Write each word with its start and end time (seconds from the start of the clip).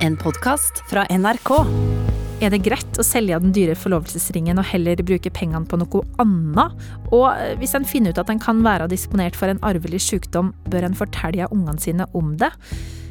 En 0.00 0.14
podkast 0.16 0.78
fra 0.88 1.02
NRK. 1.12 1.50
Er 2.40 2.48
det 2.54 2.62
greit 2.64 2.96
å 2.96 3.04
selge 3.04 3.36
den 3.42 3.50
dyre 3.52 3.74
forlovelsesringen 3.76 4.56
og 4.56 4.64
heller 4.70 5.02
bruke 5.04 5.28
pengene 5.36 5.68
på 5.68 5.76
noe 5.76 6.00
annet? 6.22 6.78
Og 7.12 7.26
eh, 7.34 7.52
hvis 7.60 7.76
en 7.76 7.84
finner 7.84 8.14
ut 8.14 8.20
at 8.22 8.32
en 8.32 8.40
kan 8.40 8.62
være 8.64 8.88
disponert 8.88 9.36
for 9.36 9.52
en 9.52 9.60
arvelig 9.60 10.00
sykdom, 10.06 10.54
bør 10.72 10.88
en 10.88 10.96
fortelle 10.96 11.50
ungene 11.52 11.84
sine 11.84 12.08
om 12.16 12.32
det? 12.40 12.48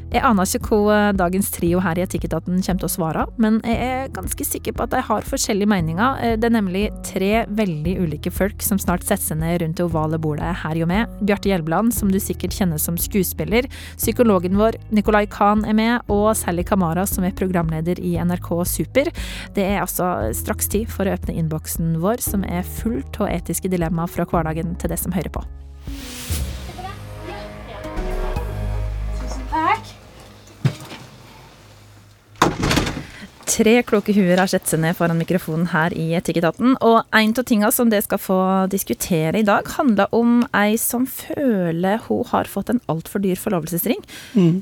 Jeg 0.10 0.24
aner 0.26 0.48
ikke 0.58 0.74
hva 0.74 0.94
eh, 0.96 1.12
dagens 1.14 1.52
trio 1.54 1.80
her 1.86 2.00
i 2.00 2.02
Etikketaten 2.02 2.64
kommer 2.66 2.82
til 2.82 2.88
å 2.88 2.90
svare, 2.90 3.26
men 3.38 3.60
jeg 3.62 3.78
er 3.86 4.08
ganske 4.16 4.46
sikker 4.48 4.74
på 4.74 4.88
at 4.88 4.96
de 4.96 5.04
har 5.06 5.28
forskjellige 5.28 5.70
meninger. 5.70 6.24
Eh, 6.26 6.34
Det 6.40 6.50
er 6.50 6.56
nemlig 6.56 6.82
tre 7.06 7.44
veldig 7.46 7.94
ulike 8.02 8.34
folk 8.34 8.66
som 8.66 8.82
snart 8.82 9.06
setter 9.06 9.22
seg 9.28 9.42
ned 9.44 9.62
rundt 9.62 9.78
det 9.78 9.86
ovale 9.86 10.18
bordet 10.18 10.56
her 10.64 10.82
jo 10.82 10.90
med. 10.90 11.14
Bjarte 11.22 11.52
Hjelmeland, 11.52 11.94
som 11.94 12.10
du 12.10 12.18
sikkert 12.18 12.58
kjenner 12.58 12.82
som 12.82 12.98
skuespiller. 12.98 13.70
Psykologen 14.02 14.58
vår 14.58 14.80
Nicolay 14.90 15.30
Khan 15.30 15.62
er 15.70 15.78
med, 15.78 16.10
og 16.10 16.34
Sally 16.40 16.66
Kamara, 16.66 17.06
som 17.06 17.28
er 17.28 17.38
programleder 17.38 18.02
i 18.02 18.18
NRK 18.18 18.50
Super. 18.66 19.14
Det 19.54 19.70
er 19.76 19.84
altså 19.84 20.34
straks 20.34 20.74
tid 20.74 20.90
for 20.90 21.06
å 21.06 21.14
åpne 21.20 21.38
innboksen 21.38 22.00
vår, 22.02 22.26
som 22.26 22.42
er 22.50 22.66
fullt 22.82 23.22
av 23.22 23.30
etiske 23.30 23.70
dilemmaer 23.70 24.10
fra 24.10 24.26
hverdagen 24.26 24.74
til 24.82 24.90
det 24.90 25.04
som 25.06 25.14
hører 25.14 25.38
på. 25.38 25.46
Tre 33.50 33.72
kloke 33.82 34.14
huer 34.14 34.38
har 34.38 34.50
sett 34.52 34.70
seg 34.70 34.82
ned 34.84 34.94
foran 34.98 35.18
mikrofonen 35.18 35.72
her 35.72 35.94
i 35.98 36.12
Etikketaten, 36.18 36.76
og 36.86 37.00
en 37.18 37.32
av 37.34 37.46
tingene 37.50 37.72
som 37.74 37.90
det 37.90 38.04
skal 38.06 38.20
få 38.22 38.38
diskutere 38.70 39.42
i 39.42 39.46
dag, 39.48 39.66
handler 39.74 40.12
om 40.14 40.44
ei 40.56 40.76
som 40.78 41.08
føler 41.10 41.98
hun 42.06 42.22
har 42.30 42.46
fått 42.52 42.70
en 42.70 42.82
altfor 42.94 43.24
dyr 43.24 43.40
forlovelsesring. 43.42 44.04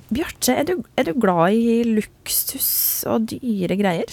Bjarte, 0.07 0.55
er, 0.55 0.63
du- 0.69 0.85
er 0.95 1.09
du 1.09 1.13
glad 1.19 1.51
i 1.59 1.81
luksus 1.83 3.03
og 3.11 3.27
dyre 3.33 3.75
greier? 3.79 4.07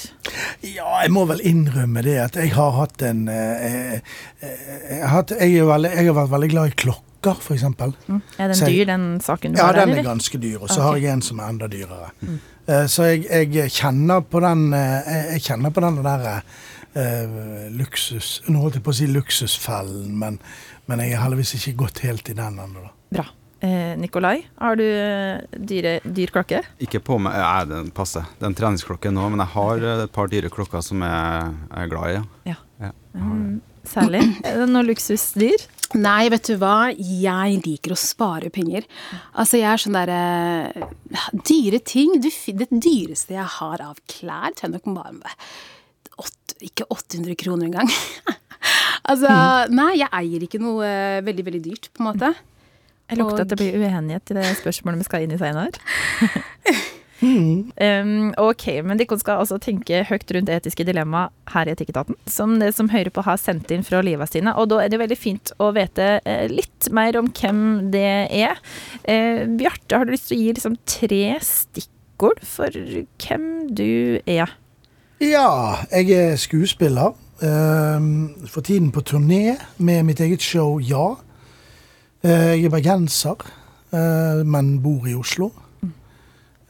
Ja, 0.67 0.91
jeg 1.05 1.13
må 1.15 1.23
vel 1.31 1.45
innrømme 1.47 2.03
det 2.03 2.19
at 2.25 2.35
jeg 2.43 2.51
har 2.59 2.75
hatt 2.81 3.03
en 3.07 3.29
eh, 3.31 4.01
eh, 4.01 4.01
jeg, 4.43 5.01
har 5.05 5.13
hatt, 5.21 5.37
jeg, 5.39 5.55
er 5.63 5.71
veldig, 5.71 5.93
jeg 5.95 6.11
har 6.11 6.19
vært 6.19 6.35
veldig 6.35 6.51
glad 6.51 6.73
i 6.73 6.79
klokker, 6.83 7.39
f.eks. 7.39 7.63
Er 7.63 8.51
den 8.51 8.67
dyr, 8.67 8.85
den 8.91 9.07
saken 9.23 9.55
du 9.55 9.63
Ja, 9.63 9.71
har 9.71 9.79
Ja, 9.79 9.87
den 9.87 10.03
er 10.03 10.11
ganske 10.11 10.39
dyr. 10.43 10.59
Og 10.59 10.67
så 10.69 10.81
okay. 10.83 10.89
har 10.89 10.99
jeg 11.05 11.13
en 11.15 11.23
som 11.31 11.39
er 11.41 11.55
enda 11.55 11.71
dyrere. 11.71 12.11
Eh, 12.27 12.35
så 12.89 13.11
jeg, 13.11 13.51
jeg 13.53 13.73
kjenner 13.75 14.25
på 14.25 14.41
den 14.45 14.71
eh, 14.73 15.01
jeg, 15.05 15.25
jeg 15.35 15.47
kjenner 15.51 15.75
på 15.75 15.85
den 15.85 15.99
der 16.05 16.27
eh, 16.97 17.69
luksus 17.75 18.39
Nå 18.49 18.63
holdt 18.63 18.79
jeg 18.79 18.85
på 18.87 18.95
å 18.95 18.99
si 19.01 19.09
luksusfellen, 19.11 20.13
men, 20.19 20.39
men 20.89 21.03
jeg 21.05 21.17
har 21.17 21.27
heldigvis 21.27 21.57
ikke 21.59 21.79
gått 21.85 22.05
helt 22.07 22.31
i 22.33 22.37
den 22.39 22.61
ennå. 22.65 22.89
Bra. 23.15 23.27
Eh, 23.65 23.95
Nikolai, 23.97 24.43
har 24.61 24.77
du 24.77 24.85
eh, 24.85 25.41
dyre, 25.57 25.95
dyr 26.05 26.33
klokke? 26.35 26.59
Ikke 26.85 27.01
på 27.01 27.17
meg, 27.23 27.37
ja, 27.41 27.63
den 27.69 27.89
passer. 27.97 28.27
Det 28.37 28.45
er 28.45 28.51
en 28.51 28.57
treningsklokke 28.59 29.13
nå, 29.15 29.29
men 29.33 29.41
jeg 29.41 29.55
har 29.55 29.85
eh, 29.85 30.03
et 30.05 30.13
par 30.13 30.29
dyre 30.33 30.51
klokker 30.53 30.85
som 30.85 31.01
jeg 31.07 31.55
er 31.81 31.89
glad 31.93 32.11
i. 32.11 32.19
Ja. 32.19 32.59
Ja. 32.83 32.91
Ja. 33.15 33.23
Mm, 33.23 33.63
særlig. 33.89 34.21
Er 34.45 34.61
det 34.61 34.69
noe 34.69 34.85
luksusdyr? 34.85 35.65
Nei, 35.95 36.29
vet 36.33 36.49
du 36.49 36.57
hva, 36.59 36.91
jeg 36.97 37.59
liker 37.65 37.93
å 37.95 37.99
spare 37.99 38.51
penger. 38.55 38.87
Altså, 39.37 39.61
jeg 39.61 39.69
er 39.71 39.83
sånn 39.83 39.99
derre 39.99 40.89
Dyre 41.47 41.79
ting 41.87 42.17
du, 42.23 42.31
Det 42.31 42.67
dyreste 42.73 43.37
jeg 43.37 43.47
har 43.59 43.85
av 43.85 44.01
klær, 44.11 44.57
tror 44.57 44.71
jeg 44.71 44.75
nok 44.75 44.89
bare 44.97 45.37
åt, 46.25 46.57
Ikke 46.65 46.89
800 46.89 47.37
kroner 47.39 47.69
engang. 47.69 47.93
altså, 49.11 49.31
nei, 49.75 49.93
jeg 50.01 50.11
eier 50.11 50.49
ikke 50.49 50.63
noe 50.63 50.89
eh, 50.89 51.23
veldig, 51.27 51.47
veldig 51.51 51.63
dyrt, 51.69 51.93
på 51.93 52.03
en 52.03 52.11
måte. 52.11 52.35
Jeg 53.11 53.21
lukter 53.21 53.45
at 53.45 53.53
det 53.53 53.61
blir 53.61 53.77
uenighet 53.77 54.33
i 54.33 54.39
det 54.39 54.51
spørsmålet 54.63 55.03
vi 55.03 55.09
skal 55.11 55.27
inn 55.27 55.35
i 55.37 55.41
senere. 57.25 58.03
um, 58.05 58.31
ok, 58.39 58.67
men 58.87 59.01
dere 59.01 59.19
skal 59.21 59.43
altså 59.43 59.59
tenke 59.63 60.03
høyt 60.09 60.31
rundt 60.37 60.53
etiske 60.53 60.87
dilemma 60.87 61.27
her 61.55 61.69
i 61.69 61.75
Etikketaten, 61.75 62.19
som 62.31 62.59
det 62.61 62.73
som 62.77 62.91
hører 62.93 63.13
på 63.15 63.25
har 63.27 63.41
sendt 63.41 63.73
inn 63.75 63.87
fra 63.87 64.03
livet 64.05 64.33
sine. 64.33 64.55
Og 64.61 64.71
da 64.73 64.83
er 64.83 64.93
det 64.93 65.01
veldig 65.03 65.19
fint 65.19 65.55
å 65.63 65.71
vite 65.77 66.19
eh, 66.25 66.47
litt 66.53 66.91
mer 66.95 67.19
om 67.21 67.31
hvem 67.33 67.91
det 67.95 68.07
er. 68.29 68.61
Uh, 69.09 69.45
Bjarte, 69.59 69.99
har 69.99 70.07
du 70.07 70.15
lyst 70.15 70.31
til 70.31 70.39
å 70.39 70.43
gi 70.43 70.55
liksom 70.59 70.79
tre 70.89 71.23
stikkord 71.45 72.45
for 72.47 72.71
hvem 73.25 73.51
du 73.75 74.21
er? 74.25 74.53
Ja, 75.25 75.85
jeg 75.91 76.11
er 76.13 76.41
skuespiller. 76.41 77.15
for 77.45 78.63
tiden 78.63 78.93
på 78.95 79.03
turné 79.03 79.59
med 79.77 80.05
mitt 80.05 80.21
eget 80.21 80.41
show 80.41 80.79
Ja. 80.81 81.17
Eh, 82.25 82.57
jeg 82.57 82.65
er 82.65 82.73
bergenser, 82.73 83.37
eh, 83.93 84.41
men 84.49 84.79
bor 84.81 85.05
i 85.07 85.13
Oslo. 85.15 85.51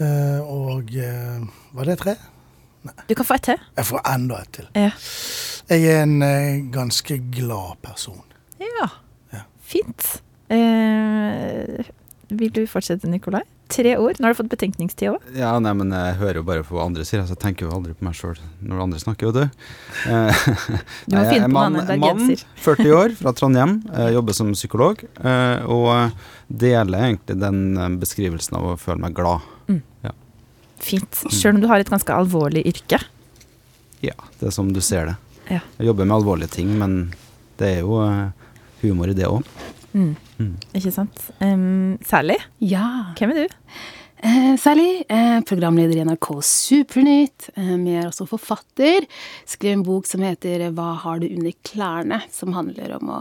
Eh, 0.03 0.41
og 0.43 0.91
eh, 0.99 1.45
Var 1.77 1.91
det 1.91 1.99
tre? 2.03 2.17
Du 3.09 3.15
kan 3.17 3.25
få 3.25 3.39
et 3.39 3.47
til. 3.47 3.61
Jeg 3.79 3.87
får 3.89 4.03
enda 4.11 4.43
et 4.45 4.51
til. 4.59 4.67
Ja. 4.77 4.91
Jeg 5.73 5.87
er 5.89 6.03
en 6.05 6.19
eh, 6.27 6.59
ganske 6.75 7.17
glad 7.33 7.79
person. 7.85 8.21
Ja. 8.61 8.89
Ja. 9.33 9.45
Fint. 9.65 10.05
Eh, 10.53 11.81
vil 12.35 12.53
du 12.53 12.67
fortsette, 12.69 13.09
Nikolai? 13.09 13.41
Tre 13.73 13.95
ord. 13.97 14.19
Nå 14.21 14.29
har 14.29 14.35
du 14.35 14.39
fått 14.43 14.51
betenkningstid 14.53 15.09
òg. 15.15 15.25
Ja, 15.39 15.55
nei, 15.65 15.73
men 15.79 15.95
jeg 15.97 16.19
hører 16.21 16.43
jo 16.43 16.45
bare 16.45 16.67
på 16.69 16.77
hva 16.77 16.85
andre 16.85 17.07
sier, 17.09 17.23
Altså, 17.23 17.33
jeg 17.39 17.41
tenker 17.47 17.65
jo 17.65 17.73
aldri 17.73 17.95
på 17.97 18.05
meg 18.05 18.19
sjøl 18.19 18.37
når 18.61 18.83
andre 18.85 19.01
snakker, 19.01 19.33
vet 19.33 19.41
du. 19.41 19.65
Eh, 20.13 20.45
Du 21.09 21.17
må 21.17 21.25
finne 21.31 21.49
på 21.49 21.55
noe 21.55 21.65
annet 21.71 21.95
enn 21.97 22.05
mann, 22.05 22.45
40 22.67 22.93
år, 23.01 23.17
fra 23.23 23.33
Trondheim, 23.39 23.79
jobber 24.13 24.37
som 24.37 24.53
psykolog, 24.53 25.01
eh, 25.25 25.65
og 25.65 26.13
deler 26.53 27.09
egentlig 27.09 27.41
den 27.41 27.99
beskrivelsen 28.03 28.61
av 28.61 28.75
å 28.75 28.79
føle 28.81 29.01
meg 29.07 29.17
glad. 29.17 29.49
Fint. 30.85 31.21
Sjøl 31.33 31.55
om 31.57 31.63
du 31.63 31.69
har 31.71 31.81
et 31.81 31.89
ganske 31.89 32.13
alvorlig 32.13 32.65
yrke. 32.69 32.99
Ja, 34.05 34.13
det 34.41 34.51
er 34.51 34.53
som 34.53 34.73
du 34.75 34.83
ser 34.85 35.07
det. 35.09 35.15
Ja. 35.49 35.61
Jeg 35.79 35.87
jobber 35.89 36.05
med 36.09 36.17
alvorlige 36.19 36.51
ting, 36.59 36.75
men 36.81 36.97
det 37.61 37.71
er 37.79 37.81
jo 37.87 38.01
eh, 38.05 38.33
humor 38.83 39.09
i 39.09 39.17
det 39.17 39.25
òg. 39.31 39.47
Mm. 39.95 40.11
Mm. 40.43 40.55
Ikke 40.75 40.93
sant? 40.93 41.21
Um, 41.41 41.95
Sally, 42.05 42.37
Ja. 42.61 43.15
hvem 43.17 43.33
er 43.33 43.45
du? 43.47 43.55
Eh, 44.25 44.57
Sally, 44.61 45.05
eh, 45.09 45.39
programleder 45.47 45.97
i 46.01 46.05
NRK 46.05 46.29
Supernytt. 46.49 47.51
Eh, 47.57 47.75
er 47.95 48.09
også 48.11 48.27
forfatter. 48.29 49.07
Skrev 49.47 49.79
en 49.79 49.87
bok 49.87 50.07
som 50.11 50.25
heter 50.27 50.67
Hva 50.75 50.95
har 51.01 51.21
du 51.21 51.29
under 51.29 51.53
klærne? 51.65 52.23
Som 52.33 52.53
handler 52.57 52.97
om, 52.99 53.09
å, 53.09 53.21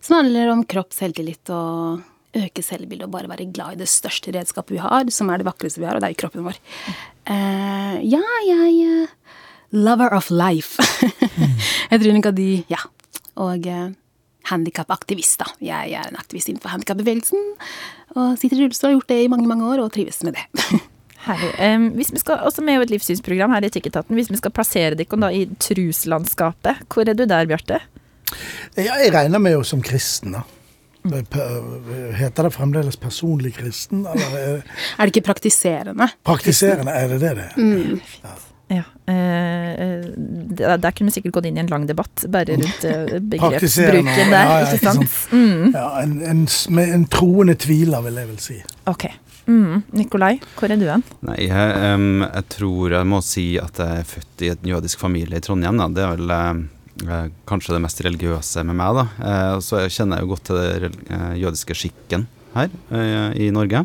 som 0.00 0.16
handler 0.20 0.52
om 0.52 0.64
kropp, 0.64 0.92
selvtillit 0.96 1.48
og 1.54 2.02
øke 2.36 2.62
selvbildet 2.62 3.08
og 3.08 3.14
bare 3.14 3.30
være 3.30 3.48
glad 3.52 3.74
i 3.74 3.80
det 3.80 3.88
største 3.90 4.32
redskapet 4.34 4.76
vi 4.76 4.82
har, 4.82 5.08
som 5.10 5.30
er 5.30 5.40
det 5.40 5.48
vakreste 5.48 5.82
vi 5.82 5.88
har, 5.88 5.96
og 5.96 6.02
det 6.02 6.10
er 6.10 6.14
jo 6.14 6.20
kroppen 6.22 6.46
vår. 6.46 6.58
Uh, 7.30 7.96
ja, 8.06 8.22
jeg 8.46 8.76
eh, 8.84 9.16
Lover 9.70 10.10
of 10.16 10.30
life. 10.34 10.82
jeg 11.90 12.00
tror 12.00 12.14
nok 12.16 12.30
at 12.32 12.38
de 12.38 12.50
Ja. 12.70 12.82
Og 13.40 13.66
uh, 13.66 13.90
handikapaktivist, 14.50 15.38
da. 15.40 15.50
Jeg 15.62 15.94
er 15.94 16.08
en 16.10 16.18
aktivist 16.18 16.50
innenfor 16.50 16.72
handikapbevegelsen. 16.74 17.52
Og 18.18 18.38
sitter 18.40 18.58
i 18.58 18.64
rullestol 18.64 18.88
og 18.88 18.90
har 18.90 18.98
gjort 18.98 19.12
det 19.12 19.20
i 19.24 19.28
mange, 19.30 19.46
mange 19.46 19.66
år, 19.68 19.84
og 19.84 19.92
trives 19.94 20.22
med 20.26 20.34
det. 20.38 20.80
Herlig. 21.26 21.52
Um, 21.60 21.90
hvis 21.98 22.10
vi 22.12 22.22
skal, 22.22 22.42
også 22.48 22.64
med 22.64 22.82
et 22.82 22.94
livssynsprogram 22.94 23.54
her 23.54 23.66
i 23.66 23.70
Etikketaten. 23.70 24.16
Hvis 24.18 24.30
vi 24.32 24.40
skal 24.40 24.54
plassere 24.56 24.98
dere 24.98 25.20
da 25.20 25.30
i 25.30 25.44
truslandskapet, 25.60 26.86
hvor 26.90 27.06
er 27.06 27.14
du 27.14 27.26
der, 27.28 27.46
Bjarte? 27.46 27.82
Ja, 28.78 28.96
jeg 29.02 29.12
regner 29.14 29.42
med 29.42 29.54
jo 29.58 29.62
som 29.66 29.82
kristen, 29.84 30.34
da. 30.38 30.46
Heter 32.20 32.46
det 32.46 32.52
fremdeles 32.54 32.98
personlig 33.00 33.54
kristen, 33.56 34.04
eller 34.04 34.36
er 34.36 34.46
det 34.46 34.62
er 34.62 35.08
det 35.08 35.14
ikke 35.14 35.26
praktiserende? 35.30 36.10
praktiserende? 36.26 36.92
Er 36.92 37.14
det 37.14 37.20
det 37.22 37.34
det 37.38 37.48
er? 37.48 38.06
Ja. 38.24 38.38
Ja, 38.70 38.84
der, 39.10 40.76
der 40.78 40.92
kunne 40.94 41.10
vi 41.10 41.16
sikkert 41.16 41.32
gått 41.40 41.48
inn 41.48 41.56
i 41.58 41.62
en 41.64 41.70
lang 41.72 41.88
debatt 41.88 42.22
bare 42.30 42.54
rundt 42.54 42.84
uh, 42.86 43.16
begrepsbruken 43.18 44.30
der, 44.30 44.36
ja, 44.36 44.60
ja, 44.60 44.68
ikke 44.68 44.84
sant? 44.84 45.16
Mm. 45.32 45.72
Ja, 45.74 45.88
en, 46.04 46.12
en, 46.22 46.44
med 46.76 46.94
en 46.94 47.08
troende 47.10 47.56
tviler, 47.58 48.04
vil 48.06 48.20
jeg 48.22 48.30
vel 48.30 48.38
si. 48.44 48.60
Ok. 48.92 49.08
Mm. 49.50 49.82
Nikolai, 49.98 50.36
hvor 50.58 50.70
er 50.70 50.78
du 50.78 50.86
hen? 50.86 51.02
Nei, 51.26 51.38
jeg, 51.48 51.94
um, 51.96 52.22
jeg 52.22 52.46
tror 52.54 52.94
jeg 52.94 53.08
må 53.10 53.20
si 53.26 53.46
at 53.58 53.80
jeg 53.82 54.04
er 54.04 54.06
født 54.06 54.44
i 54.46 54.52
en 54.52 54.70
jødisk 54.74 55.02
familie 55.02 55.40
i 55.40 55.44
Trondheim. 55.44 55.80
Da. 55.80 55.88
Det 55.96 56.04
er 56.04 56.12
vel 56.14 56.34
eh, 56.36 56.44
eh, 56.46 56.60
kanskje 57.48 57.74
det 57.74 57.82
mest 57.84 58.00
religiøse 58.04 58.64
med 58.66 58.76
meg. 58.76 58.98
da. 58.98 59.04
Eh, 59.30 59.58
så 59.64 59.82
jeg 59.84 59.94
kjenner 59.96 60.20
jeg 60.20 60.26
jo 60.26 60.32
godt 60.34 60.44
til 60.50 60.60
den 60.86 60.98
eh, 61.08 61.34
jødiske 61.40 61.76
skikken 61.76 62.26
her 62.54 62.70
eh, 62.90 63.46
i 63.46 63.50
Norge. 63.54 63.84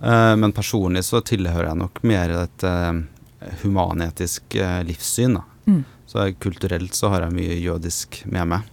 Eh, 0.00 0.34
men 0.40 0.54
personlig 0.56 1.04
så 1.04 1.22
tilhører 1.24 1.70
jeg 1.70 1.80
nok 1.80 2.02
mer 2.06 2.36
et 2.42 2.66
eh, 2.68 3.02
humanetisk 3.62 4.56
eh, 4.56 4.80
livssyn. 4.88 5.40
da. 5.40 5.44
Mm. 5.66 5.82
Så 6.06 6.28
kulturelt 6.38 6.94
så 6.94 7.10
har 7.12 7.26
jeg 7.26 7.36
mye 7.36 7.58
jødisk 7.58 8.22
med 8.30 8.48
meg. 8.54 8.70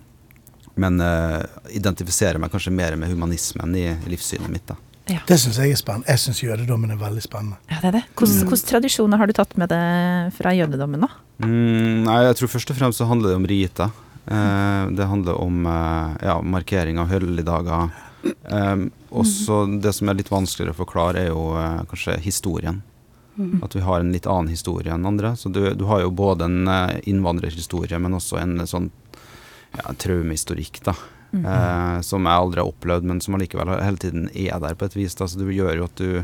Men 0.80 1.02
eh, 1.04 1.42
identifiserer 1.78 2.40
meg 2.40 2.54
kanskje 2.54 2.74
mer 2.76 2.96
med 3.00 3.12
humanismen 3.12 3.76
i 3.76 3.90
livssynet 4.08 4.52
mitt. 4.52 4.68
da. 4.70 4.80
Det 5.08 5.38
syns 5.42 5.58
jeg 5.60 5.74
er 5.74 5.80
spennende. 5.80 6.08
Jeg 6.12 6.22
syns 6.22 6.44
jødedommen 6.44 6.94
er 6.94 7.00
veldig 7.00 7.24
spennende. 7.24 7.58
Ja, 7.72 7.80
det 7.82 7.90
er 7.90 7.98
det. 8.00 8.04
Hvilke 8.20 8.46
hvilke 8.52 8.70
tradisjoner 8.70 9.22
har 9.22 9.28
du 9.28 9.34
tatt 9.36 9.58
med 9.60 9.72
deg 9.74 10.36
fra 10.38 10.54
jødedommen, 10.56 11.08
da? 11.08 11.10
Mm, 11.42 12.06
nei, 12.06 12.20
jeg 12.28 12.38
tror 12.40 12.54
først 12.54 12.72
og 12.74 12.78
fremst 12.78 13.02
så 13.02 13.10
handler 13.10 13.34
det 13.34 13.40
om 13.42 13.50
rita. 13.50 13.90
Eh, 14.26 14.86
det 14.98 15.10
handler 15.10 15.42
om 15.42 15.66
eh, 15.66 16.14
ja, 16.30 16.38
markering 16.46 17.02
av 17.02 17.10
helligdager. 17.12 17.90
Um, 18.46 18.92
også 19.10 19.64
det 19.82 19.96
som 19.98 20.12
er 20.12 20.20
litt 20.20 20.30
vanskeligere 20.30 20.76
å 20.76 20.82
forklare, 20.84 21.26
er 21.26 21.32
jo 21.34 21.52
eh, 21.58 21.82
kanskje 21.90 22.20
historien. 22.22 22.84
At 23.64 23.76
vi 23.76 23.82
har 23.82 24.00
en 24.00 24.12
litt 24.14 24.28
annen 24.30 24.52
historie 24.52 24.94
enn 24.94 25.08
andre. 25.08 25.36
Så 25.40 25.50
du, 25.50 25.64
du 25.74 25.86
har 25.90 26.04
jo 26.04 26.12
både 26.14 26.46
en 26.46 26.68
eh, 26.68 27.00
innvandrerhistorie, 27.10 27.98
men 28.00 28.14
også 28.18 28.38
en 28.42 28.60
sånn 28.70 28.92
ja, 29.78 29.94
traumehistorikk, 29.98 30.82
da. 30.86 30.94
Eh, 31.32 32.02
som 32.04 32.26
jeg 32.28 32.44
aldri 32.44 32.60
har 32.60 32.72
opplevd, 32.72 33.08
men 33.08 33.22
som 33.24 33.38
allikevel 33.38 33.72
hele 33.80 34.02
tiden 34.02 34.28
er 34.36 34.60
der 34.60 34.76
på 34.76 34.88
et 34.88 34.98
vis. 34.98 35.16
Da. 35.16 35.28
Så 35.28 35.40
det 35.40 35.52
gjør 35.56 35.78
jo 35.80 35.88
at 35.88 36.02
du 36.02 36.24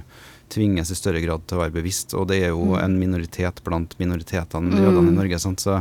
tvinges 0.51 0.91
i 0.91 0.97
større 0.97 1.21
grad 1.23 1.45
til 1.47 1.59
å 1.59 1.63
være 1.63 1.75
bevisst. 1.79 2.15
Og 2.17 2.27
det 2.31 2.41
er 2.43 2.55
jo 2.55 2.75
en 2.79 2.97
minoritet 2.99 3.61
blant 3.67 3.97
minoritetene, 3.99 4.81
jødene 4.83 5.13
i 5.13 5.17
Norge. 5.17 5.39
Sant? 5.43 5.63
Så, 5.63 5.79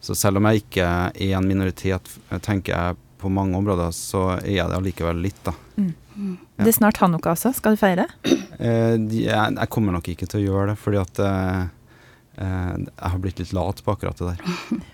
så 0.00 0.16
selv 0.16 0.40
om 0.40 0.48
jeg 0.50 0.64
ikke 0.64 0.88
er 1.12 1.38
en 1.38 1.48
minoritet, 1.48 2.12
tenker 2.44 2.76
jeg 2.76 3.00
på 3.20 3.28
mange 3.32 3.58
områder, 3.58 3.92
så 3.92 4.36
er 4.38 4.54
jeg 4.54 4.70
det 4.70 4.78
allikevel 4.78 5.18
litt, 5.20 5.40
da. 5.44 5.52
Det 6.60 6.68
er 6.68 6.76
snart 6.76 7.00
hanukka 7.00 7.34
også. 7.34 7.52
Skal 7.56 7.76
du 7.76 7.80
feire? 7.80 8.06
Eh, 8.24 8.96
jeg, 8.96 9.26
jeg 9.28 9.68
kommer 9.72 9.96
nok 9.96 10.08
ikke 10.12 10.28
til 10.28 10.42
å 10.42 10.46
gjøre 10.46 10.72
det, 10.72 10.78
fordi 10.80 11.00
at 11.00 11.20
eh, 11.24 11.60
eh, 12.40 12.72
jeg 12.80 13.12
har 13.14 13.20
blitt 13.24 13.40
litt 13.42 13.54
lat 13.56 13.80
på 13.84 13.94
akkurat 13.94 14.20
det 14.20 14.34
der. 14.34 14.80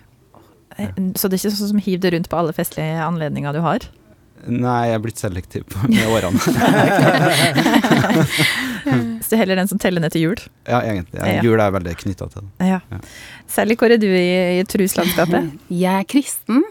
Eh, 0.78 0.90
Så 1.16 1.28
det 1.28 1.38
er 1.38 1.44
ikke 1.44 1.56
sånn 1.56 1.72
som 1.74 1.78
hiver 1.82 2.02
det 2.06 2.12
rundt 2.16 2.28
på 2.32 2.38
alle 2.40 2.52
festlige 2.56 2.98
anledninger 3.04 3.52
du 3.56 3.60
har? 3.64 3.86
Nei, 4.46 4.88
jeg 4.90 4.94
er 4.94 5.02
blitt 5.02 5.18
selektiv 5.18 5.64
med 5.88 6.06
årene. 6.12 6.38
Så 8.86 9.32
det 9.32 9.36
er 9.36 9.40
heller 9.42 9.58
den 9.58 9.70
som 9.70 9.80
teller 9.82 10.02
ned 10.04 10.12
til 10.14 10.26
jul? 10.28 10.42
ja, 10.68 10.78
egentlig. 10.84 11.18
Ja. 11.18 11.40
Jul 11.42 11.60
er 11.62 11.72
veldig 11.74 11.94
knytta 12.02 12.28
til 12.30 12.44
det. 12.44 12.68
Ja. 12.68 12.80
Ja. 12.92 12.98
Særlig 13.50 13.78
hvor 13.80 13.90
er 13.90 13.98
du 13.98 14.06
i, 14.06 14.60
i 14.60 14.64
truslandskapet? 14.68 15.48
Jeg 15.84 16.02
er 16.04 16.06
kristen, 16.10 16.62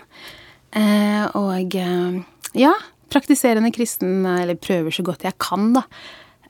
eh, 0.75 1.25
og 1.35 1.75
eh, 1.75 2.21
ja, 2.55 2.71
praktiserende 3.11 3.71
kristen, 3.75 4.23
eller 4.25 4.55
prøver 4.59 4.91
så 4.95 5.03
godt 5.05 5.23
jeg 5.27 5.35
kan, 5.39 5.73
da. 5.75 5.83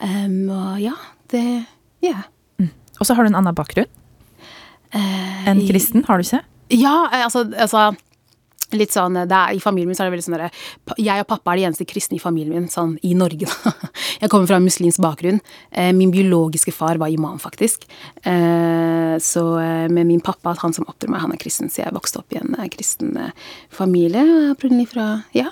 Og 0.06 0.80
ja, 0.84 0.94
det 1.32 1.66
Ja. 2.06 2.24
Og 3.00 3.04
så 3.08 3.16
har 3.16 3.26
du 3.26 3.32
en 3.34 3.40
annen 3.42 3.56
bakgrunn 3.56 3.90
Eh, 4.96 5.48
enn 5.50 5.60
kristen, 5.68 6.06
har 6.08 6.22
du 6.22 6.24
ikke? 6.24 6.40
Ja, 6.74 7.10
eh, 7.14 7.24
altså, 7.28 7.46
altså 7.54 7.92
Litt 8.74 8.90
sånn, 8.92 9.14
det 9.30 9.36
er, 9.38 9.52
I 9.54 9.60
familien 9.62 9.92
min 9.92 9.96
så 9.96 10.02
er 10.04 10.08
det 10.10 10.16
veldig 10.16 10.26
sånn 10.26 10.36
derre 10.40 10.96
Jeg 10.98 11.22
og 11.22 11.28
pappa 11.30 11.54
er 11.54 11.60
de 11.60 11.66
eneste 11.68 11.86
kristne 11.86 12.18
i 12.18 12.20
familien 12.24 12.56
min, 12.58 12.66
sånn 12.74 12.96
i 13.06 13.12
Norge. 13.14 13.46
da. 13.46 13.74
Jeg 14.24 14.32
kommer 14.34 14.50
fra 14.50 14.58
en 14.58 14.66
muslimsk 14.66 15.00
bakgrunn. 15.06 15.38
Eh, 15.72 15.92
Min 15.94 16.10
biologiske 16.12 16.74
far 16.74 16.98
var 16.98 17.14
imam, 17.14 17.38
faktisk. 17.40 17.86
Eh, 18.26 19.16
Så 19.22 19.44
eh, 19.62 19.86
med 19.94 20.10
min 20.10 20.20
pappa, 20.26 20.56
han 20.60 20.74
som 20.74 20.88
oppdro 20.90 21.12
meg, 21.14 21.22
han 21.22 21.32
er 21.36 21.40
kristen, 21.40 21.70
så 21.70 21.84
jeg 21.86 21.94
vokste 21.96 22.20
opp 22.24 22.34
i 22.34 22.42
en 22.42 22.58
eh, 22.58 22.68
kristen 22.74 23.14
eh, 23.22 23.30
familie. 23.70 24.26
Opprinnelig 24.56 24.90
fra 24.96 25.08
Ja. 25.38 25.52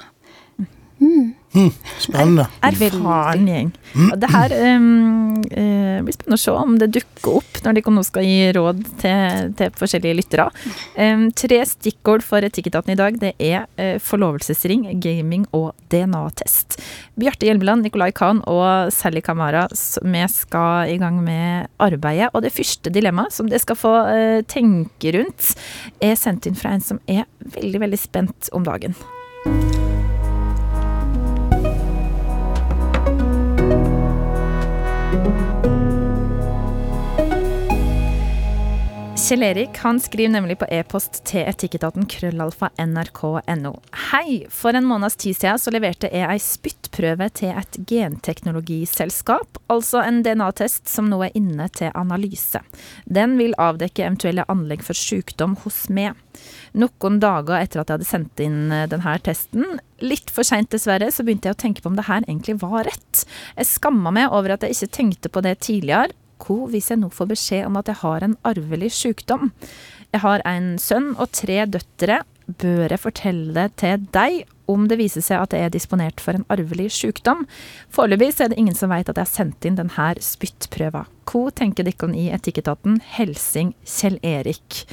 Spennende. 2.02 2.48
Er, 2.66 2.74
erfaring. 2.74 3.72
Og 4.10 4.16
det 4.18 4.30
her 4.34 4.54
um, 4.74 5.36
uh, 5.46 6.00
blir 6.02 6.16
spennende 6.16 6.40
å 6.40 6.42
se 6.42 6.56
om 6.58 6.76
det 6.82 6.90
dukker 6.96 7.38
opp 7.38 7.60
når 7.64 7.78
de 7.78 7.84
nå 7.94 8.04
skal 8.08 8.26
gi 8.26 8.50
råd 8.58 8.82
til, 9.04 9.54
til 9.60 9.76
forskjellige 9.78 10.18
lyttere. 10.18 10.48
Um, 10.98 11.28
tre 11.38 11.62
stikkord 11.70 12.26
for 12.26 12.46
Etikketaten 12.46 12.96
i 12.96 12.98
dag 13.00 13.20
det 13.22 13.36
er 13.38 13.68
uh, 13.78 14.02
forlovelsesring, 14.02 14.88
gaming 15.04 15.46
og 15.54 15.72
DNA-test. 15.94 16.80
Bjarte 17.22 17.48
Hjelmeland, 17.48 17.86
Nicolai 17.86 18.10
Kahn 18.18 18.42
og 18.50 18.90
Sally 18.96 19.22
Kamara, 19.22 19.68
vi 19.70 20.28
skal 20.34 20.90
i 20.90 21.00
gang 21.02 21.22
med 21.24 21.70
arbeidet. 21.78 22.32
Og 22.34 22.46
det 22.46 22.56
første 22.56 22.94
dilemmaet 22.94 23.36
som 23.36 23.50
dere 23.50 23.62
skal 23.62 23.78
få 23.78 23.98
uh, 24.10 24.40
tenke 24.50 25.14
rundt, 25.20 25.54
er 26.02 26.18
sendt 26.20 26.50
inn 26.50 26.58
fra 26.58 26.74
en 26.74 26.84
som 26.84 27.04
er 27.06 27.28
veldig, 27.54 27.86
veldig 27.86 28.08
spent 28.10 28.50
om 28.58 28.66
dagen. 28.66 28.98
Kjell 39.34 39.44
Erik 39.44 39.78
han 39.78 40.00
skriver 40.00 40.30
nemlig 40.30 40.60
på 40.62 40.68
e-post 40.70 41.24
til 41.26 41.48
etikketaten 41.50 42.04
krøllalfa 42.06 42.68
nrk.no. 42.78 43.72
Hei! 44.12 44.44
For 44.54 44.78
en 44.78 44.86
måneds 44.86 45.18
tid 45.24 45.40
siden 45.40 45.58
så 45.58 45.74
leverte 45.74 46.12
jeg 46.14 46.28
ei 46.30 46.38
spyttprøve 46.38 47.32
til 47.40 47.58
et 47.58 47.80
genteknologiselskap, 47.90 49.58
altså 49.74 50.04
en 50.06 50.22
DNA-test 50.22 50.86
som 50.86 51.10
nå 51.10 51.24
er 51.26 51.34
inne 51.42 51.66
til 51.74 51.90
analyse. 51.98 52.62
Den 53.10 53.34
vil 53.42 53.58
avdekke 53.58 54.06
eventuelle 54.06 54.46
anlegg 54.54 54.86
for 54.86 55.02
sykdom 55.02 55.58
hos 55.66 55.88
meg. 55.90 56.14
Noen 56.78 57.18
dager 57.18 57.58
etter 57.58 57.82
at 57.82 57.90
jeg 57.90 58.04
hadde 58.04 58.12
sendt 58.14 58.46
inn 58.46 58.70
eh, 58.70 58.86
denne 58.92 59.18
testen, 59.26 59.80
litt 60.06 60.30
for 60.30 60.46
seint 60.46 60.70
dessverre, 60.70 61.10
så 61.10 61.26
begynte 61.26 61.50
jeg 61.50 61.58
å 61.58 61.64
tenke 61.66 61.82
på 61.82 61.90
om 61.90 61.98
det 61.98 62.06
her 62.06 62.22
egentlig 62.28 62.60
var 62.62 62.86
rett. 62.86 63.26
Jeg 63.58 63.74
skamma 63.80 64.14
meg 64.14 64.30
over 64.30 64.54
at 64.54 64.68
jeg 64.68 64.78
ikke 64.78 64.98
tenkte 65.00 65.34
på 65.34 65.42
det 65.42 65.64
tidligere. 65.66 66.14
Hva 66.44 66.68
hvis 66.72 66.92
jeg 66.92 67.00
nå 67.02 67.10
får 67.14 67.32
beskjed 67.32 67.68
om 67.70 67.80
at 67.80 67.90
jeg 67.92 68.02
har 68.04 68.26
en 68.26 68.38
arvelig 68.48 68.92
sykdom? 68.98 69.52
Jeg 70.14 70.24
har 70.26 70.44
en 70.48 70.76
sønn 70.82 71.14
og 71.16 71.32
tre 71.36 71.64
døtre. 71.66 72.22
Bør 72.44 72.92
jeg 72.92 73.00
fortelle 73.00 73.54
det 73.56 73.78
til 73.80 74.04
deg 74.12 74.42
om 74.72 74.88
det 74.88 74.98
viser 75.00 75.24
seg 75.24 75.44
at 75.44 75.54
jeg 75.56 75.68
er 75.68 75.72
disponert 75.72 76.20
for 76.24 76.36
en 76.36 76.46
arvelig 76.52 76.90
sykdom? 76.96 77.46
Foreløpig 77.94 78.34
er 78.44 78.52
det 78.52 78.60
ingen 78.60 78.76
som 78.76 78.92
vet 78.92 79.08
at 79.08 79.20
jeg 79.20 79.28
har 79.28 79.32
sendt 79.32 79.68
inn 79.68 79.80
denne 79.80 80.10
spyttprøva. 80.24 81.06
Hva 81.30 81.44
tenker 81.56 81.88
dere 81.88 82.12
i 82.20 82.28
Etikketaten? 82.36 83.00
Helsing 83.16 83.74
Kjell 83.88 84.20
Erik. 84.28 84.84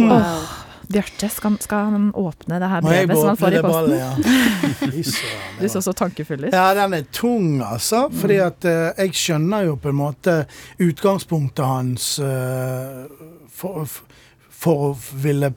Åh, 0.00 0.50
Bjarte, 0.92 1.28
skal, 1.32 1.56
skal 1.62 1.88
han 1.92 2.08
åpne 2.18 2.58
det 2.62 2.68
her 2.68 2.84
brevet 2.84 3.18
som 3.18 3.30
han 3.30 3.40
får 3.40 3.56
i 3.56 3.62
posten? 3.64 3.90
ballet, 3.90 3.98
ja. 3.98 5.42
Du 5.62 5.68
så 5.68 5.82
så 5.82 5.94
tankefull 5.96 6.46
ut. 6.46 6.52
Ja, 6.54 6.72
den 6.76 6.96
er 6.98 7.06
tung, 7.12 7.62
altså. 7.64 8.04
Fordi 8.12 8.38
at 8.44 8.66
uh, 8.68 8.92
jeg 8.98 9.14
skjønner 9.16 9.66
jo 9.68 9.76
på 9.80 9.92
en 9.92 9.98
måte 9.98 10.36
utgangspunktet 10.82 11.64
hans 11.66 12.08
uh, 12.22 13.06
for, 13.52 13.86
for 14.48 14.88
å 14.88 14.94
ville 15.24 15.52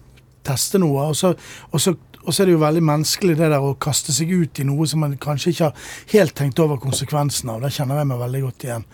teste 0.45 0.81
noe. 0.81 1.09
Og 1.11 1.17
så, 1.17 1.33
og, 1.71 1.81
så, 1.81 1.95
og 2.23 2.31
så 2.31 2.43
er 2.43 2.51
det 2.51 2.55
jo 2.55 2.63
veldig 2.63 2.85
menneskelig 2.85 3.37
det 3.39 3.49
der 3.55 3.65
å 3.65 3.75
kaste 3.81 4.15
seg 4.15 4.31
ut 4.31 4.61
i 4.61 4.67
noe 4.67 4.87
som 4.89 5.03
man 5.05 5.17
kanskje 5.21 5.55
ikke 5.55 5.69
har 5.71 5.91
helt 6.13 6.37
tenkt 6.37 6.61
over 6.63 6.81
konsekvensen 6.81 7.51
av. 7.53 7.63
Det 7.65 7.73
kjenner 7.75 8.01
jeg 8.01 8.11
meg 8.11 8.23
veldig 8.23 8.43
godt 8.47 8.67
igjen. 8.69 8.87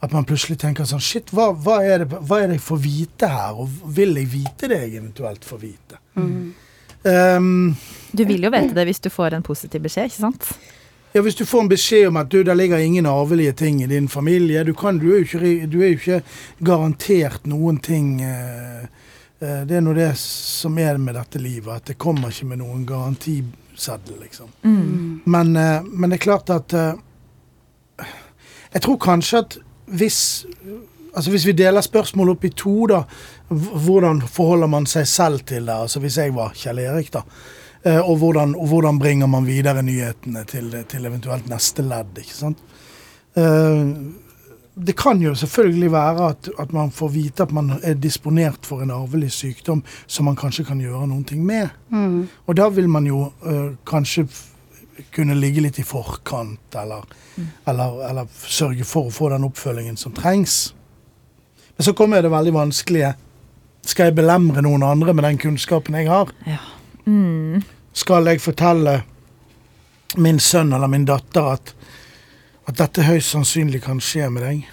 At 0.00 0.12
man 0.14 0.26
plutselig 0.28 0.60
tenker 0.62 0.86
sånn 0.86 1.02
Shit, 1.02 1.32
hva, 1.34 1.50
hva, 1.58 1.80
er, 1.82 2.04
det, 2.04 2.20
hva 2.22 2.38
er 2.38 2.52
det 2.52 2.60
jeg 2.60 2.66
får 2.68 2.80
vite 2.84 3.30
her? 3.32 3.58
Og 3.58 3.92
vil 3.96 4.14
jeg 4.20 4.30
vite 4.30 4.70
det 4.70 4.78
jeg 4.84 4.96
eventuelt 5.00 5.46
får 5.46 5.62
vite? 5.62 5.98
Um, 7.02 7.76
Du 8.12 8.24
vil 8.26 8.42
jo 8.46 8.50
vite 8.54 8.74
det 8.76 8.84
hvis 8.88 9.02
du 9.02 9.10
får 9.10 9.34
en 9.34 9.46
positiv 9.46 9.82
beskjed, 9.82 10.10
ikke 10.10 10.22
sant? 10.22 10.50
Ja, 11.14 11.22
Hvis 11.24 11.38
du 11.38 11.44
får 11.46 11.64
en 11.64 11.70
beskjed 11.70 12.08
om 12.08 12.18
at 12.20 12.30
du, 12.30 12.42
der 12.44 12.54
ligger 12.54 12.78
ingen 12.78 13.06
arvelige 13.06 13.52
ting 13.52 13.82
i 13.82 13.86
din 13.86 14.08
familie 14.08 14.64
Du, 14.64 14.74
kan, 14.74 14.98
du, 14.98 15.08
er, 15.14 15.18
jo 15.18 15.24
ikke, 15.24 15.66
du 15.66 15.78
er 15.80 15.92
jo 15.92 15.98
ikke 15.98 16.22
garantert 16.60 17.46
noen 17.46 17.78
ting 17.82 18.20
uh, 18.22 18.84
uh, 19.42 19.62
Det 19.66 19.78
er 19.78 19.82
nå 19.82 19.94
det 19.98 20.12
som 20.20 20.78
er 20.78 20.98
med 21.02 21.16
dette 21.18 21.42
livet, 21.42 21.74
at 21.74 21.90
det 21.90 21.98
kommer 21.98 22.30
ikke 22.30 22.52
med 22.52 22.62
noen 22.62 22.84
garantiseddel, 22.86 24.20
liksom. 24.22 24.52
Men, 25.24 25.56
uh, 25.56 25.82
men 25.82 26.10
det 26.10 26.20
er 26.20 26.26
klart 26.28 26.50
at 26.54 26.76
Jeg 28.74 28.82
tror 28.84 28.98
kanskje 29.00 29.38
at 29.42 29.58
hvis 29.90 30.46
Altså 31.18 31.30
Hvis 31.30 31.46
vi 31.46 31.52
deler 31.56 31.82
spørsmålet 31.82 32.36
opp 32.36 32.44
i 32.44 32.50
to, 32.54 32.86
da. 32.86 32.98
Hvordan 33.48 34.20
forholder 34.22 34.68
man 34.70 34.86
seg 34.86 35.06
selv 35.08 35.40
til 35.48 35.66
det? 35.66 35.74
Altså 35.74 36.00
Hvis 36.04 36.18
jeg 36.20 36.34
var 36.36 36.52
Kjell 36.54 36.78
Erik, 36.78 37.08
da. 37.12 37.22
Eh, 37.82 37.98
og, 37.98 38.16
hvordan, 38.20 38.54
og 38.54 38.66
hvordan 38.68 38.98
bringer 38.98 39.26
man 39.26 39.46
videre 39.46 39.82
nyhetene 39.82 40.44
til, 40.44 40.70
til 40.88 41.06
eventuelt 41.06 41.48
neste 41.48 41.82
ledd, 41.82 42.18
ikke 42.18 42.34
sant. 42.34 42.58
Eh, 43.38 43.92
det 44.86 44.94
kan 44.98 45.22
jo 45.22 45.34
selvfølgelig 45.34 45.92
være 45.92 46.28
at, 46.28 46.50
at 46.58 46.72
man 46.72 46.90
får 46.90 47.08
vite 47.08 47.42
at 47.42 47.52
man 47.52 47.72
er 47.82 47.94
disponert 47.94 48.66
for 48.66 48.82
en 48.82 48.90
arvelig 48.94 49.32
sykdom 49.32 49.82
som 50.06 50.28
man 50.28 50.36
kanskje 50.38 50.64
kan 50.68 50.80
gjøre 50.80 51.06
noen 51.06 51.24
ting 51.24 51.42
med. 51.46 51.68
Og 52.46 52.56
da 52.56 52.68
vil 52.68 52.88
man 52.88 53.06
jo 53.06 53.24
eh, 53.46 53.72
kanskje 53.86 54.28
kunne 55.14 55.34
ligge 55.38 55.60
litt 55.64 55.78
i 55.78 55.84
forkant, 55.86 56.74
eller, 56.74 57.04
eller, 57.66 58.00
eller 58.10 58.26
sørge 58.46 58.84
for 58.84 59.08
å 59.08 59.14
få 59.14 59.28
den 59.34 59.44
oppfølgingen 59.48 59.96
som 59.96 60.12
trengs. 60.16 60.72
Men 61.76 61.84
så 61.86 61.92
kommer 61.94 62.22
det 62.22 62.30
veldig 62.32 62.52
vanskelige. 62.56 63.12
Skal 63.86 64.10
jeg 64.10 64.16
belemre 64.18 64.62
noen 64.66 64.82
andre 64.82 65.14
med 65.14 65.24
den 65.24 65.38
kunnskapen 65.38 65.94
jeg 65.94 66.08
har? 66.10 66.32
Ja. 66.46 66.58
Mm. 67.06 67.62
Skal 67.96 68.26
jeg 68.28 68.40
fortelle 68.42 69.02
min 70.16 70.38
sønn 70.40 70.72
eller 70.72 70.90
min 70.90 71.04
datter 71.08 71.52
at, 71.54 71.74
at 72.68 72.76
dette 72.80 73.06
høyst 73.06 73.32
sannsynlig 73.34 73.82
kan 73.86 74.00
skje 74.02 74.28
med 74.32 74.42
deg? 74.44 74.66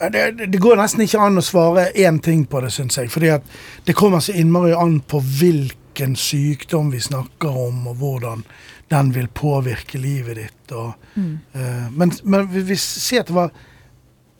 Eh, 0.00 0.10
Det, 0.12 0.24
det- 0.52 0.60
går 0.60 0.76
nesten 0.76 1.00
ikke 1.06 1.20
an 1.24 1.38
å 1.40 1.44
svare 1.44 1.88
én 1.96 2.20
ting 2.22 2.44
på 2.46 2.60
det, 2.60 2.70
syns 2.72 2.96
jeg. 2.98 3.10
fordi 3.10 3.28
at 3.32 3.42
det 3.86 3.94
kommer 3.96 4.20
så 4.20 4.32
innmari 4.36 4.74
an 4.76 5.00
på 5.00 5.20
hvilken 5.20 6.16
sykdom 6.16 6.90
vi 6.92 7.00
snakker 7.00 7.48
om, 7.48 7.86
og 7.88 7.96
hvordan 7.96 8.44
den 8.88 9.12
vil 9.12 9.28
påvirke 9.28 9.98
livet 9.98 10.36
ditt. 10.36 10.72
Og, 10.72 10.92
eh, 11.16 11.88
men, 11.90 12.12
men 12.22 12.46
vi, 12.50 12.76
si 12.76 13.18
at 13.18 13.30
det 13.30 13.36
var 13.36 13.50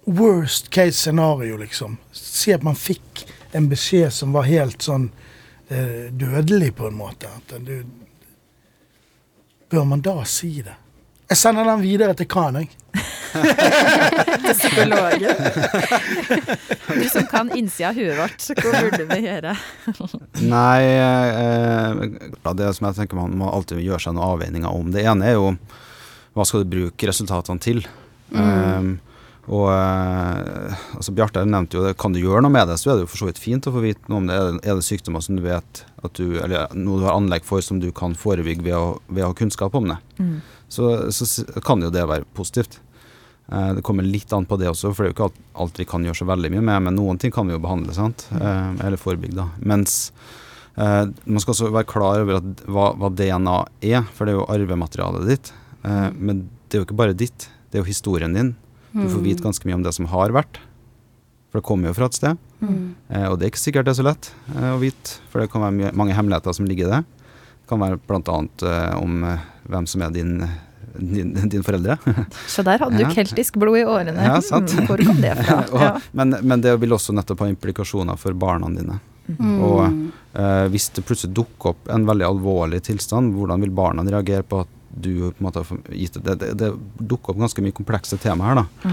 worst 0.06 0.70
case 0.70 1.00
scenario, 1.00 1.56
liksom. 1.56 1.96
Si 2.12 2.54
at 2.54 2.62
man 2.62 2.78
fikk 2.78 3.26
en 3.56 3.68
beskjed 3.68 4.12
som 4.14 4.34
var 4.36 4.46
helt 4.46 4.84
sånn 4.84 5.08
uh, 5.70 6.06
dødelig, 6.12 6.74
på 6.78 6.90
en 6.90 6.98
måte. 6.98 7.30
At 7.30 7.56
du 7.66 7.80
Bør 9.66 9.82
man 9.82 9.98
da 9.98 10.20
si 10.30 10.60
det? 10.62 10.76
Jeg 11.26 11.38
sender 11.40 11.66
den 11.66 11.80
videre 11.82 12.14
til 12.14 12.28
Khan, 12.30 12.60
jeg. 12.60 12.70
Psykologen. 14.56 15.40
Du 16.86 17.08
som 17.10 17.26
kan 17.28 17.50
innsida 17.52 17.90
av 17.90 17.98
huet 17.98 18.14
vårt, 18.16 18.44
hva 18.62 18.82
burde 18.86 19.06
vi 19.10 19.18
gjøre? 19.24 19.56
Nei, 20.54 20.84
eh, 20.86 22.04
det 22.46 22.70
som 22.76 22.86
jeg 22.88 22.96
tenker 23.00 23.18
man 23.18 23.34
må 23.36 23.50
alltid 23.50 23.82
gjøre 23.82 23.98
seg 24.04 24.14
noen 24.14 24.36
avveininger 24.36 24.70
om. 24.70 24.92
Det 24.94 25.02
ene 25.02 25.26
er 25.28 25.36
jo 25.36 25.50
hva 26.36 26.46
skal 26.46 26.62
du 26.62 26.72
bruke 26.72 27.08
resultatene 27.10 27.60
til? 27.64 27.82
Um, 28.30 28.96
og 29.46 29.68
eh, 29.70 30.78
altså 30.98 31.14
Bjarte 31.14 31.44
nevnte 31.46 31.78
jo 31.78 31.84
det, 31.86 31.94
kan 32.00 32.14
du 32.14 32.18
gjøre 32.18 32.42
noe 32.44 32.54
med 32.54 32.66
det, 32.70 32.78
så 32.80 32.92
er 32.92 32.98
det 32.98 33.06
jo 33.06 33.10
for 33.12 33.22
så 33.22 33.28
vidt 33.28 33.40
fint 33.42 33.66
å 33.68 33.72
få 33.74 33.82
vite 33.84 34.10
noe 34.10 34.22
om 34.22 34.30
det. 34.30 34.36
Er 34.36 34.48
det, 34.48 34.62
er 34.62 34.78
det 34.78 34.86
sykdommer 34.86 35.22
som 35.24 35.38
du 35.38 35.44
vet 35.44 35.82
at 36.06 36.18
du, 36.18 36.38
eller 36.42 36.74
noe 36.74 37.00
du 37.00 37.06
har 37.06 37.18
anlegg 37.18 37.46
for 37.46 37.64
som 37.64 37.78
du 37.82 37.88
kan 37.94 38.16
forebygge 38.18 38.66
ved 38.66 38.76
å, 38.78 38.96
ved 39.06 39.26
å 39.26 39.30
ha 39.30 39.38
kunnskap 39.38 39.74
om 39.78 39.90
det, 39.92 39.98
så, 40.68 41.12
så 41.12 41.44
kan 41.64 41.82
jo 41.84 41.92
det 41.94 42.04
være 42.08 42.26
positivt. 42.36 42.80
Eh, 43.52 43.74
det 43.78 43.84
kommer 43.86 44.06
litt 44.06 44.32
an 44.34 44.46
på 44.48 44.58
det 44.60 44.70
også, 44.72 44.92
for 44.94 45.04
det 45.04 45.10
er 45.10 45.12
jo 45.12 45.16
ikke 45.16 45.28
alt, 45.28 45.38
alt 45.64 45.80
vi 45.80 45.86
kan 45.88 46.06
gjøre 46.06 46.20
så 46.20 46.26
veldig 46.28 46.50
mye 46.56 46.64
med, 46.66 46.88
men 46.88 46.98
noen 46.98 47.20
ting 47.22 47.34
kan 47.34 47.46
vi 47.46 47.54
jo 47.54 47.62
behandle, 47.62 47.94
sant? 47.94 48.26
Eh, 48.34 48.72
eller 48.86 49.00
forebygge, 49.00 49.38
da. 49.38 49.48
Mens 49.62 50.10
eh, 50.74 51.04
man 51.06 51.42
skal 51.42 51.54
også 51.54 51.70
være 51.74 51.90
klar 51.90 52.24
over 52.24 52.40
at 52.40 52.64
hva, 52.66 52.90
hva 52.98 53.12
DNA 53.14 53.58
er, 53.92 54.06
for 54.12 54.26
det 54.26 54.34
er 54.34 54.40
jo 54.40 54.48
arvematerialet 54.56 55.30
ditt. 55.30 55.52
Eh, 55.86 56.08
men 56.18 56.46
det 56.66 56.78
er 56.78 56.82
jo 56.82 56.88
ikke 56.88 56.98
bare 56.98 57.16
ditt, 57.16 57.50
det 57.70 57.78
er 57.78 57.84
jo 57.84 57.90
historien 57.90 58.34
din. 58.34 58.54
Du 58.96 59.04
får 59.12 59.20
vite 59.20 59.44
ganske 59.44 59.68
mye 59.68 59.76
om 59.76 59.82
det 59.84 59.92
som 59.92 60.06
har 60.08 60.32
vært, 60.32 60.58
for 61.50 61.60
det 61.60 61.66
kommer 61.68 61.90
jo 61.90 61.96
fra 61.98 62.06
et 62.08 62.16
sted. 62.16 62.38
Eh, 62.64 63.26
og 63.28 63.36
det 63.36 63.46
er 63.46 63.52
ikke 63.52 63.60
sikkert 63.60 63.86
det 63.86 63.92
er 63.92 63.98
så 64.00 64.06
lett 64.06 64.30
eh, 64.54 64.70
å 64.72 64.80
vite, 64.80 65.18
for 65.30 65.42
det 65.42 65.50
kan 65.52 65.62
være 65.66 65.92
mange 65.94 66.16
hemmeligheter 66.16 66.56
som 66.56 66.68
ligger 66.68 66.88
i 66.88 66.94
det. 66.94 67.02
Det 67.60 67.70
kan 67.70 67.82
være 67.82 68.00
bl.a. 68.08 68.38
Om 68.96 69.26
hvem 69.70 69.86
som 69.90 70.02
er 70.06 70.14
din, 70.14 70.36
din, 70.98 71.32
din 71.52 71.64
foreldre. 71.66 71.98
Så 72.54 72.64
der 72.66 72.78
hadde 72.82 72.98
du 73.00 73.10
keltisk 73.14 73.58
blod 73.60 73.80
i 73.80 73.84
årene. 73.88 74.22
Ja, 74.30 74.38
sant. 74.44 74.72
Hmm, 74.72 74.86
Hvor 74.88 75.02
kom 75.06 75.20
det 75.24 75.34
fra? 75.42 75.58
og, 75.72 75.82
Ja. 75.82 75.92
men, 76.16 76.36
men 76.42 76.64
det 76.64 76.76
vil 76.82 76.94
også 76.96 77.14
nettopp 77.16 77.44
ha 77.44 77.50
implikasjoner 77.52 78.16
for 78.20 78.36
barna 78.38 78.70
dine. 78.74 78.98
Og 79.58 79.80
eh, 80.38 80.64
hvis 80.70 80.88
det 80.94 81.02
plutselig 81.08 81.34
dukker 81.34 81.72
opp 81.74 81.88
en 81.90 82.04
veldig 82.06 82.26
alvorlig 82.28 82.78
tilstand, 82.86 83.32
hvordan 83.34 83.64
vil 83.64 83.72
barna 83.74 84.04
reagere 84.06 84.46
på 84.46 84.60
at 84.62 84.72
du 84.96 85.10
på 85.26 85.32
en 85.42 85.44
måte 85.48 85.64
har 85.66 85.80
gitt 85.92 86.20
det? 86.24 86.36
Det, 86.40 86.52
det, 86.62 86.68
dukker 87.02 87.34
opp 87.34 87.40
ganske 87.42 87.64
mye 87.64 87.74
komplekse 87.74 88.16
tema 88.22 88.46
her, 88.52 88.60
da. 88.62 88.92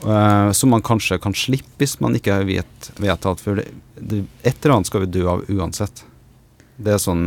Eh, 0.00 0.50
som 0.56 0.70
man 0.72 0.84
kanskje 0.84 1.18
kan 1.20 1.32
slippe 1.36 1.80
hvis 1.80 1.96
man 2.04 2.14
ikke 2.16 2.38
vet, 2.48 2.90
vet 3.00 3.26
at 3.32 3.40
for 3.42 3.58
det, 3.60 3.66
det, 3.96 4.22
Et 4.48 4.54
eller 4.64 4.76
annet 4.78 4.88
skal 4.92 5.02
vi 5.06 5.10
dø 5.16 5.24
av 5.32 5.42
uansett. 5.48 6.04
Det 6.80 6.94
er 6.94 7.00
sånn 7.02 7.24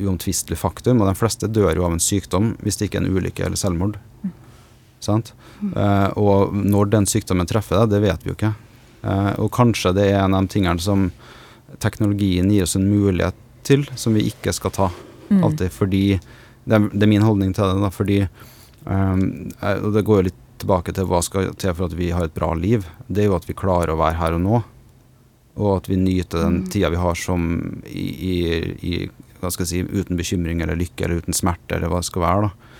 uomtvistelig 0.00 0.58
faktum, 0.58 1.02
og 1.02 1.10
de 1.10 1.18
fleste 1.18 1.50
dør 1.50 1.76
jo 1.76 1.86
av 1.86 1.94
en 1.94 2.02
sykdom 2.02 2.54
hvis 2.64 2.80
det 2.80 2.88
ikke 2.88 3.00
er 3.00 3.06
en 3.06 3.16
ulykke 3.16 3.46
eller 3.46 3.60
selvmord. 3.60 3.98
Sant? 5.04 5.34
Eh, 5.76 6.10
og 6.18 6.54
når 6.56 6.90
den 6.94 7.08
sykdommen 7.08 7.48
treffer 7.48 7.82
deg, 7.82 7.92
det 7.92 8.02
vet 8.06 8.24
vi 8.24 8.32
jo 8.32 8.36
ikke. 8.38 8.54
Eh, 9.04 9.32
og 9.42 9.52
kanskje 9.54 9.94
det 9.96 10.08
er 10.10 10.22
en 10.22 10.36
av 10.36 10.46
de 10.46 10.54
tingene 10.56 10.82
som 10.82 11.10
teknologien 11.82 12.50
gir 12.52 12.66
oss 12.66 12.76
en 12.78 12.88
mulighet 12.88 13.36
til, 13.66 13.84
som 13.98 14.16
vi 14.16 14.26
ikke 14.30 14.54
skal 14.54 14.74
ta 14.74 14.90
alltid. 15.42 15.72
Fordi 15.72 16.04
det 16.64 16.78
er, 16.78 16.88
det 16.92 17.06
er 17.06 17.12
min 17.12 17.26
holdning 17.26 17.54
til 17.56 17.68
det, 17.68 17.82
da, 17.84 17.90
fordi 17.92 18.20
eh, 18.24 19.16
Og 19.78 19.90
det 19.94 20.04
går 20.06 20.22
jo 20.22 20.28
litt 20.30 20.40
tilbake 20.62 20.94
til 20.96 21.08
hva 21.10 21.20
skal 21.24 21.50
til 21.58 21.74
for 21.74 21.88
at 21.88 21.98
vi 21.98 22.12
har 22.14 22.26
et 22.26 22.36
bra 22.36 22.52
liv. 22.56 22.86
Det 23.06 23.24
er 23.24 23.30
jo 23.30 23.36
at 23.38 23.48
vi 23.48 23.58
klarer 23.58 23.92
å 23.92 24.00
være 24.00 24.20
her 24.20 24.38
og 24.38 24.44
nå. 24.44 24.62
Og 25.54 25.70
at 25.76 25.88
vi 25.90 25.98
nyter 26.00 26.42
den 26.42 26.64
tida 26.70 26.90
vi 26.90 26.98
har 26.98 27.18
som 27.18 27.44
i, 27.86 28.06
i, 28.32 28.38
i 28.82 28.94
hva 29.44 29.52
skal 29.54 29.66
jeg 29.66 29.72
si, 29.72 30.00
uten 30.00 30.20
bekymring 30.20 30.62
eller 30.64 30.78
lykke 30.80 31.06
eller 31.06 31.24
uten 31.24 31.36
smerte 31.36 31.76
eller 31.78 31.92
hva 31.92 32.02
det 32.02 32.10
skal 32.10 32.24
være. 32.24 32.48
da. 32.48 32.70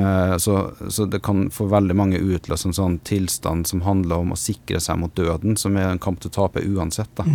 Eh, 0.00 0.36
så, 0.36 0.70
så 0.88 1.04
det 1.04 1.22
kan 1.24 1.46
for 1.50 1.72
veldig 1.72 1.96
mange 1.96 2.20
utløse 2.20 2.68
en 2.68 2.76
sånn 2.76 2.98
tilstand 3.06 3.68
som 3.70 3.84
handler 3.86 4.24
om 4.24 4.34
å 4.34 4.40
sikre 4.40 4.80
seg 4.82 5.00
mot 5.00 5.14
døden, 5.16 5.56
som 5.60 5.76
er 5.76 5.90
en 5.90 6.02
kamp 6.02 6.20
du 6.20 6.28
taper 6.32 6.66
uansett. 6.68 7.10
da. 7.16 7.26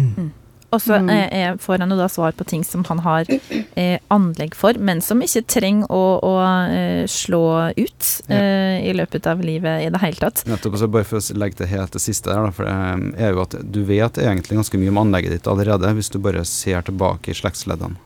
Og 0.70 0.82
så 0.84 1.00
eh, 1.00 1.32
eh, 1.34 1.56
får 1.58 1.82
han 1.82 1.90
jo 1.90 1.98
da 1.98 2.06
svar 2.12 2.36
på 2.38 2.46
ting 2.46 2.64
som 2.66 2.84
han 2.86 3.00
har 3.02 3.30
eh, 3.30 3.98
anlegg 4.14 4.54
for, 4.58 4.78
men 4.78 5.02
som 5.02 5.22
ikke 5.26 5.42
trenger 5.50 5.90
å, 5.90 6.04
å 6.22 6.34
eh, 6.70 7.08
slå 7.10 7.72
ut 7.74 8.10
eh, 8.30 8.78
i 8.86 8.94
løpet 8.94 9.26
av 9.32 9.42
livet 9.42 9.88
i 9.88 9.90
det 9.90 10.02
hele 10.04 10.22
tatt. 10.22 10.44
Nettopp, 10.50 10.78
så 10.78 10.90
Bare 10.90 11.08
for 11.10 11.18
å 11.22 11.40
legge 11.42 11.64
til 11.64 11.72
helt 11.74 11.98
det 11.98 12.04
siste 12.04 12.30
der, 12.30 12.54
for 12.54 12.70
det 12.70 13.18
er 13.18 13.34
jo 13.34 13.42
at 13.48 13.58
du 13.66 13.82
vet 13.88 14.22
egentlig 14.22 14.60
ganske 14.60 14.82
mye 14.82 14.94
om 14.94 15.02
anlegget 15.08 15.40
ditt 15.40 15.50
allerede, 15.50 15.90
hvis 15.98 16.14
du 16.14 16.20
bare 16.22 16.46
ser 16.46 16.86
tilbake 16.86 17.34
i 17.34 17.38
slektsleddene. 17.42 17.98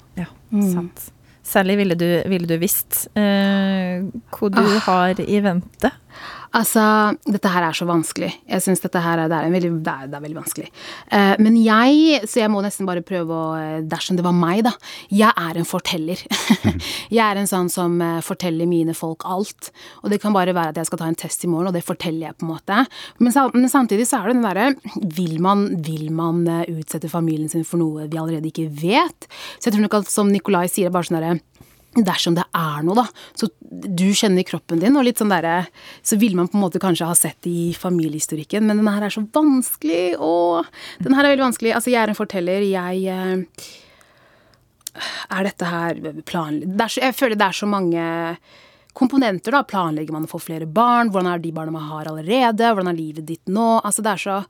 Sant. 0.61 1.09
Særlig 1.43 1.75
ville 1.81 1.95
du, 1.99 2.07
ville 2.31 2.47
du 2.47 2.55
visst 2.61 3.07
eh, 3.19 4.05
hva 4.31 4.49
du 4.53 4.63
har 4.85 5.19
i 5.19 5.41
vente. 5.43 5.91
Altså, 6.53 6.83
dette 7.25 7.49
her 7.49 7.65
er 7.65 7.73
så 7.73 7.87
vanskelig. 7.89 8.29
Jeg 8.45 8.61
synes 8.61 8.83
dette 8.83 9.01
her 9.01 9.23
er, 9.23 9.29
det 9.31 9.37
er, 9.39 9.53
veldig, 9.53 9.71
det 9.81 9.93
er, 9.93 10.09
det 10.11 10.17
er 10.17 10.23
veldig 10.25 10.37
vanskelig. 10.37 10.67
Uh, 11.09 11.33
men 11.41 11.57
jeg, 11.57 12.19
så 12.29 12.43
jeg 12.43 12.51
må 12.53 12.61
nesten 12.61 12.85
bare 12.89 13.01
prøve 13.05 13.33
å 13.33 13.47
eh, 13.57 13.79
Dersom 13.89 14.17
det 14.17 14.25
var 14.25 14.35
meg, 14.37 14.61
da. 14.65 14.73
Jeg 15.13 15.33
er 15.33 15.57
en 15.59 15.67
forteller. 15.67 16.19
jeg 17.17 17.23
er 17.23 17.39
en 17.39 17.49
sånn 17.49 17.71
som 17.73 17.95
eh, 18.01 18.19
forteller 18.25 18.69
mine 18.69 18.93
folk 18.97 19.25
alt. 19.25 19.71
Og 20.03 20.13
det 20.13 20.19
kan 20.21 20.35
bare 20.35 20.53
være 20.55 20.73
at 20.73 20.79
jeg 20.81 20.89
skal 20.89 21.01
ta 21.01 21.09
en 21.09 21.17
test 21.19 21.45
i 21.45 21.49
morgen, 21.49 21.71
og 21.71 21.77
det 21.77 21.83
forteller 21.85 22.29
jeg 22.29 22.37
på 22.37 22.47
en 22.47 22.53
måte. 22.53 22.83
Men, 23.19 23.35
men 23.57 23.71
samtidig 23.71 24.07
så 24.09 24.21
er 24.21 24.29
det 24.29 24.37
den 24.37 24.45
derre 24.45 24.67
Vil 25.17 25.35
vil 25.83 26.11
man 26.15 26.43
utsette 26.47 27.09
familien 27.11 27.49
sin 27.51 27.65
for 27.67 27.81
noe 27.81 28.07
vi 28.11 28.19
allerede 28.19 28.49
ikke 28.49 28.69
vet? 28.69 29.27
Så 29.57 29.69
jeg 29.69 29.75
tror 29.75 29.85
nok 29.87 29.99
at 30.01 30.13
som 30.13 30.29
Nikolai 30.31 30.67
sier, 30.69 30.89
er 30.89 30.95
bare 30.95 31.09
sånn 31.09 31.19
derre 31.19 31.39
Dersom 31.93 32.33
det 32.33 32.45
er 32.57 32.81
noe, 32.81 32.95
da, 32.97 33.05
så 33.37 33.49
du 33.61 34.07
kjenner 34.17 34.45
kroppen 34.47 34.79
din, 34.81 34.95
og 34.97 35.05
litt 35.05 35.19
sånn 35.21 35.29
derre 35.29 35.67
Så 36.01 36.17
vil 36.17 36.33
man 36.37 36.47
på 36.49 36.57
en 36.57 36.63
måte 36.63 36.81
kanskje 36.81 37.05
ha 37.05 37.13
sett 37.17 37.37
det 37.45 37.51
i 37.53 37.67
familiehistorikken, 37.77 38.65
men 38.65 38.81
den 38.81 38.89
her 38.89 39.05
er 39.05 39.13
så 39.13 39.21
vanskelig, 39.21 40.15
og 40.17 40.65
Den 41.03 41.13
her 41.13 41.25
er 41.25 41.35
veldig 41.35 41.47
vanskelig. 41.51 41.75
Altså, 41.77 41.93
jeg 41.93 42.01
er 42.01 42.09
en 42.09 42.17
forteller, 42.17 42.65
jeg 42.65 43.05
eh, 43.13 43.69
Er 45.37 45.49
dette 45.49 45.69
her 45.69 46.01
planlig 46.25 46.69
Jeg 46.97 47.17
føler 47.17 47.37
det 47.37 47.49
er 47.49 47.61
så 47.61 47.69
mange 47.69 48.05
komponenter, 48.93 49.53
da. 49.53 49.63
Planlegger 49.67 50.13
man 50.15 50.25
å 50.27 50.31
få 50.31 50.39
flere 50.41 50.69
barn? 50.69 51.11
Hvordan 51.13 51.31
er 51.33 51.43
de 51.43 51.53
barna 51.53 51.73
man 51.73 51.89
har 51.89 52.09
allerede? 52.09 52.69
Hvordan 52.73 52.91
er 52.93 52.97
livet 52.97 53.27
ditt 53.27 53.49
nå? 53.51 53.79
Altså, 53.81 54.05
det 54.05 54.13
er 54.13 54.25
så 54.25 54.41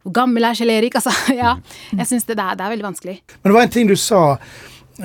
Hvor 0.00 0.14
gammel 0.16 0.48
er 0.48 0.56
Kjell 0.56 0.72
Erik? 0.72 0.96
Altså, 0.96 1.12
ja. 1.42 1.56
Jeg 1.92 2.08
syns 2.08 2.28
det, 2.28 2.36
det 2.40 2.44
er 2.56 2.72
veldig 2.72 2.88
vanskelig. 2.88 3.18
Men 3.40 3.50
det 3.50 3.56
var 3.58 3.66
en 3.68 3.74
ting 3.74 3.90
du 3.90 3.96
sa, 4.00 4.22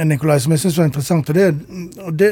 Nikolai, 0.04 0.40
som 0.44 0.52
jeg 0.52 0.64
syns 0.64 0.78
var 0.80 0.90
interessant. 0.90 1.30
Og 1.30 1.36
det, 1.36 1.48
og 2.04 2.14
det, 2.20 2.32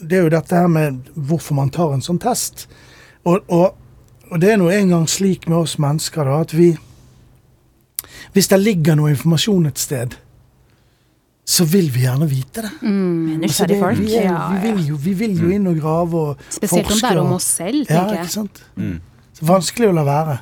det 0.00 0.18
er 0.18 0.26
jo 0.26 0.32
dette 0.32 0.56
her 0.56 0.70
med 0.72 1.10
hvorfor 1.14 1.58
man 1.58 1.72
tar 1.74 1.92
en 1.94 2.04
sånn 2.04 2.20
test. 2.22 2.66
Og, 3.28 3.42
og, 3.48 3.74
og 4.30 4.40
det 4.40 4.54
er 4.54 4.60
nå 4.60 4.70
engang 4.72 5.08
slik 5.10 5.48
med 5.48 5.58
oss 5.62 5.76
mennesker 5.82 6.28
da, 6.28 6.40
at 6.46 6.54
vi 6.56 6.76
Hvis 8.32 8.48
det 8.48 8.58
ligger 8.60 8.96
noe 8.96 9.10
informasjon 9.10 9.66
et 9.66 9.78
sted, 9.80 10.14
så 11.48 11.64
vil 11.64 11.88
vi 11.92 12.02
gjerne 12.04 12.26
vite 12.28 12.62
det. 12.62 12.70
Altså, 12.70 13.38
Nysgjerrige 13.40 13.74
det 13.74 13.78
folk. 13.80 13.98
vi, 13.98 14.14
er, 14.16 14.26
Ja, 14.28 14.48
vi, 14.52 14.72
vil 14.72 14.88
jo, 14.90 14.96
vi 15.00 15.12
vil 15.16 15.38
jo 15.40 15.52
inn 15.56 15.66
og 15.70 15.78
grave 15.80 16.24
og 16.24 16.42
Spesielt 16.52 16.90
om 16.92 16.98
det 17.00 17.10
er 17.10 17.20
om 17.22 17.32
oss 17.38 17.46
selv, 17.56 17.86
Ja, 17.88 18.02
tenker 18.02 18.20
ikke 18.20 18.34
sant? 18.34 18.60
Mm. 18.76 18.98
Så 19.38 19.46
vanskelig 19.48 19.88
å 19.88 19.94
la 19.96 20.04
være. 20.04 20.36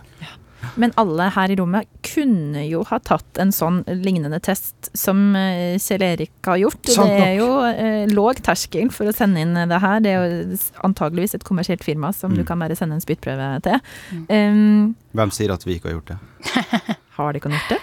Men 0.76 0.92
alle 1.00 1.28
her 1.34 1.52
i 1.52 1.56
rommet 1.58 1.86
kunne 2.06 2.62
jo 2.68 2.82
ha 2.88 2.98
tatt 3.04 3.38
en 3.40 3.52
sånn 3.54 3.82
lignende 4.02 4.40
test 4.44 4.90
som 4.96 5.34
eh, 5.36 5.76
Kjell 5.80 6.02
Erik 6.02 6.32
har 6.48 6.58
gjort. 6.60 6.90
Sant 6.92 7.12
det 7.12 7.22
er 7.30 7.34
jo 7.38 7.48
eh, 7.68 8.06
låg 8.12 8.40
terskel 8.44 8.90
for 8.92 9.08
å 9.08 9.14
sende 9.16 9.40
inn 9.44 9.54
det 9.56 9.80
her. 9.82 10.00
Det 10.04 10.12
er 10.12 10.26
jo 10.26 10.58
antageligvis 10.88 11.36
et 11.38 11.44
kommersielt 11.46 11.84
firma 11.86 12.12
som 12.16 12.34
du 12.34 12.42
Mm. 12.42 12.46
kan 12.46 12.58
bare 12.60 12.76
sende 12.76 12.94
en 12.98 13.00
spyttprøve 13.04 13.48
til. 13.64 13.80
Um, 14.28 14.94
Hvem 15.16 15.30
sier 15.32 15.52
at 15.54 15.64
vi 15.66 15.76
ikke 15.78 15.88
har 15.90 15.96
gjort 16.00 16.12
det? 16.14 16.18
har 17.16 17.32
de 17.32 17.40
ikke 17.40 17.50
gjort 17.54 17.70
det? 17.72 17.78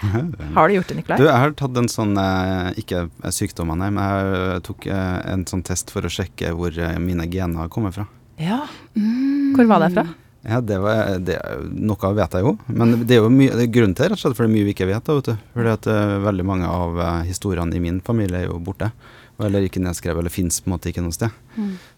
Har 0.54 0.68
de 0.70 0.74
gjort 0.78 0.88
det, 0.92 0.96
Nikolai? 1.00 1.18
Du, 1.18 1.24
jeg 1.26 1.40
har 1.42 1.54
tatt 1.58 1.76
en 1.80 1.88
sånn, 1.90 2.12
eh, 2.20 2.68
ikke 2.84 3.08
sykdommer, 3.34 3.74
nei, 3.80 3.90
men 3.90 4.04
jeg 4.04 4.42
eh, 4.54 4.58
tok 4.68 4.86
en 4.94 5.42
sånn 5.50 5.64
test 5.66 5.90
for 5.90 6.06
å 6.06 6.12
sjekke 6.12 6.52
hvor 6.54 6.70
mine 7.02 7.26
gener 7.32 7.68
kommer 7.72 7.90
fra. 7.96 8.06
Ja. 8.38 8.60
Hvor 8.94 9.66
var 9.70 9.82
det 9.86 9.92
fra? 9.96 10.06
Ja, 10.44 10.60
det 10.60 10.76
var, 10.82 11.14
det, 11.24 11.38
Noe 11.72 12.10
vet 12.18 12.36
jeg 12.36 12.44
jo, 12.44 12.54
men 12.68 12.98
det 13.08 13.16
er 13.16 13.22
jo 13.22 13.32
mye, 13.32 13.54
det 13.56 13.64
er 13.64 13.72
grunnen 13.72 13.96
til 13.96 14.04
det, 14.04 14.10
rett 14.12 14.18
og 14.18 14.22
slett, 14.26 14.36
for 14.36 14.44
det 14.44 14.50
er 14.50 14.54
mye 14.58 14.66
vi 14.66 14.74
ikke 14.74 14.88
vet. 14.90 15.06
da, 15.06 15.16
vet 15.16 15.30
du. 15.30 15.44
Fordi 15.56 15.72
at 15.72 15.88
uh, 15.88 16.14
veldig 16.26 16.46
mange 16.50 16.68
av 16.68 17.00
uh, 17.00 17.22
historiene 17.24 17.78
i 17.78 17.80
min 17.80 18.02
familie 18.04 18.42
er 18.42 18.50
jo 18.50 18.60
borte. 18.62 18.90
Eller 19.42 19.64
ikke 19.66 19.82
nedskrevet, 19.82 20.20
eller 20.20 20.30
fins 20.30 20.60
på 20.60 20.68
en 20.68 20.76
måte 20.76 20.92
ikke 20.92 21.02
noe 21.02 21.16
sted. 21.16 21.32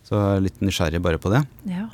Så 0.07 0.15
jeg 0.15 0.39
er 0.39 0.45
litt 0.47 0.63
nysgjerrig 0.65 1.03
bare 1.05 1.21
på 1.21 1.33
det. 1.35 1.43
Ja. 1.69 1.89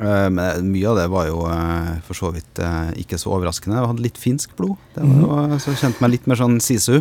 Eh, 0.00 0.30
Men 0.30 0.70
mye 0.72 0.88
av 0.88 0.96
det 0.98 1.06
var 1.12 1.26
jo 1.28 1.42
eh, 1.50 1.90
for 2.06 2.16
så 2.16 2.30
vidt 2.34 2.60
eh, 2.62 2.90
ikke 3.02 3.18
så 3.20 3.32
overraskende. 3.36 3.76
Jeg 3.78 3.90
hadde 3.92 4.04
litt 4.04 4.20
finsk 4.20 4.54
blod. 4.58 4.76
Det 4.94 5.04
var 5.04 5.16
jo, 5.20 5.28
eh, 5.44 5.56
så 5.60 5.74
jeg 5.74 5.80
kjente 5.84 6.04
meg 6.04 6.14
litt 6.14 6.28
mer 6.30 6.40
sånn 6.40 6.56
sisu. 6.64 7.00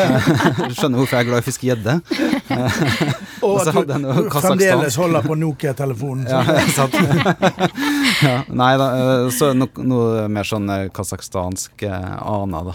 Skjønner 0.76 1.00
hvorfor 1.00 1.16
jeg 1.18 1.20
er 1.20 1.28
glad 1.28 1.40
i 1.40 1.44
å 1.44 1.48
fiske 1.48 1.68
gjedde. 1.68 1.98
Og 3.46 3.60
at 3.62 3.72
du, 3.72 4.08
fremdeles 4.34 4.96
holder 5.00 5.24
på 5.24 5.34
Nokia-telefonen. 5.40 6.26
Ja, 6.28 6.40
ja, 8.26 8.34
nei 8.52 8.72
da, 8.80 8.88
så 9.32 9.52
no, 9.56 9.68
noe 9.80 10.26
mer 10.32 10.44
sånn 10.48 10.68
kasakhstansk 10.92 11.84
aner, 11.88 12.20
ana, 12.20 12.60
da. 12.68 12.74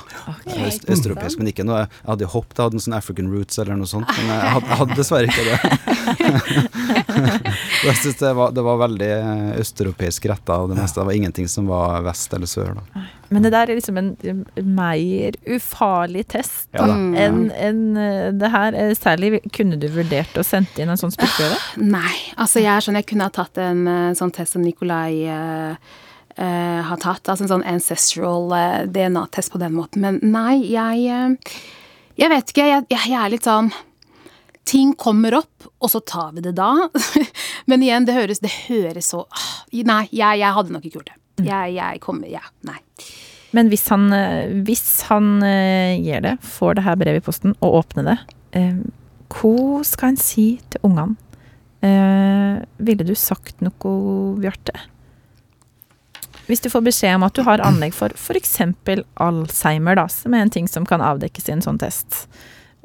Øst, 0.66 0.88
østeuropeisk, 0.90 1.38
men 1.42 1.52
ikke 1.52 1.66
noe 1.68 1.84
Jeg 1.84 1.90
hadde 2.08 2.26
jo 2.26 2.32
håpet 2.34 2.58
jeg 2.58 2.64
hadde 2.66 2.80
en 2.80 2.86
sånn 2.86 2.98
African 2.98 3.30
roots 3.30 3.60
eller 3.62 3.78
noe 3.78 3.90
sånt, 3.90 4.10
men 4.18 4.26
jeg 4.32 4.54
hadde, 4.56 4.68
jeg 4.72 4.80
hadde 4.82 4.98
dessverre 4.98 5.28
ikke 5.30 5.46
det. 5.46 5.60
Jeg 7.90 8.00
synes 8.02 8.18
det, 8.22 8.32
var, 8.38 8.54
det 8.56 8.64
var 8.66 8.80
veldig 8.82 9.10
eh, 9.16 9.52
østeuropeisk 9.62 10.26
retta, 10.32 10.58
det 10.70 10.78
meste. 10.80 11.00
Det 11.00 11.10
var 11.10 11.20
ingenting 11.20 11.50
som 11.52 11.68
var 11.70 12.06
vest 12.06 12.34
eller 12.34 12.50
sør. 12.50 12.74
da. 12.80 13.04
Men 13.30 13.46
det 13.46 13.52
der 13.56 13.70
er 13.72 13.80
liksom 13.80 14.00
en 14.00 14.12
mer 14.76 15.38
ufarlig 15.50 16.28
test 16.30 16.68
Ja 16.76 16.86
enn 16.86 17.50
enn, 17.52 17.84
eh, 17.98 18.32
det 18.36 18.52
her. 18.54 18.78
Eh, 18.80 18.94
Særlig 18.98 19.42
kunne 19.56 19.80
du 19.82 19.88
vurdert 19.92 20.38
å 20.40 20.46
sende 20.46 20.82
inn 20.82 20.92
en 20.94 21.00
sånn 21.00 21.14
spørsmål? 21.14 21.56
Nei. 21.84 22.16
Altså, 22.38 22.62
jeg 22.64 22.72
er 22.74 22.86
sånn 22.86 23.00
Jeg 23.02 23.10
kunne 23.12 23.30
ha 23.30 23.34
tatt 23.34 23.62
en 23.62 23.86
sånn 24.18 24.34
test 24.34 24.56
som 24.56 24.64
Nikolai 24.66 25.26
uh, 25.30 25.76
eh, 26.36 26.82
har 26.90 27.02
tatt. 27.02 27.28
Altså 27.28 27.46
en 27.46 27.54
sånn 27.56 27.68
ancestral 27.68 28.52
uh, 28.52 28.84
DNA-test 28.90 29.54
på 29.54 29.62
den 29.62 29.76
måten. 29.76 30.04
Men 30.06 30.20
nei, 30.24 30.60
jeg 30.72 31.10
uh, 31.10 31.58
Jeg 32.16 32.32
vet 32.32 32.54
ikke. 32.54 32.70
Jeg, 32.70 32.88
jeg, 32.90 33.12
jeg 33.12 33.20
er 33.20 33.34
litt 33.34 33.48
sånn 33.48 33.72
Ting 34.66 34.96
kommer 34.98 35.36
opp, 35.38 35.68
og 35.78 35.92
så 35.94 36.02
tar 36.02 36.34
vi 36.34 36.42
det 36.46 36.56
da. 36.58 36.90
Men 37.70 37.86
igjen, 37.86 38.08
det 38.08 38.18
høres, 38.18 38.42
det 38.42 38.52
høres 38.66 39.12
så 39.14 39.24
ah, 39.30 39.52
Nei, 39.76 40.06
jeg, 40.10 40.42
jeg 40.42 40.58
hadde 40.58 40.74
nok 40.74 40.88
ikke 40.88 41.02
gjort 41.02 41.14
det. 41.14 41.20
Jeg, 41.46 41.76
jeg 41.76 42.02
kommer 42.04 42.32
Ja, 42.32 42.44
nei. 42.66 42.80
Men 43.56 43.70
hvis 43.72 43.86
han, 43.92 44.10
eh, 44.12 44.52
hvis 44.68 45.06
han 45.08 45.38
eh, 45.46 45.96
gjør 46.04 46.24
det, 46.26 46.34
får 46.44 46.76
det 46.76 46.86
her 46.88 46.98
brevet 47.00 47.22
i 47.22 47.26
posten 47.26 47.54
og 47.64 47.78
åpner 47.82 48.10
det, 48.10 48.16
eh, 48.60 48.82
hva 49.32 49.84
skal 49.88 50.12
han 50.12 50.20
si 50.20 50.48
til 50.74 50.90
ungene? 50.90 51.22
Ville 51.86 53.06
du 53.06 53.12
sagt 53.20 53.60
noe, 53.62 53.92
Bjarte? 54.42 54.74
Hvis 56.48 56.64
du 56.64 56.70
får 56.72 56.82
beskjed 56.88 57.18
om 57.20 57.26
at 57.28 57.36
du 57.38 57.44
har 57.46 57.62
anlegg 57.62 57.94
for 57.94 58.14
f.eks. 58.18 58.56
Alzheimer, 59.22 60.00
da, 60.00 60.08
som 60.10 60.34
er 60.34 60.46
en 60.46 60.54
ting 60.54 60.70
som 60.72 60.88
kan 60.88 61.04
avdekkes 61.06 61.50
i 61.50 61.54
en 61.54 61.62
sånn 61.62 61.78
test. 61.82 62.24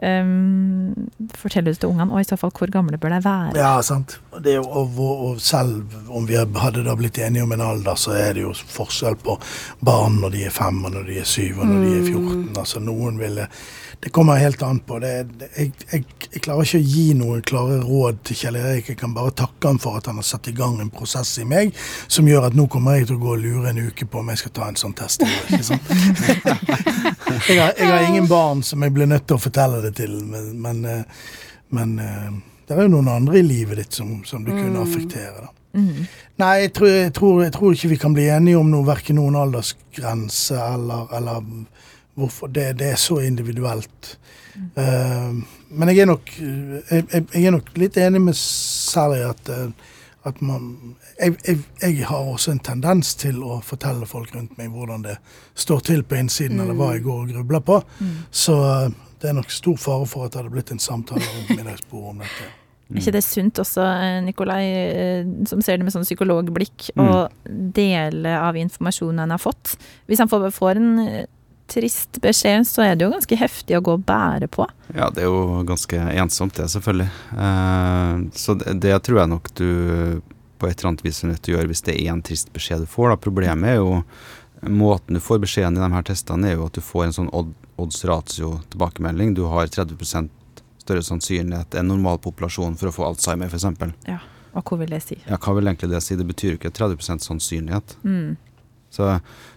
Um, 0.03 0.95
du 1.19 1.61
det 1.61 1.75
til 1.77 1.91
ungene, 1.91 2.15
og 2.15 2.23
i 2.23 2.25
så 2.25 2.37
fall 2.41 2.53
hvor 2.57 2.71
gamle 2.73 2.97
bør 2.97 3.13
de 3.13 3.19
være? 3.25 3.53
Ja, 3.59 3.83
sant. 3.85 4.17
Det 4.41 4.55
jo, 4.55 4.63
og, 4.65 4.97
og, 4.97 5.41
selv 5.41 5.83
om 6.09 6.25
vi 6.29 6.39
hadde 6.39 6.85
da 6.87 6.95
blitt 6.97 7.19
enige 7.21 7.45
om 7.45 7.53
en 7.53 7.61
alder, 7.61 7.99
så 8.01 8.15
er 8.17 8.39
det 8.39 8.47
jo 8.47 8.55
forskjell 8.55 9.19
på 9.21 9.37
barn 9.85 10.21
når 10.23 10.33
de 10.37 10.47
er 10.49 10.55
fem, 10.55 10.79
og 10.85 10.95
når 10.95 11.05
de 11.11 11.19
er 11.21 11.29
syv, 11.29 11.61
og 11.61 11.69
når 11.69 11.85
de 11.85 11.93
er 11.99 12.09
14. 12.09 12.59
Altså 12.63 12.81
noen 12.81 13.21
ville 13.21 13.49
Det 14.01 14.09
kommer 14.17 14.39
helt 14.41 14.63
an 14.63 14.79
på. 14.81 14.97
Det, 14.99 15.27
det, 15.37 15.49
jeg, 15.59 15.73
jeg, 15.93 16.05
jeg 16.33 16.41
klarer 16.41 16.65
ikke 16.65 16.79
å 16.79 16.87
gi 16.89 17.03
noen 17.19 17.43
klare 17.45 17.83
råd 17.85 18.23
til 18.25 18.39
Kjell 18.39 18.57
Erik. 18.57 18.87
Jeg 18.89 18.97
kan 18.97 19.13
bare 19.13 19.35
takke 19.37 19.69
han 19.69 19.81
for 19.83 19.99
at 19.99 20.09
han 20.09 20.17
har 20.17 20.25
satt 20.25 20.49
i 20.49 20.55
gang 20.57 20.79
en 20.81 20.89
prosess 20.89 21.35
i 21.43 21.45
meg 21.45 21.75
som 22.09 22.29
gjør 22.29 22.47
at 22.49 22.57
nå 22.57 22.65
kommer 22.73 22.97
jeg 22.97 23.11
til 23.11 23.19
å 23.19 23.23
gå 23.27 23.35
og 23.35 23.43
lure 23.43 23.75
en 23.75 23.83
uke 23.91 24.09
på 24.09 24.23
om 24.23 24.33
jeg 24.33 24.41
skal 24.41 24.55
ta 24.57 24.71
en 24.71 24.81
sånn 24.81 24.97
test. 24.97 25.21
Ikke 25.51 25.61
sant? 25.69 25.93
jeg, 27.45 27.61
har, 27.61 27.77
jeg 27.77 27.91
har 27.91 28.07
ingen 28.09 28.31
barn 28.31 28.65
som 28.65 28.81
jeg 28.89 28.97
blir 28.97 29.11
nødt 29.11 29.29
til 29.29 29.37
å 29.37 29.45
fortelle 29.45 29.83
det 29.85 29.90
til, 29.97 30.17
men, 30.25 30.51
men, 30.63 30.85
eh, 30.85 31.27
men 31.77 31.99
eh, 31.99 32.29
det 32.67 32.77
er 32.77 32.87
jo 32.87 32.93
noen 32.95 33.11
andre 33.13 33.41
i 33.41 33.47
livet 33.47 33.81
ditt 33.83 33.99
som, 33.99 34.21
som 34.25 34.45
det 34.47 34.57
kunne 34.57 34.85
affektere. 34.85 35.47
da. 35.47 35.55
Mm. 35.73 36.07
Nei, 36.43 36.55
jeg 36.65 36.73
tror, 36.75 36.89
jeg, 36.91 37.13
tror, 37.15 37.43
jeg 37.45 37.53
tror 37.55 37.77
ikke 37.77 37.93
vi 37.93 38.01
kan 38.03 38.15
bli 38.17 38.27
enige 38.31 38.59
om 38.59 38.71
noe, 38.73 38.87
verken 38.87 39.21
noen 39.21 39.39
aldersgrense 39.39 40.59
eller, 40.59 41.07
eller 41.19 41.45
hvorfor. 42.19 42.51
Det, 42.51 42.73
det 42.81 42.93
er 42.95 43.01
så 43.01 43.21
individuelt. 43.27 44.17
Eh, 44.57 45.31
men 45.71 45.93
jeg 45.93 46.03
er, 46.03 46.11
nok, 46.11 46.35
jeg, 46.41 47.05
jeg, 47.13 47.45
er 47.45 47.55
nok 47.55 47.71
litt 47.79 47.99
enig 48.03 48.23
med 48.25 48.39
Sally 48.39 49.23
at, 49.29 49.51
at 50.27 50.41
man 50.43 50.73
jeg, 51.21 52.07
har 52.09 52.17
også 52.17 52.55
en 52.55 52.63
tendens 52.65 53.15
til 53.21 53.43
å 53.45 53.61
fortelle 53.65 54.09
folk 54.09 54.35
rundt 54.35 54.57
meg 54.59 54.73
hvordan 54.73 55.05
det 55.05 55.17
står 55.59 55.85
til 55.87 56.03
på 56.03 56.19
innsiden, 56.21 56.61
eller 56.61 56.77
hva 56.79 56.93
jeg 56.95 57.05
går 57.07 57.23
og 57.23 57.33
grubler 57.35 57.65
på. 57.65 57.79
Så 58.31 58.57
eh, 58.65 58.91
det 59.21 59.31
er 59.31 59.37
nok 59.37 59.53
stor 59.53 59.77
fare 59.81 60.09
for 60.09 60.27
at 60.27 60.35
det 60.35 60.43
hadde 60.43 60.55
blitt 60.55 60.73
en 60.75 60.83
samtale 60.83 61.25
rundt 61.25 61.53
middagsbordet 61.59 62.15
om 62.15 62.25
dette. 62.25 62.49
Er 62.91 62.99
ikke 62.99 63.15
det 63.15 63.23
sunt 63.23 63.59
også, 63.63 63.85
eh, 63.87 64.21
Nikolai, 64.27 64.63
eh, 64.67 65.29
som 65.47 65.61
ser 65.63 65.79
det 65.79 65.87
med 65.87 65.95
sånn 65.95 66.07
psykologblikk, 66.07 66.89
å 66.99 67.29
dele 67.47 68.33
av 68.35 68.59
informasjonen 68.59 69.23
han 69.23 69.37
har 69.37 69.43
fått? 69.43 69.77
Hvis 70.11 70.19
han 70.19 70.31
får, 70.31 70.81
en 70.81 71.05
eh, 71.05 71.29
trist 71.71 72.19
beskjed, 72.25 72.67
så 72.67 72.83
er 72.83 72.99
det 72.99 73.07
jo 73.07 73.13
ganske 73.13 73.39
heftig 73.39 73.79
å 73.79 73.83
gå 73.87 73.95
og 73.95 74.03
bære 74.09 74.51
på. 74.51 74.67
Ja, 74.97 75.07
det 75.15 75.23
er 75.23 75.31
jo 75.31 75.63
ganske 75.69 76.03
ensomt, 76.19 76.59
det, 76.59 76.67
selvfølgelig. 76.73 77.09
Eh, 77.47 78.27
så 78.35 78.59
det, 78.59 78.75
det 78.83 78.99
tror 79.07 79.23
jeg 79.23 79.35
nok 79.37 79.55
du 79.55 79.71
på 80.61 80.69
et 80.69 80.77
eller 80.81 80.91
annet 80.91 81.07
vis 81.07 81.23
er 81.23 81.31
nødt 81.31 81.43
til 81.47 81.55
å 81.55 81.59
gjøre 81.59 81.71
hvis 81.71 81.87
det 81.87 81.97
er 81.97 82.13
en 82.13 82.27
trist 82.27 82.51
beskjed 82.53 82.85
du 82.85 82.91
får. 82.91 83.15
Da. 83.15 83.23
Problemet 83.29 83.77
er 83.77 83.81
jo 83.81 84.03
Måten 84.61 85.17
du 85.17 85.21
får 85.25 85.39
beskjeden 85.41 85.79
i 85.79 85.81
de 85.81 85.87
her 85.89 86.03
testene, 86.05 86.51
er 86.51 86.59
jo 86.59 86.67
at 86.67 86.75
du 86.77 86.83
får 86.85 87.07
en 87.07 87.15
sånn 87.17 87.29
odd, 87.33 87.55
odds 87.81 88.05
ratio 88.09 88.59
tilbakemelding. 88.73 89.35
Du 89.35 89.45
har 89.51 89.67
30% 89.67 90.29
større 90.81 91.05
sannsynlighet 91.07 91.77
enn 91.79 91.91
normalpopulasjonen 91.91 92.77
for 92.81 92.91
å 92.91 92.95
få 92.95 93.07
Alzheimer, 93.09 93.51
f.eks. 93.51 93.67
Ja, 94.09 94.19
og 94.57 94.67
hva 94.67 94.81
vil 94.83 94.95
det 94.95 95.03
si? 95.05 95.19
Ja, 95.27 95.39
hva 95.39 95.55
vil 95.57 95.71
egentlig 95.71 95.93
det 95.93 96.03
si? 96.05 96.19
Det 96.19 96.27
betyr 96.29 96.55
jo 96.55 96.61
ikke 96.61 96.73
30 96.75 97.27
sannsynlighet. 97.27 97.97
Mm. 98.03 98.37
Så 98.91 99.13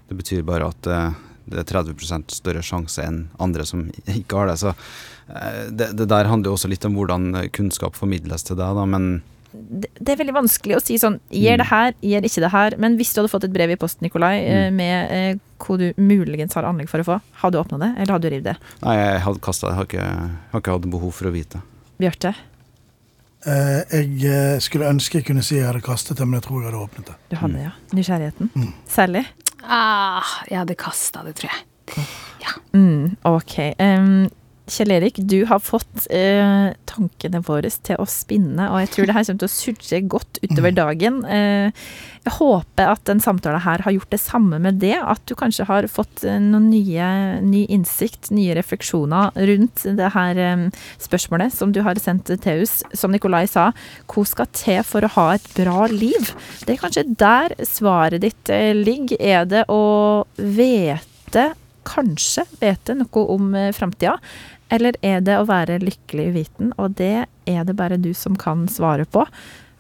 det 0.10 0.18
betyr 0.20 0.46
bare 0.46 0.70
at 0.70 0.90
eh, 0.90 1.22
det 1.50 1.64
er 1.64 1.70
30% 1.72 2.36
større 2.38 2.64
sjanse 2.66 3.04
enn 3.04 3.26
andre 3.42 3.66
som 3.68 3.88
ikke 4.20 4.42
har 4.42 4.52
det. 4.52 4.60
Så 4.62 4.74
eh, 4.74 5.70
det, 5.72 5.94
det 5.98 6.10
der 6.12 6.30
handler 6.30 6.52
jo 6.52 6.58
også 6.60 6.72
litt 6.72 6.86
om 6.90 6.98
hvordan 7.00 7.32
kunnskap 7.56 7.98
formidles 7.98 8.46
til 8.48 8.60
deg, 8.60 8.78
da, 8.78 8.86
men 8.90 9.16
det, 9.54 9.90
det 10.00 10.14
er 10.14 10.20
veldig 10.24 10.36
vanskelig 10.36 10.78
å 10.78 10.82
si 10.84 10.98
sånn 11.02 11.20
Gir 11.34 11.60
det 11.62 11.68
her, 11.70 11.94
gir 12.02 12.26
ikke 12.26 12.44
det 12.46 12.54
her. 12.54 12.78
Men 12.82 12.98
hvis 13.00 13.14
du 13.14 13.22
hadde 13.22 13.32
fått 13.34 13.48
et 13.48 13.54
brev 13.56 13.74
i 13.74 13.80
posten, 13.80 14.06
Nikolai, 14.06 14.34
eh, 14.44 14.70
med 14.74 15.14
eh, 15.14 15.42
hva 15.64 15.78
du 15.80 15.86
muligens 16.02 16.58
har 16.58 16.68
anlegg 16.68 16.90
for 16.92 17.04
å 17.04 17.08
få, 17.08 17.20
hadde 17.44 17.58
du 17.58 17.62
åpna 17.62 17.80
det, 17.84 17.92
eller 17.98 18.18
hadde 18.18 18.30
du 18.30 18.34
revet 18.36 18.50
det? 18.52 18.74
nei, 18.84 18.98
jeg 19.00 19.22
hadde 19.28 19.46
kasta 19.46 19.68
det. 19.68 19.74
Jeg 19.74 19.80
har 19.82 19.92
ikke, 19.92 20.42
har 20.56 20.66
ikke 20.66 20.80
hatt 20.80 20.90
behov 20.98 21.14
for 21.20 21.30
å 21.30 21.36
vite. 21.38 21.62
Bjarte, 22.02 22.34
Eh, 23.44 23.96
jeg 24.24 24.62
skulle 24.64 24.88
ønske 24.88 25.20
jeg 25.20 25.26
kunne 25.28 25.44
si 25.44 25.58
jeg 25.58 25.68
hadde 25.68 25.82
kastet 25.84 26.16
det, 26.16 26.28
men 26.28 26.40
jeg 26.40 26.46
tror 26.48 26.62
jeg 26.62 26.70
hadde 26.70 26.84
åpnet 26.86 27.10
det. 27.10 27.16
du 27.28 27.36
hadde 27.42 27.66
ja. 27.66 27.72
Nysgjerrigheten. 27.92 28.52
Særlig? 28.88 29.26
Ah, 29.64 30.30
jeg 30.48 30.62
hadde 30.62 30.78
kasta 30.80 31.26
det, 31.28 31.36
tror 31.40 31.52
jeg. 31.52 32.06
Mm, 32.72 33.18
ok. 33.28 33.56
Em, 33.84 34.30
Kjell 34.64 34.94
Erik, 34.96 35.18
du 35.28 35.42
har 35.50 35.60
fått 35.60 36.06
eh, 36.08 36.72
tankene 36.88 37.42
våre 37.44 37.68
til 37.84 38.00
å 38.00 38.06
spinne, 38.08 38.70
og 38.72 38.80
jeg 38.80 38.92
tror 38.94 39.10
det 39.10 39.16
her 39.18 39.26
kommer 39.28 39.42
til 39.42 39.50
å 39.50 39.52
surre 39.52 40.00
godt 40.14 40.40
utover 40.40 40.76
dagen. 40.78 41.18
Eh, 41.28 41.82
jeg 42.24 42.36
håper 42.38 42.94
at 42.94 43.04
den 43.10 43.20
samtalen 43.20 43.60
her 43.66 43.84
har 43.84 43.92
gjort 43.92 44.14
det 44.16 44.22
samme 44.24 44.62
med 44.64 44.80
det, 44.80 44.96
at 44.96 45.20
du 45.28 45.36
kanskje 45.36 45.68
har 45.68 45.90
fått 45.92 46.24
eh, 46.24 46.40
noen 46.40 46.70
nye, 46.72 47.08
ny 47.44 47.66
innsikt, 47.76 48.32
nye 48.32 48.56
refleksjoner 48.56 49.36
rundt 49.52 49.84
det 50.00 50.14
her 50.16 50.40
eh, 50.40 50.64
spørsmålet 51.04 51.52
som 51.52 51.74
du 51.76 51.82
har 51.84 52.00
sendt 52.00 52.32
til 52.32 52.64
oss. 52.64 52.80
Som 52.96 53.12
Nikolai 53.12 53.44
sa, 53.52 53.72
hva 54.08 54.24
skal 54.30 54.48
til 54.56 54.80
for 54.88 55.04
å 55.04 55.12
ha 55.18 55.28
et 55.36 55.50
bra 55.58 55.90
liv? 55.92 56.32
Det 56.64 56.78
er 56.78 56.80
kanskje 56.86 57.10
der 57.20 57.58
svaret 57.68 58.24
ditt 58.24 58.54
eh, 58.54 58.72
ligger. 58.72 59.20
Er 59.20 59.44
det 59.44 59.66
å 59.68 60.24
vite 60.40 61.52
kanskje 61.88 62.46
vite 62.62 62.98
noe 62.98 63.26
om 63.34 63.54
eh, 63.58 63.72
framtida? 63.76 64.18
Eller 64.74 64.98
er 65.06 65.22
det 65.22 65.38
å 65.38 65.48
være 65.50 65.82
lykkelig 65.84 66.30
uviten? 66.34 66.74
Og 66.82 66.96
det 67.00 67.28
er 67.50 67.66
det 67.68 67.78
bare 67.78 68.00
du 68.02 68.12
som 68.18 68.38
kan 68.40 68.66
svare 68.72 69.06
på. 69.06 69.26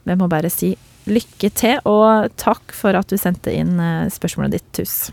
Vi 0.03 0.17
må 0.19 0.29
bare 0.31 0.51
si 0.53 0.75
lykke 1.09 1.49
til, 1.51 1.79
og 1.89 2.31
takk 2.39 2.75
for 2.75 2.95
at 2.95 3.09
du 3.11 3.19
sendte 3.19 3.53
inn 3.53 3.75
eh, 3.81 4.11
spørsmålet 4.13 4.59
ditt, 4.59 4.69
Tuss. 4.77 5.11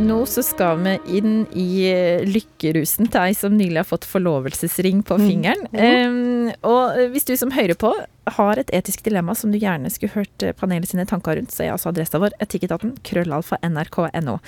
Nå 0.00 0.22
så 0.26 0.42
skal 0.42 0.80
vi 0.80 0.94
inn 1.18 1.34
i 1.52 1.68
eh, 1.90 2.24
lykkerusen 2.26 3.10
til 3.12 3.20
ei 3.28 3.36
som 3.36 3.54
nylig 3.58 3.82
har 3.82 3.88
fått 3.88 4.08
forlovelsesring 4.08 5.04
på 5.06 5.18
fingeren. 5.20 5.66
Um, 5.76 6.48
og 6.66 7.12
hvis 7.12 7.28
du 7.28 7.34
som 7.38 7.52
hører 7.54 7.78
på 7.78 7.92
har 8.36 8.60
et 8.60 8.70
etisk 8.76 9.04
dilemma 9.06 9.34
som 9.36 9.52
du 9.52 9.58
gjerne 9.60 9.90
skulle 9.92 10.14
hørt 10.14 10.44
eh, 10.44 10.54
panelet 10.56 10.90
sine 10.90 11.06
tanker 11.08 11.38
rundt, 11.38 11.52
så 11.54 11.64
er 11.64 11.74
altså 11.74 11.90
adressa 11.90 12.20
vår 12.22 12.36
etikketaten 12.42 12.94
krøllalfa 13.06 13.58
nrk.no. 13.66 14.38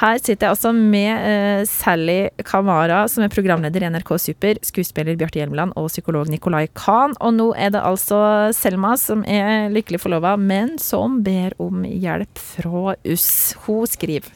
Her 0.00 0.20
sitter 0.20 0.46
jeg 0.46 0.54
altså 0.54 0.72
med 0.76 1.26
eh, 1.30 1.62
Sally 1.68 2.18
Kamara, 2.46 3.04
som 3.10 3.24
er 3.26 3.32
programleder 3.32 3.84
i 3.84 3.90
NRK 3.92 4.12
Super, 4.22 4.60
skuespiller 4.66 5.18
Bjarte 5.18 5.40
Hjelmeland 5.40 5.76
og 5.78 5.90
psykolog 5.90 6.30
Nicolai 6.32 6.66
Kahn. 6.76 7.16
Og 7.20 7.34
nå 7.36 7.50
er 7.58 7.72
det 7.74 7.84
altså 7.84 8.20
Selma 8.56 8.94
som 9.00 9.24
er 9.28 9.70
lykkelig 9.74 10.02
forlova, 10.04 10.36
men 10.40 10.76
som 10.82 11.20
ber 11.26 11.56
om 11.62 11.84
hjelp 11.86 12.40
fra 12.54 12.96
oss. 12.96 13.30
Hun 13.66 13.86
skriver 13.90 14.28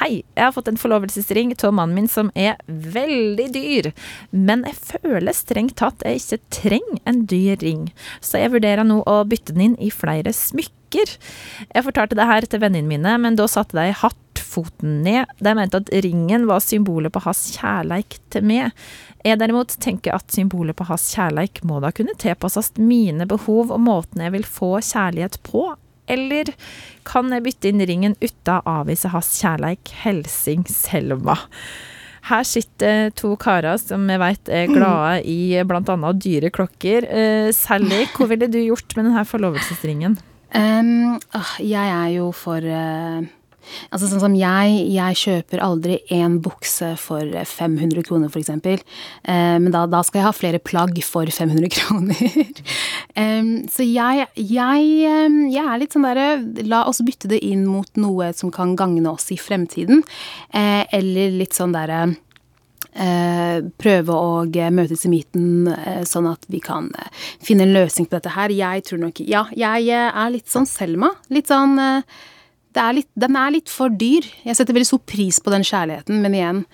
Hei, 0.00 0.22
jeg 0.36 0.44
har 0.44 0.52
fått 0.54 0.68
en 0.70 0.80
forlovelsesring 0.80 1.54
av 1.56 1.74
mannen 1.74 1.96
min 1.96 2.08
som 2.10 2.30
er 2.36 2.58
veldig 2.66 3.46
dyr, 3.54 3.90
men 4.30 4.64
jeg 4.68 5.00
føler 5.00 5.36
strengt 5.36 5.76
tatt 5.80 6.04
jeg 6.04 6.20
ikke 6.20 6.56
trenger 6.60 7.00
en 7.08 7.22
dyr 7.30 7.56
ring, 7.62 7.86
så 8.20 8.35
jeg 8.40 8.52
vurderer 8.54 8.86
nå 8.86 9.00
å 9.06 9.16
bytte 9.28 9.54
den 9.56 9.70
inn 9.70 9.78
i 9.82 9.90
flere 9.94 10.32
smykker. 10.34 11.16
Jeg 11.72 11.84
fortalte 11.86 12.18
det 12.18 12.28
her 12.28 12.46
til 12.48 12.62
vennene 12.62 12.88
mine, 12.88 13.16
men 13.22 13.38
da 13.38 13.48
satte 13.50 13.76
de 13.78 13.94
hardt 13.96 14.42
foten 14.46 15.00
ned. 15.04 15.28
De 15.42 15.54
mente 15.56 15.80
at 15.80 15.90
ringen 16.04 16.46
var 16.48 16.62
symbolet 16.64 17.12
på 17.12 17.22
hans 17.26 17.42
kjærleik 17.56 18.18
til 18.32 18.46
meg. 18.46 18.76
Jeg 19.26 19.40
derimot 19.40 19.74
tenker 19.82 20.14
at 20.16 20.30
symbolet 20.32 20.76
på 20.78 20.86
hans 20.88 21.08
kjærleik 21.16 21.62
må 21.66 21.80
da 21.82 21.90
kunne 21.94 22.16
tilpasses 22.20 22.76
mine 22.78 23.26
behov 23.28 23.74
og 23.74 23.82
måten 23.82 24.22
jeg 24.22 24.36
vil 24.36 24.46
få 24.46 24.76
kjærlighet 24.78 25.40
på. 25.46 25.68
Eller 26.06 26.52
kan 27.06 27.32
jeg 27.34 27.42
bytte 27.42 27.70
inn 27.72 27.82
ringen 27.82 28.14
uten 28.22 28.54
å 28.54 28.62
avvise 28.80 29.10
hans 29.10 29.32
kjærleik? 29.40 29.90
Helsing 30.04 30.66
Selma. 30.70 31.40
Her 32.26 32.46
sitter 32.46 33.12
to 33.14 33.34
karer 33.38 33.78
som 33.78 34.08
jeg 34.10 34.18
vet 34.18 34.50
er 34.50 34.70
glade 34.70 35.20
i 35.30 35.54
bl.a. 35.62 36.12
dyre 36.18 36.50
klokker. 36.50 37.06
Eh, 37.06 37.50
Sally, 37.54 38.02
hva 38.16 38.26
ville 38.32 38.48
du 38.50 38.58
gjort 38.64 38.96
med 38.96 39.10
denne 39.10 39.26
forlovelsesringen? 39.28 40.18
Um, 40.56 41.18
jeg 41.60 41.74
er 41.90 42.12
jo 42.14 42.30
for 42.32 42.62
uh, 42.62 43.24
Altså 43.90 44.10
sånn 44.10 44.22
som 44.22 44.36
jeg, 44.38 44.76
jeg 44.94 45.20
kjøper 45.22 45.62
aldri 45.64 45.98
én 46.14 46.38
bukse 46.44 46.92
for 47.00 47.22
500 47.22 48.06
kroner, 48.06 48.30
f.eks. 48.30 48.46
eksempel. 48.46 48.82
men 49.26 49.70
da, 49.74 49.86
da, 49.90 50.02
skal 50.06 50.20
jeg 50.20 50.26
ha 50.26 50.34
flere 50.36 50.60
plagg 50.62 51.00
for 51.04 51.26
500 51.26 51.70
kroner. 51.76 52.60
så 53.72 53.86
jeg, 53.86 54.26
jeg, 54.34 54.90
jeg, 55.52 55.64
er 55.64 55.80
litt 55.80 55.96
sånn 55.96 56.06
derre 56.06 56.28
La 56.68 56.84
oss 56.88 57.02
bytte 57.04 57.30
det 57.30 57.40
inn 57.44 57.64
mot 57.68 57.88
noe 58.00 58.32
som 58.36 58.52
kan 58.54 58.76
gagne 58.78 59.08
oss 59.10 59.30
i 59.34 59.38
fremtiden. 59.40 60.04
Uh, 60.54 60.84
eller 60.94 61.34
litt 61.40 61.56
sånn 61.56 61.74
derre 61.76 62.04
Eh, 62.96 63.58
prøve 63.76 64.14
å 64.16 64.44
møtes 64.72 65.02
i 65.04 65.10
midten, 65.12 65.68
eh, 65.68 66.00
sånn 66.08 66.30
at 66.30 66.46
vi 66.48 66.62
kan 66.64 66.88
eh, 66.96 67.10
finne 67.44 67.66
en 67.66 67.74
løsning 67.74 68.06
på 68.08 68.16
dette 68.16 68.32
her. 68.32 68.48
Jeg 68.48 68.86
tror 68.88 69.02
nok 69.02 69.20
Ja, 69.20 69.44
jeg 69.52 69.90
er 69.92 70.30
litt 70.32 70.48
sånn 70.48 70.66
Selma. 70.66 71.10
Litt 71.28 71.48
sånn 71.52 71.76
er 72.82 72.96
litt, 73.00 73.10
Den 73.18 73.36
er 73.38 73.52
litt 73.54 73.72
for 73.72 73.92
dyr. 73.92 74.26
Jeg 74.44 74.58
setter 74.58 74.76
veldig 74.76 74.88
stor 74.88 75.04
pris 75.08 75.40
på 75.42 75.52
den 75.54 75.66
kjærligheten, 75.66 76.22
men 76.22 76.40
igjen 76.40 76.64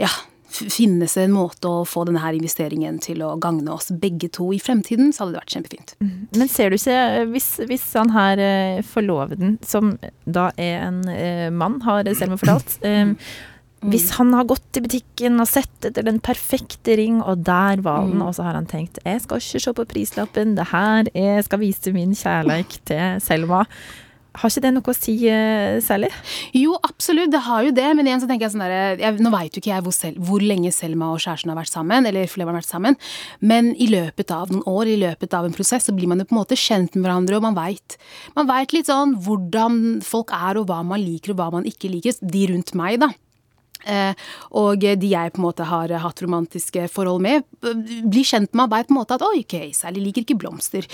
Ja. 0.00 0.10
Finnes 0.50 1.12
det 1.14 1.28
en 1.28 1.34
måte 1.36 1.68
å 1.70 1.84
få 1.86 2.02
denne 2.08 2.18
her 2.18 2.34
investeringen 2.34 2.96
til 2.98 3.20
å 3.22 3.36
gagne 3.38 3.70
oss 3.70 3.92
begge 3.94 4.26
to 4.34 4.48
i 4.50 4.58
fremtiden, 4.58 5.12
så 5.14 5.22
hadde 5.22 5.36
det 5.36 5.42
vært 5.44 5.54
kjempefint. 5.54 5.92
Mm. 6.02 6.16
Men 6.40 6.50
ser 6.50 6.72
du 6.72 6.74
ikke, 6.74 6.96
hvis, 7.30 7.46
hvis 7.70 7.84
han 7.94 8.10
her 8.10 8.82
forloveden, 8.82 9.60
som 9.62 9.92
da 10.26 10.48
er 10.58 10.88
en 10.88 11.54
mann, 11.54 11.78
har 11.86 12.10
Selma 12.18 12.40
fortalt 12.40 12.80
hvis 13.80 14.10
mm. 14.10 14.16
han 14.18 14.34
har 14.36 14.48
gått 14.50 14.76
i 14.76 14.82
butikken 14.84 15.40
og 15.40 15.48
sett 15.48 15.86
etter 15.88 16.04
den 16.04 16.20
perfekte 16.20 16.98
ring, 17.00 17.22
og 17.24 17.46
der 17.46 17.80
var 17.84 18.04
den, 18.04 18.18
mm. 18.20 18.26
og 18.26 18.36
så 18.36 18.44
har 18.44 18.58
han 18.58 18.68
tenkt 18.68 19.00
jeg 19.06 19.22
skal 19.24 19.40
ikke 19.40 19.62
se 19.64 19.74
på 19.78 19.86
prislappen, 19.94 20.54
det 20.58 20.68
her 20.72 21.08
jeg 21.16 21.46
skal 21.46 21.62
vise 21.62 21.94
min 21.96 22.12
kjærleik 22.16 22.76
til 22.90 23.22
Selma. 23.24 23.64
Har 24.38 24.52
ikke 24.52 24.62
det 24.62 24.72
noe 24.76 24.92
å 24.92 24.94
si, 24.94 25.14
uh, 25.26 25.80
særlig? 25.82 26.10
Jo, 26.56 26.76
absolutt, 26.86 27.32
det 27.32 27.42
har 27.46 27.64
jo 27.66 27.74
det. 27.74 27.88
Men 27.98 28.08
igjen 28.08 28.22
så 28.22 28.28
tenker 28.30 28.46
jeg 28.46 28.54
sånn 28.54 28.64
der, 28.64 29.18
Nå 29.20 29.32
veit 29.34 29.56
jo 29.56 29.62
ikke 29.62 29.72
jeg 29.72 29.86
hvor, 29.86 29.96
selv, 29.96 30.20
hvor, 30.26 30.44
lenge 30.44 30.72
Selma 30.74 31.10
og 31.14 31.22
kjæresten 31.22 31.52
har 31.52 31.58
vært 31.58 31.72
sammen, 31.72 32.06
eller 32.08 32.30
flere 32.30 32.50
har 32.50 32.60
vært 32.60 32.70
sammen, 32.70 32.96
men 33.40 33.72
i 33.80 33.88
løpet 33.90 34.32
av 34.34 34.52
noen 34.52 34.64
år, 34.70 34.90
i 34.90 34.98
løpet 35.00 35.34
av 35.36 35.46
en 35.46 35.54
prosess, 35.54 35.88
så 35.88 35.94
blir 35.96 36.10
man 36.10 36.22
jo 36.22 36.28
på 36.30 36.36
en 36.36 36.40
måte 36.40 36.58
kjent 36.58 36.96
med 36.96 37.06
hverandre, 37.06 37.38
og 37.38 37.46
man 37.48 37.58
veit 37.58 37.98
man 38.38 38.50
litt 38.74 38.90
sånn 38.90 39.16
hvordan 39.24 39.80
folk 40.06 40.32
er, 40.36 40.60
og 40.60 40.70
hva 40.70 40.80
man 40.86 41.02
liker, 41.02 41.34
og 41.34 41.40
hva 41.40 41.50
man 41.58 41.66
ikke 41.68 41.90
liker. 41.92 42.16
De 42.20 42.46
rundt 42.52 42.74
meg, 42.78 43.00
da. 43.02 43.10
Eh, 43.88 44.12
og 44.58 44.82
de 44.82 45.12
jeg 45.12 45.32
på 45.34 45.40
en 45.40 45.46
måte 45.46 45.66
har 45.68 45.92
hatt 46.02 46.22
romantiske 46.24 46.86
forhold 46.92 47.22
med, 47.24 47.46
blir 47.60 48.26
kjent 48.26 48.52
med 48.56 48.72
meg 48.72 48.88
på 48.88 48.94
en 48.94 49.00
måte 49.00 49.16
at 49.16 49.24
oi, 49.26 49.42
ok, 49.44 49.56
Sally 49.76 50.02
liker 50.04 50.26
ikke 50.26 50.38
blomster. 50.40 50.86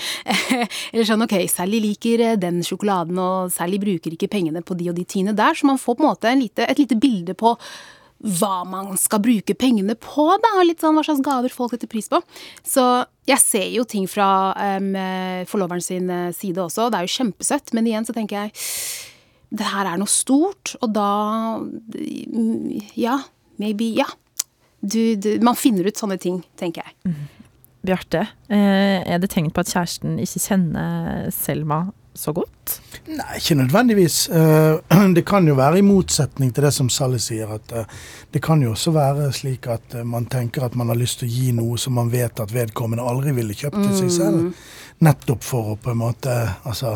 Eller 0.93 1.07
sånn 1.07 1.25
ok, 1.25 1.37
Sally 1.51 1.81
liker 1.83 2.23
eh, 2.31 2.39
den 2.39 2.63
sjokoladen, 2.65 3.19
og 3.19 3.53
Sally 3.53 3.81
bruker 3.81 4.15
ikke 4.15 4.31
pengene 4.31 4.63
på 4.65 4.77
de 4.79 4.91
og 4.91 4.97
de 4.97 5.05
tingene 5.07 5.35
der. 5.37 5.57
Så 5.57 5.69
man 5.69 5.81
får 5.81 5.99
på 5.99 6.05
en 6.05 6.11
måte 6.11 6.31
en 6.31 6.43
lite, 6.43 6.67
et 6.67 6.81
lite 6.81 6.99
bilde 6.99 7.37
på 7.37 7.55
hva 8.17 8.63
man 8.65 8.95
skal 8.97 9.21
bruke 9.21 9.53
pengene 9.53 9.93
på, 10.01 10.25
da, 10.41 10.55
litt 10.65 10.81
sånn 10.81 10.97
hva 10.97 11.03
slags 11.05 11.21
gaver 11.25 11.53
folk 11.53 11.73
setter 11.73 11.89
pris 11.91 12.09
på. 12.09 12.21
Så 12.65 12.83
jeg 13.29 13.43
ser 13.43 13.67
jo 13.75 13.85
ting 13.85 14.07
fra 14.09 14.55
um, 14.79 14.89
forloveren 15.49 15.83
sin 15.83 16.09
eh, 16.09 16.31
side 16.35 16.63
også, 16.63 16.89
det 16.89 16.99
er 17.01 17.07
jo 17.07 17.15
kjempesøtt, 17.19 17.75
men 17.77 17.89
igjen 17.89 18.07
så 18.07 18.15
tenker 18.17 18.47
jeg 18.47 18.55
det 19.49 19.67
her 19.71 19.87
er 19.87 19.99
noe 19.99 20.11
stort, 20.11 20.75
og 20.81 20.93
da 20.95 21.09
Ja, 22.95 23.19
maybe 23.57 23.93
Ja. 23.95 24.09
Du, 24.77 25.15
du, 25.15 25.39
man 25.41 25.57
finner 25.57 25.87
ut 25.89 25.97
sånne 25.97 26.19
ting, 26.21 26.43
tenker 26.55 26.85
jeg. 26.85 26.93
Mm. 27.09 27.47
Bjarte, 27.87 28.27
eh, 28.49 29.01
er 29.01 29.17
det 29.17 29.31
tegn 29.33 29.49
på 29.49 29.63
at 29.63 29.71
kjæresten 29.71 30.19
ikke 30.21 30.41
kjenner 30.43 31.31
Selma 31.33 31.79
så 32.17 32.33
godt? 32.35 32.75
Nei, 33.07 33.39
ikke 33.39 33.57
nødvendigvis. 33.57 34.19
Eh, 34.29 34.99
det 35.17 35.25
kan 35.25 35.47
jo 35.49 35.57
være 35.57 35.81
i 35.81 35.85
motsetning 35.85 36.53
til 36.53 36.67
det 36.67 36.73
som 36.75 36.91
Sally 36.93 37.19
sier, 37.21 37.49
at 37.57 37.73
eh, 37.73 37.89
det 38.33 38.43
kan 38.45 38.61
jo 38.61 38.75
også 38.75 38.93
være 38.95 39.31
slik 39.33 39.69
at 39.71 39.97
man 40.05 40.29
tenker 40.29 40.67
at 40.67 40.77
man 40.77 40.93
har 40.93 40.99
lyst 40.99 41.23
til 41.23 41.29
å 41.29 41.33
gi 41.33 41.51
noe 41.57 41.81
som 41.81 41.97
man 41.97 42.13
vet 42.13 42.43
at 42.43 42.53
vedkommende 42.53 43.05
aldri 43.05 43.33
ville 43.37 43.57
kjøpt 43.57 43.81
til 43.81 43.95
seg 44.03 44.15
selv. 44.19 44.47
Mm. 44.47 44.97
Nettopp 45.07 45.45
for 45.45 45.73
å 45.73 45.77
på 45.81 45.93
en 45.93 45.99
måte 45.99 46.33
Altså 46.65 46.95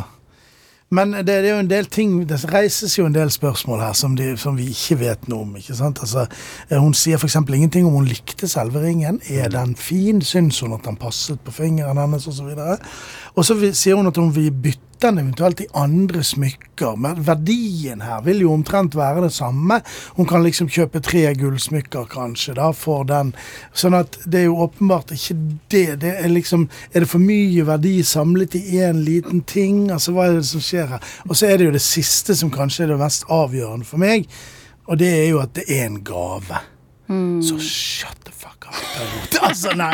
men 0.91 1.13
det, 1.13 1.25
det, 1.27 1.49
er 1.49 1.55
jo 1.55 1.63
en 1.63 1.69
del 1.71 1.87
ting, 1.87 2.17
det 2.27 2.41
reises 2.51 2.97
jo 2.97 3.05
en 3.07 3.15
del 3.15 3.31
spørsmål 3.31 3.79
her 3.79 3.93
som, 3.95 4.15
de, 4.19 4.33
som 4.37 4.57
vi 4.59 4.67
ikke 4.73 4.99
vet 4.99 5.29
noe 5.31 5.45
om. 5.45 5.55
ikke 5.55 5.75
sant? 5.77 6.01
Altså, 6.03 6.25
eh, 6.67 6.77
hun 6.77 6.93
sier 6.97 7.19
f.eks. 7.21 7.37
ingenting 7.41 7.87
om 7.87 7.95
hun 7.95 8.09
likte 8.09 8.49
selve 8.51 8.83
ringen. 8.83 9.21
Er 9.31 9.47
mm. 9.47 9.55
den 9.55 9.75
fin? 9.79 10.19
Syns 10.21 10.59
hun 10.59 10.75
at 10.75 10.83
den 10.87 10.99
passet 10.99 11.39
på 11.39 11.55
fingeren 11.55 12.01
hennes? 12.01 12.27
Og 12.27 12.35
så, 12.35 12.43
videre? 12.43 12.77
og 13.35 13.47
så 13.47 13.55
sier 13.71 13.95
hun 13.95 14.11
at 14.11 14.19
hun 14.19 14.35
vil 14.35 14.51
bytte 14.51 14.90
den 15.01 15.19
eventuelt 15.21 15.61
i 15.61 15.67
andre 15.77 16.23
smykker. 16.23 16.95
Men 17.01 17.21
verdien 17.25 18.01
her 18.05 18.21
vil 18.25 18.43
jo 18.43 18.53
omtrent 18.53 18.95
være 18.97 19.25
det 19.25 19.33
samme. 19.35 19.81
Hun 20.17 20.29
kan 20.29 20.43
liksom 20.45 20.69
kjøpe 20.71 21.01
tre 21.05 21.23
gullsmykker 21.37 22.07
kanskje 22.11 22.55
da 22.59 22.71
for 22.75 23.07
den. 23.09 23.33
Sånn 23.73 23.97
at 23.97 24.19
det 24.25 24.43
er 24.43 24.47
jo 24.49 24.61
åpenbart 24.65 25.13
ikke 25.15 25.37
det. 25.73 25.85
det 26.05 26.15
er 26.19 26.31
liksom 26.31 26.69
Er 26.93 27.03
det 27.03 27.09
for 27.09 27.19
mye 27.19 27.65
verdi 27.67 28.01
samlet 28.03 28.55
i 28.55 28.79
én 28.79 29.03
liten 29.05 29.41
ting? 29.41 29.89
Altså 29.91 30.15
hva 30.15 30.27
er 30.29 30.39
det 30.39 30.47
som 30.49 30.63
skjer 30.63 30.87
her? 30.95 31.13
Og 31.27 31.35
så 31.35 31.49
er 31.49 31.57
det 31.57 31.69
jo 31.69 31.77
det 31.77 31.85
siste 31.85 32.35
som 32.35 32.51
kanskje 32.51 32.85
er 32.85 32.93
det 32.93 33.01
mest 33.01 33.25
avgjørende 33.29 33.85
for 33.85 34.01
meg. 34.01 34.27
Og 34.87 34.99
det 34.99 35.09
er 35.09 35.27
jo 35.29 35.41
at 35.41 35.55
det 35.55 35.67
er 35.69 35.85
en 35.87 36.01
gave. 36.03 36.61
Mm. 37.07 37.41
Så 37.43 37.59
shut 37.59 38.25
the 38.25 38.31
fuck 38.31 38.60
Altså, 39.41 39.71
nei. 39.75 39.93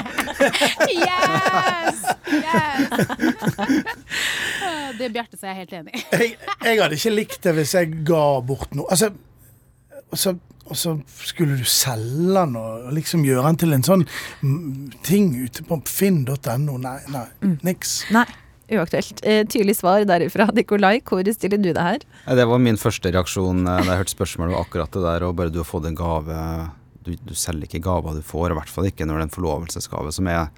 yes! 0.92 2.02
Yes! 2.28 2.88
det 4.98 5.10
Bjarte 5.14 5.38
så 5.38 5.48
er 5.48 5.54
jeg 5.54 5.60
helt 5.62 5.76
enig 5.80 5.94
i. 5.94 6.02
jeg, 6.12 6.34
jeg, 6.66 6.82
hadde 6.82 6.98
ikke 7.00 7.14
likt 7.14 7.40
det 7.46 7.54
hvis 7.58 7.76
jeg 7.78 7.94
ga 8.08 8.26
bort 8.46 8.76
noe. 8.78 8.90
Altså, 8.92 9.14
og 10.08 10.20
så, 10.20 10.34
og 10.68 10.80
så 10.80 10.98
skulle 11.28 11.58
du 11.60 11.68
selge 11.68 12.34
den 12.36 12.58
og 12.60 12.90
liksom 12.96 13.24
gjøre 13.28 13.46
den 13.50 13.62
til 13.64 13.78
en 13.78 13.88
sånn 13.88 14.04
ting 15.08 15.32
ute 15.38 15.64
på 15.68 15.80
finn.no. 15.90 16.76
Nei, 16.84 17.00
nei, 17.14 17.26
mm. 17.44 17.56
niks. 17.68 18.02
Nei. 18.16 18.28
Uaktuelt. 18.68 19.22
Eh, 19.24 19.46
tydelig 19.48 19.78
svar 19.80 20.04
derifra. 20.04 20.50
Nikolai, 20.56 20.98
hvor 21.08 21.24
stiller 21.32 21.62
du 21.62 21.70
deg 21.70 21.80
her? 21.80 22.02
Det 22.36 22.46
var 22.50 22.60
min 22.60 22.80
første 22.80 23.14
reaksjon 23.16 23.64
eh, 23.64 23.84
da 23.86 23.94
jeg 23.94 24.02
hørte 24.02 24.16
spørsmålet, 24.18 24.58
akkurat 24.60 24.92
det 24.92 25.04
der. 25.06 25.24
Og 25.24 25.38
bare 25.40 25.54
du 25.54 25.62
har 25.62 25.70
fått 25.70 25.88
en 25.88 25.96
gave 25.96 26.42
du, 27.08 27.16
du, 27.32 27.36
selger 27.38 27.70
ikke 27.70 27.86
gaver 27.88 28.20
du 28.20 28.26
får, 28.26 28.52
i 28.52 28.60
hvert 28.60 28.72
fall 28.72 28.90
ikke 28.90 29.08
når 29.08 29.18
det 29.18 29.24
er 29.24 29.30
en 29.30 29.36
forlovelsesgave, 29.38 30.14
som 30.16 30.30
er 30.32 30.50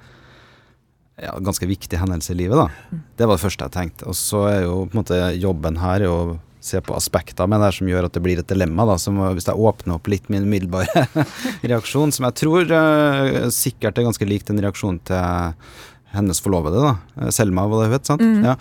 ja, 1.20 1.34
ganske 1.44 1.68
viktig 1.70 2.00
hendelse 2.00 2.34
i 2.34 2.38
livet. 2.42 2.58
da. 2.60 2.68
Mm. 2.92 3.02
Det 3.18 3.28
var 3.28 3.38
det 3.38 3.44
første 3.44 3.68
jeg 3.68 3.76
tenkte. 3.76 4.08
Og 4.10 4.18
så 4.18 4.46
er 4.52 4.62
jo 4.64 4.86
på 4.86 4.96
en 4.96 5.02
måte 5.02 5.20
jobben 5.40 5.80
her 5.82 6.06
å 6.10 6.20
se 6.64 6.82
på 6.84 6.96
aspekter 6.96 7.48
med 7.48 7.62
det 7.62 7.70
her 7.70 7.78
som 7.78 7.90
gjør 7.90 8.08
at 8.10 8.16
det 8.16 8.24
blir 8.24 8.42
et 8.42 8.50
dilemma. 8.50 8.86
da, 8.88 8.98
som 9.00 9.20
Hvis 9.36 9.48
jeg 9.48 9.56
åpner 9.56 9.96
opp 9.96 10.10
litt 10.12 10.28
min 10.32 10.48
umiddelbare 10.48 11.06
reaksjon, 11.72 12.14
som 12.16 12.28
jeg 12.28 12.40
tror 12.42 12.74
uh, 12.74 13.48
sikkert 13.54 13.98
er 13.98 14.08
ganske 14.10 14.28
lik 14.28 14.48
den 14.48 14.62
reaksjonen 14.64 15.00
til 15.08 15.70
hennes 16.10 16.42
forlovede, 16.42 16.82
da. 16.82 16.96
Eh, 17.22 17.30
Selma, 17.34 17.68
var 17.70 17.84
det 17.84 17.90
hun 17.90 17.96
het, 17.96 18.10
sant? 18.10 18.24
Mm. 18.24 18.48
Ja. 18.48 18.56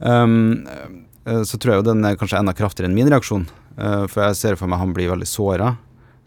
Um, 0.00 1.44
så 1.46 1.58
tror 1.60 1.72
jeg 1.72 1.80
jo 1.80 1.86
den 1.86 2.04
er 2.04 2.18
kanskje 2.20 2.40
enda 2.40 2.52
kraftigere 2.56 2.90
enn 2.90 2.96
min 2.96 3.08
reaksjon. 3.08 3.46
Uh, 3.78 4.04
for 4.04 4.26
jeg 4.26 4.36
ser 4.36 4.58
for 4.60 4.70
meg 4.70 4.82
han 4.82 4.92
blir 4.96 5.08
veldig 5.12 5.28
såra. 5.28 5.74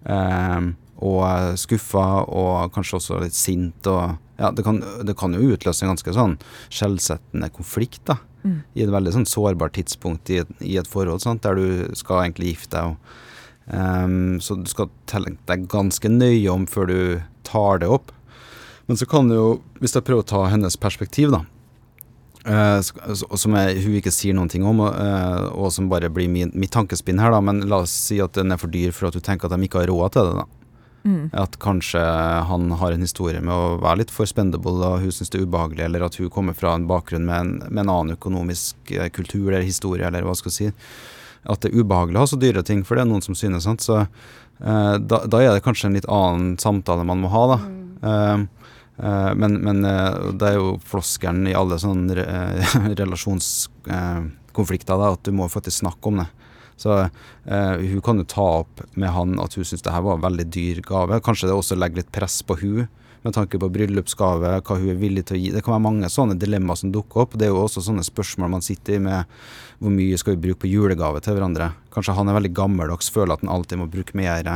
Um, 0.04 0.74
og 1.04 1.58
skuffa 1.60 2.06
og 2.24 2.74
kanskje 2.76 3.00
også 3.00 3.20
litt 3.24 3.38
sint. 3.38 3.88
og 3.88 4.16
ja, 4.40 4.52
det 4.52 4.64
kan, 4.66 4.82
det 5.06 5.16
kan 5.20 5.36
jo 5.36 5.54
utløse 5.54 5.86
en 5.86 5.94
ganske 5.94 6.16
sånn 6.16 6.38
skjellsettende 6.74 7.52
konflikt 7.54 8.02
da, 8.10 8.18
mm. 8.44 8.58
i 8.74 8.86
et 8.86 8.94
veldig 8.94 9.14
sånn 9.18 9.30
sårbart 9.30 9.76
tidspunkt 9.78 10.32
i 10.34 10.42
et, 10.42 10.56
i 10.64 10.78
et 10.82 10.90
forhold 10.90 11.24
sant, 11.24 11.44
der 11.46 11.60
du 11.60 11.96
skal 11.98 12.24
egentlig 12.24 12.56
gifte 12.56 12.80
deg. 12.80 12.96
Og, 12.96 13.22
um, 13.70 14.42
så 14.44 14.58
du 14.60 14.68
skal 14.72 14.92
tenke 15.10 15.38
deg 15.52 15.70
ganske 15.72 16.12
nøye 16.12 16.50
om 16.52 16.68
før 16.70 16.90
du 16.90 17.00
tar 17.48 17.84
det 17.84 17.92
opp. 17.94 18.12
Men 18.90 19.00
så 19.00 19.08
kan 19.08 19.30
du 19.30 19.38
jo, 19.38 19.50
hvis 19.80 19.96
jeg 19.96 20.04
prøver 20.08 20.26
å 20.26 20.32
ta 20.34 20.46
hennes 20.52 20.80
perspektiv, 20.80 21.34
da, 21.36 21.46
Uh, 22.44 22.82
som 22.84 23.54
jeg, 23.56 23.78
hun 23.86 23.94
ikke 23.96 24.12
sier 24.12 24.36
noen 24.36 24.50
ting 24.52 24.66
om, 24.68 24.82
uh, 24.84 25.46
og 25.56 25.70
som 25.72 25.86
bare 25.88 26.10
blir 26.12 26.28
min, 26.28 26.50
mitt 26.60 26.74
tankespinn 26.76 27.22
her, 27.24 27.32
da. 27.32 27.40
Men 27.40 27.62
la 27.72 27.86
oss 27.86 27.94
si 28.10 28.18
at 28.20 28.36
den 28.36 28.52
er 28.52 28.60
for 28.60 28.74
dyr 28.74 28.92
for 28.92 29.08
at 29.08 29.16
du 29.16 29.24
tenker 29.24 29.48
at 29.48 29.56
de 29.56 29.64
ikke 29.64 29.80
har 29.80 29.88
råd 29.88 30.18
til 30.18 30.28
det, 30.28 30.42
da. 30.42 30.63
Mm. 31.04 31.30
At 31.34 31.60
kanskje 31.60 32.00
han 32.48 32.72
har 32.72 32.92
en 32.92 33.02
historie 33.04 33.42
med 33.44 33.54
å 33.54 33.78
være 33.84 34.04
litt 34.04 34.12
for 34.14 34.30
spendable, 34.30 34.72
og 34.88 35.02
hun 35.04 35.12
syns 35.12 35.34
det 35.34 35.42
er 35.42 35.48
ubehagelig, 35.48 35.84
eller 35.88 36.06
at 36.08 36.16
hun 36.20 36.32
kommer 36.32 36.56
fra 36.56 36.76
en 36.78 36.88
bakgrunn 36.88 37.26
med 37.28 37.40
en, 37.40 37.52
med 37.68 37.84
en 37.84 37.92
annen 37.92 38.16
økonomisk 38.16 38.94
eh, 38.96 39.10
kultur 39.12 39.52
eller 39.52 39.68
historie, 39.68 40.08
eller 40.08 40.24
hva 40.24 40.36
skal 40.40 40.52
jeg 40.54 40.58
si. 40.58 40.70
At 41.44 41.64
det 41.64 41.74
er 41.74 41.84
ubehagelig 41.84 42.18
å 42.22 42.24
ha 42.24 42.32
så 42.32 42.40
dyre 42.40 42.64
ting, 42.64 42.86
for 42.88 42.96
det 42.96 43.04
er 43.04 43.12
noen 43.12 43.26
som 43.26 43.36
synes. 43.36 43.68
Sant? 43.68 43.84
Så 43.84 44.00
eh, 44.00 44.96
da, 44.96 45.18
da, 45.28 45.42
er 45.42 45.52
det 45.52 45.66
kanskje 45.66 45.92
en 45.92 45.98
litt 46.00 46.08
annen 46.08 46.56
samtale 46.62 47.04
man 47.08 47.24
må 47.24 47.34
ha, 47.34 47.44
da. 47.52 47.60
Mm. 47.68 47.82
Eh, 48.04 48.38
uh, 49.04 49.32
men, 49.40 49.58
men 49.66 49.78
det 50.38 50.46
er 50.48 50.56
jo 50.60 50.78
floskelen 50.88 51.48
i 51.50 51.56
alle 51.58 51.80
sånne 51.82 52.14
relasjonskonflikter, 53.02 54.96
da, 55.02 55.12
at 55.18 55.24
du 55.28 55.32
må 55.36 55.52
faktisk 55.52 55.82
snakke 55.84 56.14
om 56.14 56.24
det. 56.24 56.30
Så 56.80 56.98
eh, 57.04 57.84
hun 57.94 58.02
kan 58.04 58.20
jo 58.20 58.28
ta 58.28 58.46
opp 58.64 58.84
med 58.94 59.14
han 59.14 59.38
at 59.42 59.56
hun 59.58 59.68
syns 59.68 59.86
det 59.86 59.94
her 59.94 60.04
var 60.06 60.18
en 60.18 60.26
veldig 60.26 60.48
dyr 60.54 60.82
gave. 60.86 61.22
Kanskje 61.24 61.50
det 61.50 61.56
også 61.58 61.78
legger 61.80 62.02
litt 62.02 62.14
press 62.16 62.42
på 62.46 62.58
hun 62.62 62.86
med 63.24 63.32
tanke 63.38 63.56
på 63.56 63.70
bryllupsgave, 63.72 64.50
hva 64.60 64.76
hun 64.76 64.90
er 64.92 64.98
villig 65.00 65.22
til 65.30 65.38
å 65.38 65.40
gi. 65.40 65.52
Det 65.54 65.62
kan 65.64 65.78
være 65.78 65.86
mange 65.86 66.10
sånne 66.12 66.36
dilemmaer 66.36 66.82
som 66.82 66.92
dukker 66.92 67.24
opp. 67.24 67.38
Det 67.40 67.48
er 67.48 67.54
jo 67.54 67.62
også 67.62 67.86
sånne 67.86 68.04
spørsmål 68.04 68.52
man 68.52 68.66
sitter 68.66 68.98
i 68.98 69.04
med 69.06 69.38
hvor 69.80 69.94
mye 69.96 70.18
skal 70.20 70.36
vi 70.36 70.50
bruke 70.50 70.66
på 70.66 70.72
julegave 70.72 71.22
til 71.24 71.38
hverandre. 71.38 71.70
Kanskje 71.96 72.18
han 72.18 72.28
er 72.28 72.36
veldig 72.36 72.52
gammeldags, 72.58 73.08
føler 73.16 73.38
at 73.38 73.46
han 73.46 73.54
alltid 73.54 73.80
må 73.80 73.88
bruke 73.92 74.18
mer. 74.20 74.50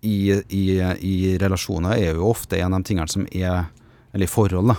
I, 0.00 0.18
i, 0.54 0.64
i 0.80 1.14
relasjoner 1.42 1.98
er 1.98 2.16
jo 2.16 2.30
ofte 2.30 2.56
en 2.56 2.72
av 2.72 2.80
de 2.80 2.88
tingene 2.92 3.10
som 3.10 3.26
er 3.34 3.66
Eller 4.14 4.24
i 4.24 4.30
forhold, 4.30 4.70
da 4.72 4.78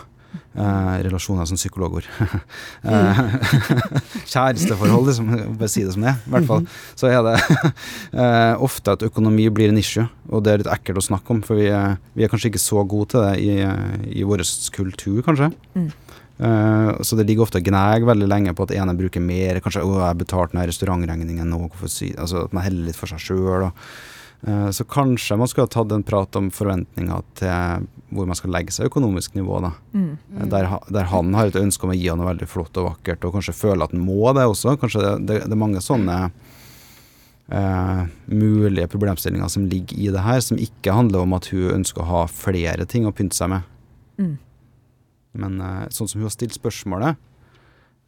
Eh, 0.59 0.95
relasjoner 1.05 1.45
som 1.45 1.57
psykologord. 1.57 2.07
eh, 2.83 3.19
kjæresteforhold, 4.33 5.07
liksom, 5.07 5.29
bare 5.59 5.69
si 5.71 5.85
det 5.85 5.93
som 5.93 6.03
det 6.03 6.11
er. 6.11 6.17
I 6.19 6.33
hvert 6.33 6.49
fall 6.49 6.65
så 6.99 7.09
er 7.09 7.21
det 7.25 7.35
eh, 8.23 8.55
ofte 8.65 8.97
at 8.97 9.05
økonomi 9.07 9.45
blir 9.53 9.71
en 9.71 9.79
issue, 9.79 10.07
og 10.27 10.43
det 10.43 10.51
er 10.51 10.63
litt 10.63 10.71
ekkelt 10.73 10.99
å 10.99 11.05
snakke 11.05 11.35
om. 11.35 11.41
For 11.45 11.61
vi 11.61 11.69
er, 11.71 11.95
vi 12.17 12.25
er 12.25 12.33
kanskje 12.33 12.51
ikke 12.51 12.63
så 12.65 12.83
gode 12.83 13.13
til 13.13 13.23
det 13.23 13.35
i, 13.45 13.55
i 14.19 14.27
vår 14.27 14.43
kultur, 14.75 15.21
kanskje. 15.25 15.51
Mm. 15.77 15.89
Uh, 16.39 16.95
så 17.03 17.17
det 17.19 17.25
ligger 17.27 17.43
ofte 17.43 17.59
og 17.59 17.65
gnager 17.67 18.07
veldig 18.07 18.27
lenge 18.31 18.53
på 18.55 18.63
at 18.63 18.71
ene 18.75 18.95
bruker 18.95 19.23
mer. 19.23 19.59
Kanskje 19.63 19.83
'Å, 19.83 19.89
jeg 19.97 20.07
har 20.07 20.19
betalt 20.21 20.53
den 20.53 20.63
restaurantregningen 20.63 21.51
nå', 21.51 21.67
si? 21.91 22.13
altså 22.15 22.45
At 22.47 22.55
man 22.55 22.63
heller 22.63 22.87
litt 22.87 22.99
for 22.99 23.11
seg 23.11 23.19
sjøl. 23.19 23.67
Uh, 24.47 24.69
så 24.71 24.86
kanskje 24.88 25.36
man 25.36 25.49
skulle 25.52 25.67
ha 25.67 25.71
tatt 25.73 25.91
en 25.91 26.06
prat 26.08 26.38
om 26.39 26.47
forventninger 26.54 27.25
til 27.41 27.88
hvor 28.10 28.25
man 28.30 28.38
skal 28.38 28.54
legge 28.54 28.73
seg 28.73 28.88
økonomisk 28.89 29.36
nivå. 29.38 29.60
da. 29.62 29.73
Mm. 29.93 30.13
Der, 30.49 30.69
der, 30.89 31.10
han 31.12 31.34
har 31.38 31.49
et 31.49 31.60
ønske 31.60 31.86
om 31.86 31.93
å 31.93 31.97
gi 31.97 32.08
han 32.10 32.21
noe 32.21 32.32
veldig 32.32 32.47
flott 32.49 32.78
og 32.82 32.88
vakkert, 32.93 33.25
og 33.28 33.36
kanskje 33.36 33.58
føler 33.58 33.86
at 33.86 33.93
han 33.93 34.06
må 34.06 34.32
det 34.38 34.47
også. 34.49 34.78
Kanskje 34.82 35.04
det, 35.04 35.12
det, 35.30 35.41
det 35.45 35.58
er 35.58 35.62
mange 35.62 35.84
sånne 35.84 36.17
eh, 37.52 38.04
mulige 38.25 38.88
problemstillinger 38.88 39.47
som 39.47 39.65
ligger 39.69 39.97
i 39.97 40.10
det 40.13 40.25
her, 40.25 40.39
som 40.41 40.58
ikke 40.62 40.95
handler 40.95 41.25
om 41.25 41.38
at 41.38 41.49
hun 41.54 41.80
ønsker 41.80 42.04
å 42.04 42.10
ha 42.10 42.21
flere 42.32 42.88
ting 42.89 43.08
å 43.08 43.13
pynte 43.15 43.38
seg 43.38 43.54
med. 43.54 43.69
Mm. 44.19 44.36
Men 45.43 45.62
eh, 45.62 45.88
sånn 45.93 46.10
som 46.10 46.21
hun 46.21 46.30
har 46.30 46.36
stilt 46.36 46.58
spørsmålet, 46.58 47.19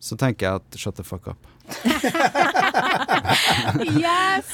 så 0.02 0.18
tenker 0.18 0.48
jeg 0.48 0.62
at 0.62 0.82
shut 0.82 0.98
the 0.98 1.06
fuck 1.06 1.30
up. 1.30 1.50
Yes! 4.02 4.52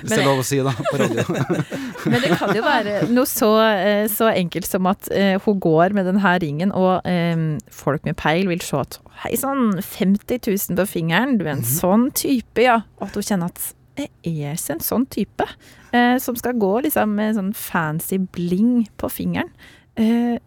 Hvis 0.00 0.10
det 0.10 0.18
er 0.18 0.26
lov 0.26 0.40
å 0.42 0.46
si, 0.46 0.58
da, 0.64 0.72
på 0.88 1.00
radio. 1.00 1.24
Men 2.10 2.18
det 2.24 2.30
kan 2.40 2.54
jo 2.56 2.64
være 2.64 2.94
noe 3.12 3.28
så, 3.28 3.50
eh, 3.66 4.06
så 4.12 4.30
enkelt 4.32 4.68
som 4.68 4.88
at 4.90 5.10
uh, 5.12 5.36
hun 5.44 5.60
går 5.62 5.94
med 5.96 6.08
denne 6.10 6.34
ringen, 6.42 6.72
og 6.74 7.06
um, 7.06 7.46
folk 7.72 8.08
med 8.08 8.18
peil 8.20 8.50
vil 8.50 8.64
se 8.64 8.80
at 8.80 8.98
hei 9.24 9.34
sann, 9.38 9.76
50 9.78 10.42
000 10.48 10.80
på 10.80 10.88
fingeren, 10.96 11.38
du 11.38 11.46
er 11.46 11.54
en 11.54 11.62
mm 11.62 11.64
-hmm. 11.64 11.78
sånn 11.80 12.10
type, 12.10 12.62
ja. 12.62 12.82
Og 12.98 13.08
at 13.08 13.14
hun 13.14 13.22
kjenner 13.22 13.46
at 13.52 13.74
jeg 13.96 14.08
er 14.24 14.56
ikke 14.56 14.72
en 14.72 14.80
sånn 14.80 15.06
type. 15.06 15.44
Uh, 15.92 16.18
som 16.18 16.36
skal 16.36 16.58
gå 16.58 16.80
liksom 16.80 17.14
med 17.14 17.36
sånn 17.36 17.52
fancy 17.52 18.18
bling 18.18 18.88
på 18.96 19.08
fingeren. 19.08 19.50
Uh, 19.98 20.38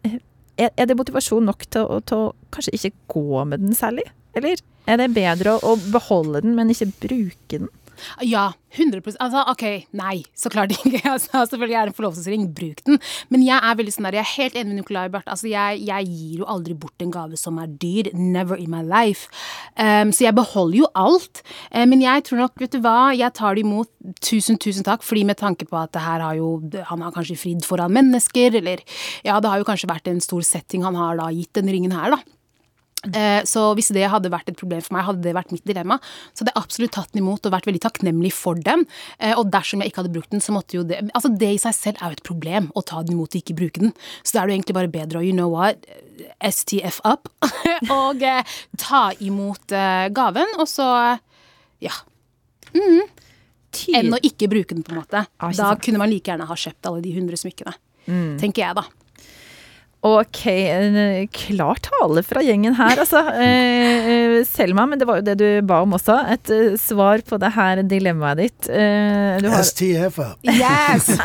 er, 0.58 0.72
er, 0.78 0.86
det 0.86 0.98
motivasjon 0.98 1.46
nok 1.46 1.68
til 1.70 1.86
å, 1.86 2.00
til 2.08 2.18
å 2.18 2.34
kanskje 2.56 2.74
ikke 2.78 2.92
gå 3.08 3.44
med 3.46 3.60
den 3.60 3.76
særlig? 3.78 4.08
Eller 4.36 4.62
er 4.86 5.02
det 5.02 5.14
bedre 5.16 5.58
å, 5.62 5.76
beholde 5.92 6.44
den, 6.46 6.56
men 6.58 6.72
ikke 6.74 6.92
bruke 7.08 7.60
den? 7.60 7.72
Ja, 8.24 8.50
100% 8.76 9.16
Altså, 9.24 9.42
OK, 9.52 9.64
nei, 9.96 10.24
så 10.36 10.52
klart 10.52 10.74
ikke. 10.76 11.00
Altså, 11.16 11.46
selvfølgelig 11.48 11.78
er 11.78 11.88
det 11.88 11.94
en 11.94 11.98
forlovelsesring, 11.98 12.48
bruk 12.56 12.82
den. 12.88 13.00
Men 13.32 13.46
jeg 13.46 13.56
er 13.56 13.78
veldig 13.80 13.94
sånn 13.96 14.08
der, 14.10 14.18
jeg 14.20 14.26
er 14.26 14.34
helt 14.34 14.58
enig 14.60 14.72
med 14.72 14.80
Nicolai 14.82 15.06
Barth. 15.14 15.30
Altså, 15.32 15.48
jeg, 15.52 15.80
jeg, 15.88 16.10
gir 16.12 16.42
jo 16.42 16.50
aldri 16.52 16.76
bort 16.78 17.06
en 17.06 17.14
gave 17.14 17.40
som 17.40 17.60
er 17.62 17.72
dyr. 17.72 18.12
Never 18.14 18.60
in 18.60 18.72
my 18.74 18.84
life. 18.84 19.32
Um, 19.80 20.12
så 20.16 20.28
jeg 20.28 20.36
beholder 20.38 20.82
jo 20.82 20.92
alt. 21.00 21.44
Um, 21.72 21.88
men 21.94 22.04
jeg 22.04 22.28
tror 22.28 22.44
nok, 22.44 22.60
vet 22.62 22.76
du 22.76 22.82
hva, 22.84 23.14
jeg 23.16 23.32
tar 23.38 23.56
det 23.56 23.66
imot. 23.66 23.92
Tusen, 24.20 24.60
tusen 24.62 24.86
takk. 24.88 25.06
Fordi 25.06 25.26
med 25.28 25.40
tanke 25.40 25.68
på 25.70 25.80
at 25.80 25.96
det 25.96 26.04
her 26.04 26.22
har 26.22 26.36
jo 26.38 26.52
Han 26.92 27.02
har 27.02 27.14
kanskje 27.16 27.40
fridd 27.40 27.66
foran 27.66 27.94
mennesker, 27.96 28.60
eller 28.60 28.84
Ja, 29.26 29.40
det 29.40 29.50
har 29.50 29.62
jo 29.62 29.68
kanskje 29.68 29.90
vært 29.92 30.10
en 30.12 30.22
stor 30.24 30.44
setting 30.46 30.84
han 30.86 30.98
har 31.00 31.18
da 31.18 31.32
gitt 31.34 31.56
den 31.56 31.72
ringen 31.72 31.96
her, 31.96 32.18
da. 32.18 32.36
Eh, 33.14 33.42
så 33.48 33.68
hvis 33.78 33.92
det 33.96 34.06
hadde 34.12 34.32
vært 34.34 34.50
et 34.52 34.60
problem 34.60 34.84
for 34.86 34.96
meg, 34.96 35.06
hadde 35.10 35.26
det 35.26 35.36
vært 35.38 35.54
mitt 35.56 35.66
dilemma, 35.68 36.00
så 36.32 36.44
hadde 36.44 36.54
jeg 36.54 36.62
absolutt 36.64 36.96
tatt 36.98 37.12
den 37.14 37.24
imot 37.24 37.46
og 37.46 37.56
vært 37.56 37.70
veldig 37.70 37.84
takknemlig 37.86 38.32
for 38.36 38.60
dem. 38.68 38.86
Eh, 39.20 39.36
og 39.36 39.52
dersom 39.54 39.84
jeg 39.84 39.92
ikke 39.92 40.04
hadde 40.04 40.14
brukt 40.16 40.34
den, 40.34 40.44
så 40.44 40.56
måtte 40.56 40.80
jo 40.80 40.86
det 40.88 41.02
Altså, 41.16 41.30
det 41.32 41.52
i 41.54 41.60
seg 41.62 41.76
selv 41.76 42.02
er 42.02 42.12
jo 42.12 42.18
et 42.18 42.26
problem 42.26 42.72
å 42.76 42.84
ta 42.86 43.02
den 43.06 43.16
imot 43.16 43.36
og 43.36 43.42
ikke 43.42 43.58
bruke 43.58 43.84
den. 43.84 43.94
Så 44.24 44.36
da 44.36 44.42
er 44.42 44.48
det 44.48 44.56
jo 44.56 44.60
egentlig 44.60 44.78
bare 44.80 44.94
bedre 44.96 45.22
å, 45.22 45.26
you 45.26 45.36
know 45.36 45.52
what, 45.52 45.86
STF 46.44 47.02
up, 47.08 47.30
og 48.00 48.24
eh, 48.26 48.58
ta 48.82 49.10
imot 49.24 49.76
gaven, 50.16 50.58
og 50.60 50.68
så 50.70 50.88
ja. 51.84 51.96
Mm. 52.76 53.06
Enn 54.00 54.16
å 54.16 54.20
ikke 54.24 54.48
bruke 54.52 54.76
den, 54.76 54.86
på 54.86 54.94
en 54.94 55.02
måte. 55.02 55.26
Da 55.58 55.74
kunne 55.82 56.00
man 56.02 56.12
like 56.12 56.32
gjerne 56.32 56.48
ha 56.48 56.58
kjøpt 56.60 56.88
alle 56.90 57.04
de 57.04 57.12
hundre 57.16 57.40
smykkene. 57.40 57.76
Mm. 58.06 58.38
Tenker 58.42 58.64
jeg, 58.64 58.78
da. 58.78 58.86
Ok, 60.06 60.44
klar 61.34 61.80
tale 61.82 62.22
fra 62.22 62.44
gjengen 62.46 62.76
her, 62.78 63.00
altså. 63.02 63.24
Eh, 63.46 64.10
eh, 64.10 64.46
Selma, 64.48 64.86
men 64.88 65.00
det 65.00 65.06
var 65.08 65.20
jo 65.20 65.26
det 65.26 65.36
du 65.40 65.62
ba 65.66 65.82
om 65.84 65.96
også. 65.98 66.16
Et 66.34 66.52
uh, 66.54 66.76
svar 66.80 67.22
på 67.26 67.38
det 67.42 67.50
her 67.56 67.82
dilemmaet 67.86 68.40
ditt. 68.40 68.70
Uh, 68.70 69.42
har... 69.42 69.66
STF. 69.66 70.20
Yes! 70.46 71.10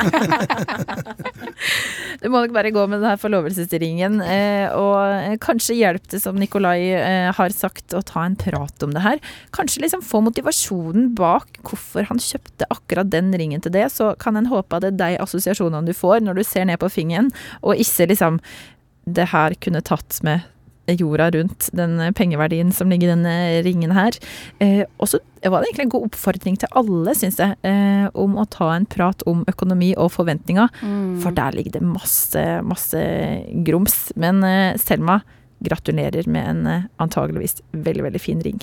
du 2.23 2.27
må 2.29 2.43
nok 2.43 2.55
bare 2.57 2.73
gå 2.75 2.87
med 2.89 3.01
den 3.01 3.11
her 3.11 3.21
forlovelsesringen. 3.21 4.21
Eh, 4.25 4.77
og 4.77 5.37
kanskje 5.45 5.79
hjelp 5.79 6.09
det, 6.13 6.23
som 6.25 6.39
Nikolai 6.41 6.81
har 7.37 7.57
sagt, 7.57 7.95
å 7.97 8.03
ta 8.07 8.25
en 8.27 8.39
prat 8.39 8.87
om 8.87 8.97
det 8.97 9.05
her. 9.05 9.23
Kanskje 9.57 9.85
liksom 9.85 10.05
få 10.07 10.23
motivasjonen 10.27 11.13
bak 11.19 11.61
hvorfor 11.67 12.09
han 12.11 12.23
kjøpte 12.23 12.69
akkurat 12.73 13.13
den 13.13 13.33
ringen 13.37 13.65
til 13.65 13.75
det. 13.77 13.87
Så 13.95 14.13
kan 14.21 14.41
en 14.41 14.51
håpe 14.51 14.81
at 14.81 14.89
det 14.89 14.95
er 14.95 15.01
de 15.05 15.23
assosiasjonene 15.25 15.89
du 15.89 15.97
får 15.97 16.25
når 16.25 16.41
du 16.41 16.45
ser 16.47 16.69
ned 16.69 16.81
på 16.83 16.93
fingeren, 16.93 17.33
og 17.61 17.81
ikke 17.81 18.11
liksom 18.15 18.41
det 19.05 19.31
her 19.33 19.57
kunne 19.63 19.83
tatt 19.85 20.21
med 20.27 20.47
jorda 20.91 21.31
rundt 21.31 21.69
den 21.77 22.01
pengeverdien 22.15 22.73
som 22.73 22.91
ligger 22.91 23.09
i 23.09 23.13
denne 23.13 23.35
ringen 23.67 23.93
her. 23.95 24.17
Eh, 24.59 24.83
og 24.99 25.13
så 25.13 25.21
var 25.45 25.61
det 25.61 25.71
egentlig 25.71 25.87
en 25.87 25.93
god 25.95 26.07
oppfordring 26.11 26.57
til 26.61 26.73
alle, 26.81 27.15
syns 27.19 27.39
jeg, 27.41 27.57
eh, 27.67 28.07
om 28.19 28.39
å 28.41 28.47
ta 28.51 28.73
en 28.75 28.89
prat 28.91 29.23
om 29.31 29.45
økonomi 29.51 29.93
og 29.97 30.13
forventninger. 30.17 30.73
Mm. 30.83 31.21
For 31.23 31.37
der 31.37 31.57
ligger 31.57 31.79
det 31.79 31.85
masse, 31.87 32.45
masse 32.67 33.03
grums. 33.67 34.11
Men 34.21 34.43
eh, 34.47 34.79
Selma, 34.81 35.21
gratulerer 35.61 36.29
med 36.29 36.49
en 36.55 36.67
eh, 36.67 36.89
antageligvis 37.03 37.61
veldig, 37.73 38.09
veldig 38.09 38.25
fin 38.25 38.43
ring. 38.45 38.61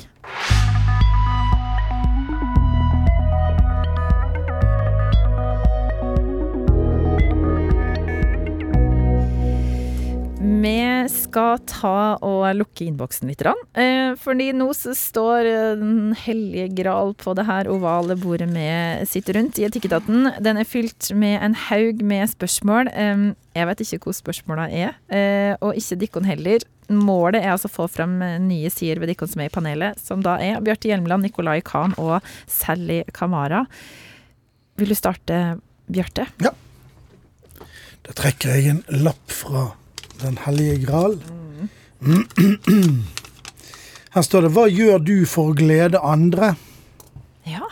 Vi 10.58 10.80
skal 11.14 11.60
ta 11.70 12.18
og 12.26 12.46
lukke 12.58 12.88
innboksen 12.88 13.30
litt. 13.30 13.44
Eh, 13.78 14.16
fordi 14.18 14.48
nå 14.58 14.72
så 14.74 14.96
står 14.98 15.50
Den 15.78 16.16
hellige 16.18 16.72
gral 16.80 17.14
på 17.14 17.36
det 17.38 17.46
her 17.46 17.70
ovale 17.70 18.16
bordet 18.18 18.48
vi 18.50 18.66
sitter 19.06 19.38
rundt 19.38 19.60
i 19.62 19.68
Etikketaten. 19.68 20.32
Den 20.42 20.58
er 20.58 20.66
fylt 20.66 21.12
med 21.14 21.38
en 21.46 21.54
haug 21.68 22.02
med 22.02 22.26
spørsmål. 22.34 22.90
Jeg 22.90 23.70
vet 23.70 23.86
ikke 23.86 24.02
hvor 24.08 24.18
spørsmåla 24.18 24.68
er, 24.74 24.98
eh, 25.14 25.54
og 25.62 25.78
ikke 25.78 26.00
Dikkon 26.02 26.26
heller. 26.26 26.66
Målet 26.90 27.44
er 27.44 27.54
altså 27.54 27.70
å 27.70 27.78
få 27.78 27.90
frem 27.92 28.18
nye 28.48 28.72
sider 28.74 29.00
ved 29.00 29.14
Dikkon 29.14 29.30
som 29.30 29.42
er 29.44 29.52
i 29.52 29.54
panelet, 29.54 30.00
som 30.02 30.24
da 30.26 30.40
er 30.42 30.62
Bjarte 30.62 30.90
Hjelmeland, 30.90 31.28
Nikolai 31.28 31.62
Khan 31.62 31.94
og 32.02 32.24
Sally 32.48 33.04
Kamara. 33.14 33.68
Vil 34.78 34.90
du 34.90 34.98
starte, 34.98 35.60
Bjarte? 35.86 36.32
Ja. 36.42 36.56
Da 38.08 38.16
trekker 38.16 38.56
jeg 38.56 38.72
en 38.72 39.04
lapp 39.04 39.30
fra 39.30 39.74
den 40.22 40.38
hellige 40.46 40.86
gral. 40.86 41.18
Her 44.14 44.22
står 44.22 44.42
det 44.42 44.52
'Hva 44.52 44.66
gjør 44.70 44.98
du 44.98 45.26
for 45.26 45.52
å 45.52 45.58
glede 45.58 46.00
andre'? 46.02 46.56
Ja. 47.48 47.68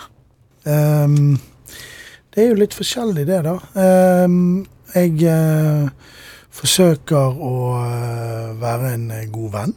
Um, 0.66 1.40
det 2.34 2.44
er 2.44 2.48
jo 2.50 2.60
litt 2.60 2.74
forskjellig, 2.74 3.28
det, 3.28 3.44
da. 3.46 3.56
Um, 4.26 4.66
jeg 4.96 5.14
uh, 5.30 5.90
forsøker 6.54 7.40
å 7.42 7.56
uh, 7.80 8.62
være 8.62 8.94
en 8.94 9.10
god 9.32 9.52
venn 9.52 9.76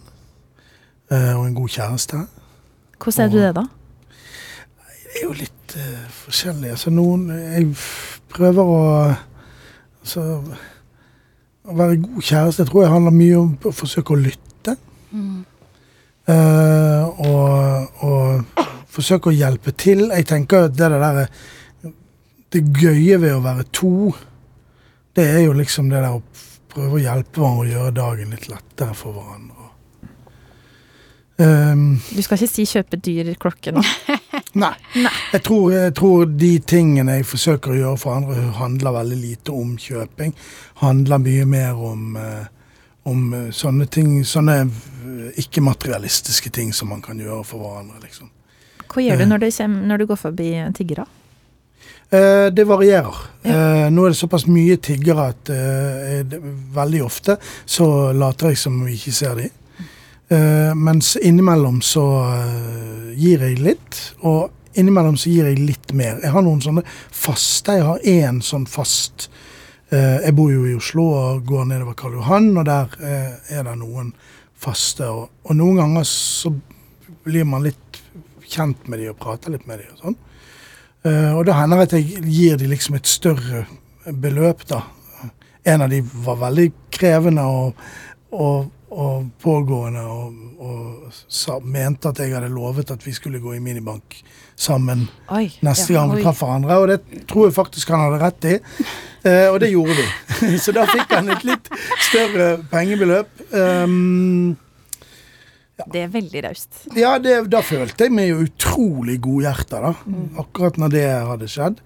uh, 1.12 1.34
og 1.38 1.46
en 1.46 1.54
god 1.54 1.68
kjæreste. 1.68 2.22
Hvordan 2.98 3.24
er 3.24 3.32
du 3.32 3.38
det, 3.38 3.54
da? 3.54 3.64
Det 4.88 5.22
er 5.22 5.24
jo 5.24 5.32
litt 5.38 5.54
forskjellig. 6.24 6.70
Altså, 6.74 6.90
noen 6.90 7.28
Jeg 7.30 7.68
prøver 8.32 8.64
å 8.64 8.80
altså, 10.02 10.42
å 11.68 11.76
være 11.76 12.00
god 12.02 12.24
kjæreste 12.24 12.66
tror 12.68 12.84
jeg 12.84 12.92
handler 12.92 13.14
mye 13.14 13.38
om 13.38 13.52
å 13.68 13.74
forsøke 13.76 14.14
å 14.14 14.20
lytte. 14.20 14.74
Mm. 15.12 15.44
Uh, 16.28 17.20
og, 17.24 18.02
og, 18.04 18.64
forsøke 18.98 19.30
å 19.30 19.36
hjelpe 19.36 19.72
til. 19.78 20.08
Jeg 20.10 20.26
tenker 20.26 20.66
at 20.66 20.76
det 20.76 20.88
der 20.90 21.28
Det 22.48 22.62
gøye 22.80 23.18
ved 23.20 23.34
å 23.36 23.44
være 23.44 23.66
to, 23.76 24.10
det 25.14 25.26
er 25.28 25.42
jo 25.44 25.52
liksom 25.52 25.90
det 25.92 26.00
der 26.00 26.16
å 26.16 26.22
prøve 26.72 26.96
å 26.96 27.02
hjelpe 27.02 27.42
hverandre 27.42 27.66
og 27.66 27.72
gjøre 27.72 27.96
dagen 27.98 28.32
litt 28.32 28.48
lettere 28.48 28.94
for 28.96 29.12
hverandre. 29.12 29.68
Um, 31.38 32.00
Du 32.10 32.22
skal 32.22 32.40
ikke 32.40 32.50
si 32.50 32.64
'kjøpe 32.66 32.96
dyr 32.96 33.34
klokke' 33.38 33.74
nå. 33.76 33.84
nei. 34.54 34.74
Jeg, 35.32 35.42
tror, 35.46 35.72
jeg 35.74 35.94
tror 35.98 36.24
de 36.30 36.52
tingene 36.64 37.18
jeg 37.18 37.26
forsøker 37.28 37.74
å 37.74 37.78
gjøre 37.78 38.00
for 38.00 38.16
andre, 38.16 38.46
handler 38.58 38.96
veldig 39.00 39.18
lite 39.20 39.54
om 39.54 39.74
kjøping. 39.80 40.32
Handler 40.82 41.22
mye 41.24 41.44
mer 41.48 41.84
om, 41.90 42.16
eh, 42.16 42.72
om 43.10 43.28
eh, 43.34 43.50
sånne 43.54 43.88
ting, 43.92 44.16
sånne 44.24 44.58
eh, 44.64 45.28
ikke-materialistiske 45.44 46.52
ting 46.54 46.72
som 46.72 46.92
man 46.94 47.04
kan 47.04 47.20
gjøre 47.20 47.44
for 47.46 47.66
hverandre, 47.66 48.00
liksom. 48.06 48.32
Hva 48.88 49.04
gjør 49.04 49.20
du 49.20 49.28
når, 49.28 49.44
du, 49.44 49.50
kommer, 49.52 49.88
når 49.90 50.00
du 50.00 50.08
går 50.08 50.20
forbi 50.22 50.50
tiggere? 50.76 51.04
Eh, 52.10 52.46
det 52.52 52.64
varierer. 52.64 53.16
Eh, 53.42 53.90
nå 53.92 54.04
er 54.06 54.14
det 54.14 54.16
såpass 54.16 54.46
mye 54.48 54.78
tiggere 54.80 55.26
at 55.28 55.50
eh, 55.52 56.22
det, 56.24 56.40
veldig 56.72 57.02
ofte 57.04 57.36
så 57.68 58.14
later 58.16 58.54
jeg 58.54 58.60
som 58.62 58.78
vi 58.86 58.96
ikke 58.96 59.12
ser 59.12 59.36
de. 59.36 59.50
Eh, 60.28 60.74
mens 60.74 61.16
innimellom 61.16 61.80
så 61.80 62.04
uh, 62.20 63.12
gir 63.16 63.40
jeg 63.40 63.62
litt, 63.64 64.00
og 64.28 64.50
innimellom 64.76 65.16
så 65.16 65.30
gir 65.32 65.48
jeg 65.48 65.62
litt 65.62 65.94
mer. 65.96 66.18
Jeg 66.20 66.34
har 66.34 66.44
noen 66.44 66.60
sånne 66.60 66.84
faste. 67.08 67.78
Jeg 67.78 67.86
har 67.86 68.04
én 68.04 68.42
sånn 68.44 68.66
fast 68.68 69.30
uh, 69.88 70.20
Jeg 70.20 70.34
bor 70.36 70.52
jo 70.52 70.66
i 70.68 70.76
Oslo 70.76 71.06
og 71.16 71.48
går 71.48 71.70
nedover 71.70 71.96
Karl 71.96 72.18
Johan, 72.20 72.52
og 72.60 72.68
der 72.68 72.92
er 73.00 73.64
det 73.70 73.76
noen 73.80 74.12
faste. 74.52 75.08
Og, 75.08 75.32
og 75.48 75.56
noen 75.56 75.80
ganger 75.80 76.08
så 76.12 76.52
blir 77.24 77.48
man 77.48 77.64
litt 77.64 78.02
kjent 78.48 78.84
med 78.88 79.00
de 79.00 79.08
og 79.08 79.20
prater 79.20 79.56
litt 79.56 79.64
med 79.68 79.80
de 79.80 79.88
og 79.94 80.02
sånn. 80.02 80.22
Og 81.08 81.42
da 81.46 81.54
hender 81.54 81.78
det 81.78 81.86
at 81.86 81.92
jeg 81.96 82.22
gir 82.26 82.56
de 82.60 82.68
liksom 82.68 82.96
et 82.98 83.08
større 83.08 83.62
beløp, 84.12 84.64
da. 84.68 84.82
En 85.68 85.84
av 85.84 85.92
de 85.92 86.00
var 86.24 86.40
veldig 86.40 86.66
krevende 86.92 87.44
og, 87.48 87.84
og, 88.32 88.68
og 88.90 89.26
pågående 89.42 90.00
og, 90.08 90.36
og 90.64 91.16
sa, 91.28 91.58
mente 91.60 92.08
at 92.08 92.18
jeg 92.22 92.32
hadde 92.34 92.48
lovet 92.52 92.90
at 92.94 93.04
vi 93.04 93.12
skulle 93.12 93.40
gå 93.42 93.52
i 93.56 93.60
minibank 93.60 94.16
sammen 94.58 95.04
Oi. 95.30 95.44
neste 95.62 95.92
ja. 95.92 96.00
gang 96.00 96.14
vi 96.16 96.22
traff 96.24 96.40
hverandre, 96.42 96.78
og 96.80 96.88
det 96.88 97.26
tror 97.28 97.46
jeg 97.48 97.54
faktisk 97.58 97.92
han 97.94 98.00
hadde 98.06 98.22
rett 98.24 98.48
i. 98.48 98.54
Eh, 99.28 99.48
og 99.52 99.58
det 99.60 99.68
gjorde 99.74 99.94
vi. 99.98 100.06
Så 100.64 100.72
da 100.74 100.86
fikk 100.88 101.12
han 101.14 101.28
et 101.34 101.44
litt 101.46 101.68
større 102.08 102.48
pengebeløp. 102.72 103.28
Um, 103.52 104.56
Det 105.92 106.00
er 106.02 106.08
veldig 106.10 106.40
raust. 106.48 106.80
ja, 106.98 107.12
det, 107.22 107.36
da 107.52 107.60
følte 107.62 108.08
jeg 108.08 108.14
meg 108.16 108.32
jo 108.32 108.40
utrolig 108.48 109.20
godhjerta, 109.22 109.78
da. 109.84 109.92
Akkurat 110.42 110.78
når 110.80 110.94
det 110.96 111.04
hadde 111.28 111.50
skjedd. 111.52 111.78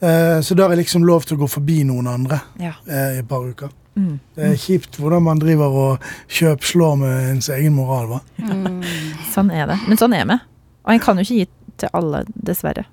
Eh, 0.00 0.40
så 0.42 0.56
da 0.56 0.64
har 0.66 0.74
jeg 0.74 0.82
liksom 0.86 1.04
lov 1.06 1.28
til 1.28 1.36
å 1.36 1.44
gå 1.44 1.50
forbi 1.52 1.82
noen 1.86 2.08
andre 2.10 2.40
Ja. 2.58 2.72
eh, 2.88 3.18
i 3.18 3.22
et 3.22 3.28
par 3.28 3.44
uker. 3.46 3.70
Mm. 4.00 4.12
Det 4.38 4.46
er 4.48 4.56
kjipt 4.64 4.96
hvordan 5.00 5.22
man 5.26 5.40
driver 5.42 5.74
og 5.84 6.06
kjøpslår 6.32 6.96
med 7.02 7.30
ens 7.34 7.48
egen 7.52 7.74
moral, 7.76 8.06
hva. 8.14 8.20
Sånn 9.34 9.50
er 9.52 9.66
det. 9.70 9.76
Men 9.88 10.00
sånn 10.00 10.14
er 10.16 10.24
vi. 10.30 10.38
Og 10.86 10.94
en 10.94 11.02
kan 11.04 11.20
jo 11.20 11.26
ikke 11.26 11.40
gi 11.42 11.48
til 11.84 11.92
alle, 11.96 12.24
dessverre. 12.34 12.86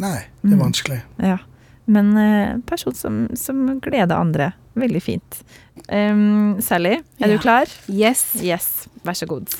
Nei, 0.00 0.16
det 0.42 0.52
er 0.52 0.56
Mm. 0.56 0.62
vanskelig. 0.64 1.00
Ja. 1.22 1.36
Men 1.86 2.16
uh, 2.16 2.58
person 2.66 2.94
som, 2.96 3.18
som 3.36 3.78
gleder 3.84 4.16
andre. 4.16 4.52
Veldig 4.74 5.02
fint. 5.04 5.42
Um, 5.92 6.56
Sally, 6.64 6.96
er 7.20 7.28
Ja. 7.28 7.34
du 7.36 7.38
klar? 7.44 7.68
Yes. 7.88 8.24
Yes. 8.42 8.88
Vær 9.04 9.14
så 9.20 9.28
god. 9.28 9.52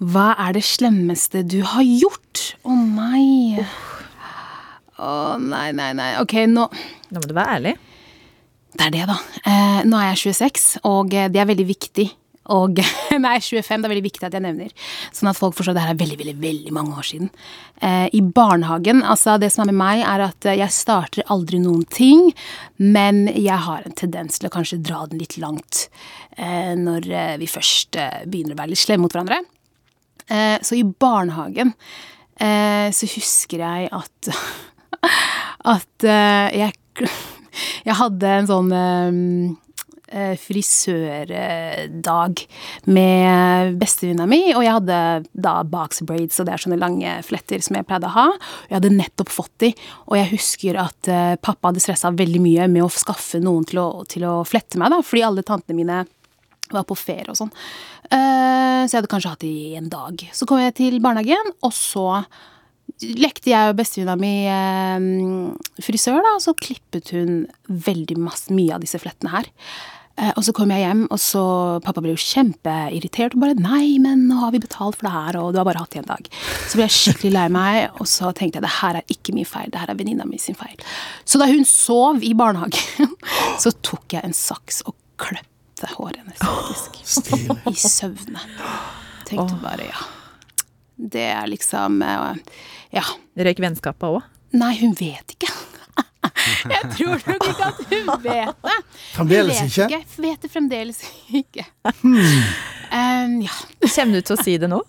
Hva 0.00 0.34
er 0.38 0.54
det 0.56 0.62
slemmeste 0.64 1.42
du 1.46 1.60
har 1.62 1.82
gjort? 1.82 2.54
Å 2.64 2.72
nei. 2.78 3.58
Å 4.98 5.38
nei, 5.42 5.72
nei, 5.74 5.90
nei. 5.98 6.12
Ok, 6.22 6.36
nå 6.50 6.68
Nå 7.10 7.20
må 7.20 7.28
du 7.28 7.34
være 7.36 7.58
ærlig. 7.58 7.74
Det 8.74 8.88
er 8.88 8.92
det, 8.94 9.06
da. 9.10 9.16
Eh, 9.46 9.80
nå 9.86 9.98
er 10.00 10.12
jeg 10.12 10.34
26, 10.34 10.68
og 10.90 11.14
eh, 11.14 11.30
det 11.32 11.40
er 11.42 11.50
veldig 11.50 11.66
viktig. 11.68 12.08
Og 12.52 12.80
Nei, 13.24 13.38
25. 13.40 13.80
Det 13.80 13.88
er 13.88 13.92
veldig 13.92 14.04
viktig 14.04 14.26
at 14.26 14.34
jeg 14.36 14.44
nevner. 14.44 14.72
Sånn 15.14 15.30
at 15.30 15.38
folk 15.38 15.56
forstår 15.56 15.72
at 15.72 15.78
det 15.78 15.84
her 15.86 15.94
er 15.94 16.00
veldig, 16.02 16.18
veldig, 16.20 16.34
veldig 16.42 16.74
mange 16.76 16.96
år 17.00 17.06
siden. 17.08 17.30
Eh, 17.80 18.08
I 18.12 18.20
barnehagen, 18.36 19.00
altså 19.00 19.38
det 19.40 19.50
som 19.54 19.64
er 19.64 19.70
med 19.72 19.80
meg, 19.80 20.02
er 20.04 20.26
at 20.26 20.48
eh, 20.50 20.58
jeg 20.60 20.76
starter 20.76 21.24
aldri 21.32 21.62
noen 21.62 21.86
ting, 21.88 22.26
men 22.76 23.24
jeg 23.32 23.60
har 23.68 23.86
en 23.86 23.96
tendens 23.96 24.40
til 24.40 24.50
å 24.50 24.54
kanskje 24.54 24.82
dra 24.84 25.04
den 25.08 25.22
litt 25.22 25.38
langt 25.40 25.86
eh, 26.36 26.74
når 26.76 27.08
eh, 27.08 27.34
vi 27.40 27.48
først 27.50 27.96
begynner 28.28 28.56
å 28.56 28.60
være 28.60 28.74
litt 28.74 28.82
slemme 28.82 29.06
mot 29.06 29.14
hverandre. 29.14 29.42
Så 30.64 30.72
i 30.78 30.86
barnehagen 30.88 31.74
eh, 32.40 32.88
så 32.96 33.08
husker 33.12 33.60
jeg 33.60 33.90
at 33.92 34.30
at 35.74 36.06
jeg, 36.08 36.72
jeg 37.88 38.00
hadde 38.00 38.32
en 38.38 38.50
sånn 38.50 38.72
eh, 38.74 40.34
frisørdag 40.40 42.44
med 42.86 43.76
bestevenninna 43.80 44.26
mi, 44.30 44.40
og 44.54 44.64
jeg 44.64 44.76
hadde 44.78 44.98
da 45.32 45.54
box 45.68 46.02
braids, 46.06 46.40
og 46.40 46.48
det 46.48 46.54
er 46.54 46.64
sånne 46.64 46.80
lange 46.80 47.16
fletter 47.26 47.64
som 47.64 47.78
jeg 47.78 47.88
pleide 47.88 48.10
å 48.10 48.16
ha. 48.16 48.26
Jeg 48.70 48.78
hadde 48.78 48.94
nettopp 48.94 49.32
fått 49.34 49.54
de, 49.64 49.72
og 50.08 50.18
jeg 50.20 50.32
husker 50.34 50.80
at 50.84 51.10
eh, 51.10 51.36
pappa 51.40 51.70
hadde 51.70 51.84
stressa 51.84 52.12
veldig 52.14 52.42
mye 52.44 52.68
med 52.72 52.86
å 52.86 52.92
skaffe 52.92 53.42
noen 53.42 53.66
til 53.68 53.82
å, 53.82 53.88
til 54.10 54.26
å 54.28 54.36
flette 54.48 54.80
meg, 54.80 54.94
da, 54.94 55.02
fordi 55.04 55.26
alle 55.26 55.46
tantene 55.46 55.78
mine 55.78 56.04
var 56.72 56.86
på 56.88 56.96
ferie 56.96 57.28
og 57.28 57.38
sånn. 57.38 57.52
Eh, 58.08 58.82
så 58.84 58.90
jeg 58.90 59.00
hadde 59.00 59.12
kanskje 59.12 59.34
hatt 59.34 59.44
de 59.44 59.52
i 59.52 59.78
en 59.78 59.90
dag. 59.92 60.26
Så 60.34 60.48
kom 60.48 60.62
jeg 60.62 60.76
til 60.78 60.98
barnehagen, 61.04 61.54
og 61.64 61.74
så 61.76 62.24
lekte 63.02 63.50
jeg 63.50 63.72
og 63.72 63.78
bestevenninna 63.78 64.14
mi 64.20 64.34
eh, 64.46 65.82
frisør, 65.82 66.20
da, 66.22 66.36
og 66.36 66.44
så 66.44 66.54
klippet 66.58 67.10
hun 67.16 67.44
veldig 67.66 68.18
masse, 68.22 68.52
mye 68.54 68.76
av 68.76 68.84
disse 68.84 69.00
flettene 69.02 69.34
her. 69.34 69.50
Eh, 70.14 70.30
og 70.36 70.44
så 70.46 70.52
kom 70.54 70.70
jeg 70.70 70.84
hjem, 70.84 71.00
og 71.10 71.18
så 71.18 71.44
Pappa 71.82 72.02
ble 72.02 72.12
jo 72.12 72.22
kjempeirritert 72.22 73.34
og 73.34 73.42
bare 73.42 73.56
'Nei, 73.58 73.98
men 73.98 74.28
nå 74.28 74.38
har 74.44 74.52
vi 74.54 74.62
betalt 74.62 75.00
for 75.00 75.08
det 75.08 75.14
her, 75.14 75.38
og 75.40 75.52
du 75.52 75.58
har 75.58 75.66
bare 75.66 75.82
hatt 75.82 75.90
det 75.90 75.98
i 75.98 76.02
en 76.04 76.12
dag'. 76.12 76.28
Så 76.70 76.78
ble 76.78 76.86
jeg 76.86 76.94
skikkelig 76.94 77.32
lei 77.34 77.48
meg, 77.50 77.90
og 77.98 78.06
så 78.06 78.30
tenkte 78.30 78.60
jeg 78.60 78.66
det 78.66 78.76
her 78.78 79.00
er 79.00 79.10
ikke 79.10 79.34
min 79.34 79.48
feil, 79.48 79.72
det 79.74 79.80
her 79.82 79.90
er 79.90 79.98
venninna 79.98 80.24
mi 80.24 80.38
sin 80.38 80.54
feil. 80.54 80.78
Så 81.26 81.42
da 81.42 81.50
hun 81.50 81.66
sov 81.66 82.22
i 82.22 82.30
barnehagen, 82.32 83.10
så 83.62 83.74
tok 83.82 84.14
jeg 84.14 84.22
en 84.22 84.36
saks 84.36 84.84
og 84.86 84.94
kløpte 85.18 85.90
håret 85.98 86.22
hennes, 86.22 86.38
faktisk. 86.38 87.34
Oh, 87.50 87.72
I 87.72 87.74
søvne. 87.74 88.38
Tenkte 89.26 89.58
bare 89.62 89.90
ja. 89.90 90.06
Det 90.94 91.26
er 91.26 91.48
liksom 91.50 92.02
eh, 92.06 92.38
Ja. 92.94 93.04
Røyk 93.36 93.60
vennskapet 93.64 94.06
òg? 94.08 94.22
Nei, 94.54 94.72
hun 94.80 94.94
vet 94.98 95.34
ikke. 95.34 95.50
Jeg 96.74 96.90
tror 96.96 97.24
nok 97.28 97.46
ikke 97.50 97.66
at 97.66 97.80
hun 97.90 98.08
vet 98.24 98.62
det. 98.64 98.76
Fremdeles 99.14 99.58
Hun 99.60 99.68
vet 99.68 99.74
ikke? 99.74 99.98
ikke. 99.98 100.22
Vet 100.24 100.44
det 100.46 100.50
fremdeles 100.52 101.02
ikke. 101.40 101.66
Hmm. 102.00 102.40
Um, 102.94 103.36
ja, 103.42 103.54
Kommer 103.82 104.20
du 104.20 104.26
til 104.28 104.36
å 104.36 104.42
si 104.44 104.56
det 104.62 104.70
nå? 104.70 104.80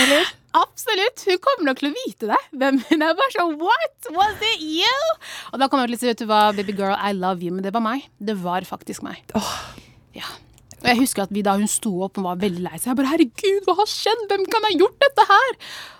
Eller? 0.00 0.34
absolutt. 0.58 1.22
Hun 1.28 1.38
kommer 1.44 1.68
nok 1.68 1.78
til 1.82 1.90
å 1.90 1.94
vite 1.94 2.28
det. 2.30 2.38
Hvem 2.58 2.80
hun 2.88 3.04
er 3.04 3.14
bare 3.18 3.34
sånn 3.34 3.52
What? 3.60 4.08
Was 4.16 4.40
it 4.48 4.62
you? 4.64 4.96
Og 5.52 5.60
da 5.60 5.68
kommer 5.70 5.86
hun 5.86 5.92
til 5.92 5.98
å 5.98 6.02
si, 6.02 6.08
vet 6.10 6.22
du 6.24 6.26
hva, 6.30 6.40
baby 6.56 6.74
girl, 6.74 6.96
I 6.96 7.12
love 7.14 7.44
you. 7.44 7.52
Men 7.54 7.62
det 7.66 7.72
var 7.76 7.84
meg. 7.84 8.08
Det 8.18 8.34
var 8.40 8.64
faktisk 8.66 9.04
meg. 9.06 9.20
Ja. 10.16 10.24
Og 10.78 10.86
jeg 10.92 11.00
husker 11.00 11.24
at 11.26 11.32
vi 11.34 11.42
da 11.46 11.56
hun 11.58 11.70
sto 11.70 11.90
opp 12.06 12.20
og 12.20 12.28
var 12.28 12.38
veldig 12.42 12.62
lei 12.64 12.76
seg. 12.78 12.92
Jeg 12.92 12.98
bare 13.00 13.12
herregud, 13.12 13.64
hva 13.66 13.74
har 13.80 13.90
skjedd? 13.90 14.24
Hvem 14.30 14.44
kan 14.52 14.66
ha 14.68 14.70
gjort 14.76 14.98
dette 15.02 15.26
her? 15.26 15.56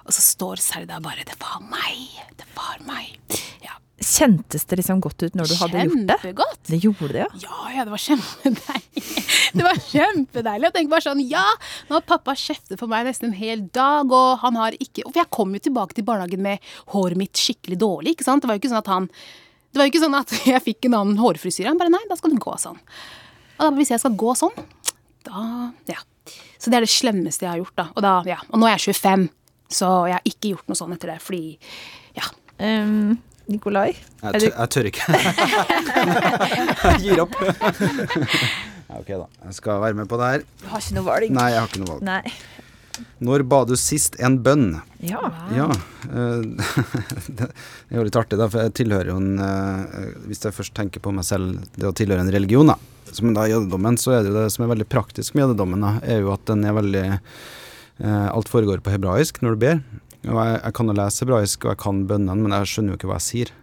Og 0.06 0.14
så 0.14 0.22
står 0.24 0.62
Serda 0.62 1.00
bare 1.04 1.26
Det 1.26 1.34
var 1.42 1.58
meg. 1.66 2.04
Det 2.38 2.46
var 2.54 2.78
meg. 2.86 3.18
Ja. 3.64 3.74
Kjentes 3.98 4.62
det 4.70 4.78
liksom 4.78 5.00
godt 5.02 5.24
ut 5.26 5.34
når 5.34 5.50
du 5.50 5.54
hadde 5.58 5.82
gjort 5.88 6.04
det? 6.06 6.16
Kjempegodt. 6.22 6.60
Det 6.70 6.78
gjorde 6.84 7.08
det, 7.16 7.24
ja. 7.24 7.40
Ja, 7.42 7.58
ja, 7.74 7.86
det 7.88 7.94
var 7.96 8.04
kjempedeilig. 8.04 9.04
Det 9.58 9.64
var 9.64 9.78
kjempedeilig. 9.80 10.66
Jeg 10.68 10.74
tenkte 10.74 10.92
bare 10.92 11.04
sånn, 11.06 11.20
ja, 11.24 11.42
nå 11.88 11.96
har 11.96 12.02
pappa 12.06 12.34
kjeftet 12.36 12.76
for 12.78 12.90
meg 12.92 13.06
nesten 13.08 13.30
en 13.30 13.38
hel 13.38 13.62
dag, 13.74 14.10
og 14.12 14.42
han 14.42 14.58
har 14.60 14.76
ikke 14.76 15.06
For 15.06 15.22
jeg 15.22 15.30
kom 15.34 15.54
jo 15.56 15.62
tilbake 15.64 15.96
til 15.96 16.04
barnehagen 16.06 16.42
med 16.44 16.66
håret 16.92 17.18
mitt 17.18 17.40
skikkelig 17.40 17.78
dårlig, 17.80 18.12
ikke 18.14 18.26
sant. 18.28 18.44
Det 18.44 18.50
var 18.50 18.58
jo 18.58 18.62
ikke 18.62 18.70
sånn 18.74 18.82
at 18.84 18.90
han 18.92 19.08
Det 19.08 19.80
var 19.80 19.88
jo 19.88 19.92
ikke 19.94 20.04
sånn 20.04 20.18
at 20.20 20.34
jeg 20.52 20.64
fikk 20.68 20.90
en 20.90 20.98
annen 21.00 21.18
hårfrisyre. 21.22 21.72
Han 21.72 21.80
bare 21.80 21.94
nei, 21.96 22.04
da 22.10 22.20
skal 22.20 22.36
du 22.36 22.38
gå 22.44 22.54
sånn. 22.60 22.78
Og 23.58 23.64
da, 23.66 23.70
hvis 23.76 23.90
jeg 23.92 24.02
skal 24.02 24.18
gå 24.18 24.34
sånn, 24.38 24.66
da 25.26 25.72
Ja. 25.90 26.02
Så 26.58 26.72
det 26.72 26.76
er 26.80 26.84
det 26.84 26.90
slemmeste 26.90 27.46
jeg 27.46 27.52
har 27.52 27.60
gjort, 27.60 27.76
da. 27.78 27.84
Og, 27.94 28.02
da, 28.02 28.12
ja. 28.26 28.36
og 28.50 28.58
nå 28.60 28.66
er 28.66 28.74
jeg 28.74 28.92
25, 28.98 29.28
så 29.70 29.88
jeg 30.10 30.16
har 30.16 30.26
ikke 30.26 30.50
gjort 30.50 30.68
noe 30.68 30.78
sånn 30.80 30.92
etter 30.96 31.14
det, 31.14 31.20
fordi 31.22 31.58
Ja. 32.18 32.26
Um, 32.58 33.18
Nikolai? 33.48 33.94
Er 34.20 34.34
Jeg, 34.36 34.50
tør, 34.50 34.58
jeg 34.58 34.68
tør 34.74 34.88
ikke. 34.90 35.04
jeg 36.90 36.98
gir 37.06 37.22
opp. 37.22 37.36
ja, 38.90 38.98
ok, 38.98 39.08
da. 39.14 39.26
Jeg 39.46 39.56
skal 39.56 39.80
være 39.80 39.96
med 39.96 40.10
på 40.10 40.18
det 40.20 40.32
her. 40.32 40.44
Du 40.60 40.66
har 40.68 40.84
ikke 40.84 40.98
noe 40.98 41.06
valg? 41.06 41.30
Nei, 41.38 41.46
jeg 41.54 41.62
har 41.62 41.70
ikke 41.70 41.80
noe 41.84 41.92
valg. 41.94 42.04
Nei. 42.10 42.66
Når 43.24 43.44
ba 43.50 43.62
du 43.66 43.74
sist 43.78 44.16
en 44.22 44.38
bønn? 44.44 44.78
Ja. 45.04 45.20
Ja. 45.54 45.66
eh, 46.06 46.42
det 47.38 47.48
er 47.48 48.00
jo 48.00 48.06
litt 48.06 48.18
artig, 48.18 48.38
da, 48.40 48.48
for 48.50 48.64
jeg 48.64 48.74
tilhører 48.80 49.12
jo 49.12 49.18
en 49.20 49.38
eh, 49.42 50.08
Hvis 50.28 50.42
jeg 50.46 50.56
først 50.56 50.74
tenker 50.78 51.02
på 51.02 51.12
meg 51.14 51.26
selv, 51.28 51.60
det 51.78 51.88
å 51.88 51.94
tilhøre 51.96 52.24
en 52.24 52.32
religion, 52.34 52.70
da, 52.70 52.78
som 53.14 53.30
da 53.36 53.46
jødedommen, 53.50 53.98
så 54.00 54.16
er 54.16 54.24
det 54.24 54.32
jo 54.32 54.38
det 54.40 54.50
som 54.54 54.66
er 54.66 54.72
veldig 54.74 54.88
praktisk 54.90 55.34
med 55.36 55.46
jødedommen, 55.46 55.86
da, 55.86 55.94
er 56.02 56.22
jo 56.24 56.34
at 56.34 56.44
den 56.50 56.66
er 56.66 56.76
veldig 56.78 57.06
eh, 57.14 58.28
Alt 58.32 58.50
foregår 58.52 58.82
på 58.84 58.94
hebraisk 58.94 59.40
når 59.42 59.56
du 59.56 59.64
ber. 59.66 59.80
Og 60.28 60.34
jeg, 60.42 60.58
jeg 60.58 60.76
kan 60.78 60.90
jo 60.90 60.98
lese 60.98 61.24
hebraisk, 61.24 61.64
og 61.64 61.74
jeg 61.74 61.82
kan 61.86 62.04
bønnene, 62.10 62.42
men 62.42 62.58
jeg 62.58 62.70
skjønner 62.74 62.94
jo 62.94 63.00
ikke 63.00 63.10
hva 63.12 63.18
jeg 63.22 63.28
sier. 63.30 63.56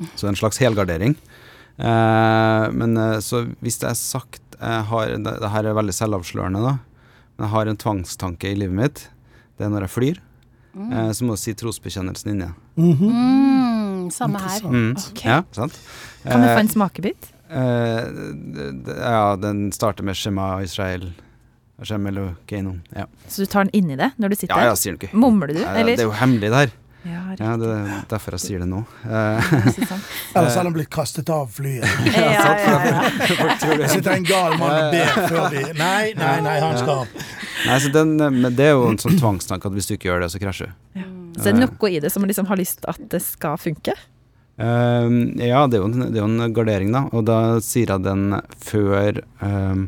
Så 0.00 0.22
det 0.22 0.28
er 0.28 0.32
en 0.32 0.38
slags 0.40 0.60
helgardering. 0.62 1.14
Men 1.80 2.94
så 3.24 3.42
hvis 3.60 3.76
det 3.82 3.90
er 3.90 3.98
sagt 3.98 4.56
jeg 4.60 4.84
har, 4.90 5.12
det, 5.24 5.34
det 5.40 5.50
her 5.52 5.68
er 5.68 5.76
veldig 5.76 5.94
selvavslørende, 5.96 6.60
da. 6.64 6.72
Men 7.40 7.46
jeg 7.48 7.54
har 7.54 7.70
en 7.72 7.78
tvangstanke 7.80 8.50
i 8.52 8.56
livet 8.60 8.76
mitt. 8.76 8.98
Det 9.56 9.64
er 9.64 9.70
når 9.72 9.86
jeg 9.86 9.92
flyr. 9.96 10.18
Eh, 10.76 11.10
så 11.16 11.24
må 11.24 11.32
jeg 11.34 11.40
si 11.40 11.54
trosbekjennelsen 11.56 12.34
inni. 12.34 12.50
Mhm. 12.76 13.14
Mm, 13.16 14.10
samme 14.12 14.38
her. 14.44 14.60
Mm. 14.68 14.92
Ok. 15.00 15.22
Ja, 15.24 15.38
sant? 15.56 15.78
Kan 16.22 16.44
du 16.44 16.46
Eh, 16.50 16.54
få 16.54 16.60
en 16.60 16.68
smakebit? 16.68 17.30
eh, 17.50 18.04
ja, 19.00 19.36
den 19.40 19.72
starter 19.72 20.04
med 20.04 20.14
Shema 20.16 20.60
Israel. 20.62 21.12
Shema. 21.82 22.10
Ja. 22.94 23.06
Så 23.26 23.40
du 23.40 23.46
tar 23.46 23.64
den 23.64 23.70
inni 23.72 23.96
det 23.96 24.12
når 24.20 24.28
du 24.28 24.36
sitter? 24.36 24.54
ja, 24.54 24.68
jeg 24.68 24.76
sier 24.76 24.92
den 24.96 25.00
ikke. 25.00 25.16
Mumler 25.16 25.48
du, 25.48 25.62
eller? 25.64 25.96
Det 25.96 26.04
er 26.04 26.10
jo 26.10 26.10
hemmelig 26.12 26.50
der. 26.52 26.70
Ja. 27.06 27.20
Ja, 27.38 27.54
det 27.56 27.68
er 27.72 28.02
derfor 28.10 28.34
jeg 28.36 28.42
sier 28.42 28.60
det 28.60 28.68
nå. 28.68 28.82
Eh? 29.08 29.52
Ellers 30.36 30.52
hadde 30.52 30.66
han 30.66 30.74
blitt 30.74 30.90
kastet 30.92 31.30
av 31.32 31.48
flyet. 31.54 31.86
Ja, 32.10 32.26
ja, 32.34 32.76
ja. 32.84 33.76
Det 33.80 33.88
sitter 33.88 34.18
en 34.18 34.26
gal 34.28 34.58
mann 34.60 34.74
og 34.74 34.92
ber 34.92 35.14
før 35.30 35.46
de 35.54 35.62
Nei, 35.78 36.12
nei, 36.18 36.34
nei, 36.44 36.56
han 36.60 36.76
skal 36.76 37.06
Nei, 37.08 37.78
så 37.80 37.92
den, 37.94 38.14
eh, 38.20 38.32
men 38.34 38.56
det 38.56 38.68
er 38.68 38.74
jo 38.74 38.90
en 38.90 39.00
sånn 39.00 39.16
tvangstanke 39.20 39.70
at 39.70 39.76
hvis 39.76 39.88
du 39.88 39.96
ikke 39.96 40.10
gjør 40.10 40.24
det, 40.26 40.30
så 40.34 40.42
krasjer 40.42 40.72
du. 40.72 41.02
Så 41.38 41.46
det 41.46 41.52
er 41.54 41.60
noe 41.62 41.90
i 41.90 42.00
det 42.02 42.10
som 42.12 42.26
liksom 42.26 42.48
har 42.50 42.58
lyst 42.60 42.84
at 42.90 43.00
det 43.12 43.22
skal 43.24 43.56
funke? 43.60 43.94
Ehm, 44.60 45.38
ja, 45.40 45.64
det 45.66 45.78
er, 45.78 45.84
jo 45.84 45.88
en, 45.88 46.06
det 46.10 46.18
er 46.18 46.24
jo 46.24 46.28
en 46.28 46.54
gardering, 46.56 46.92
da. 46.92 47.06
Og 47.16 47.24
da 47.28 47.38
sier 47.64 47.94
jeg 47.94 48.04
den 48.04 48.36
før 48.60 49.22
um, 49.40 49.86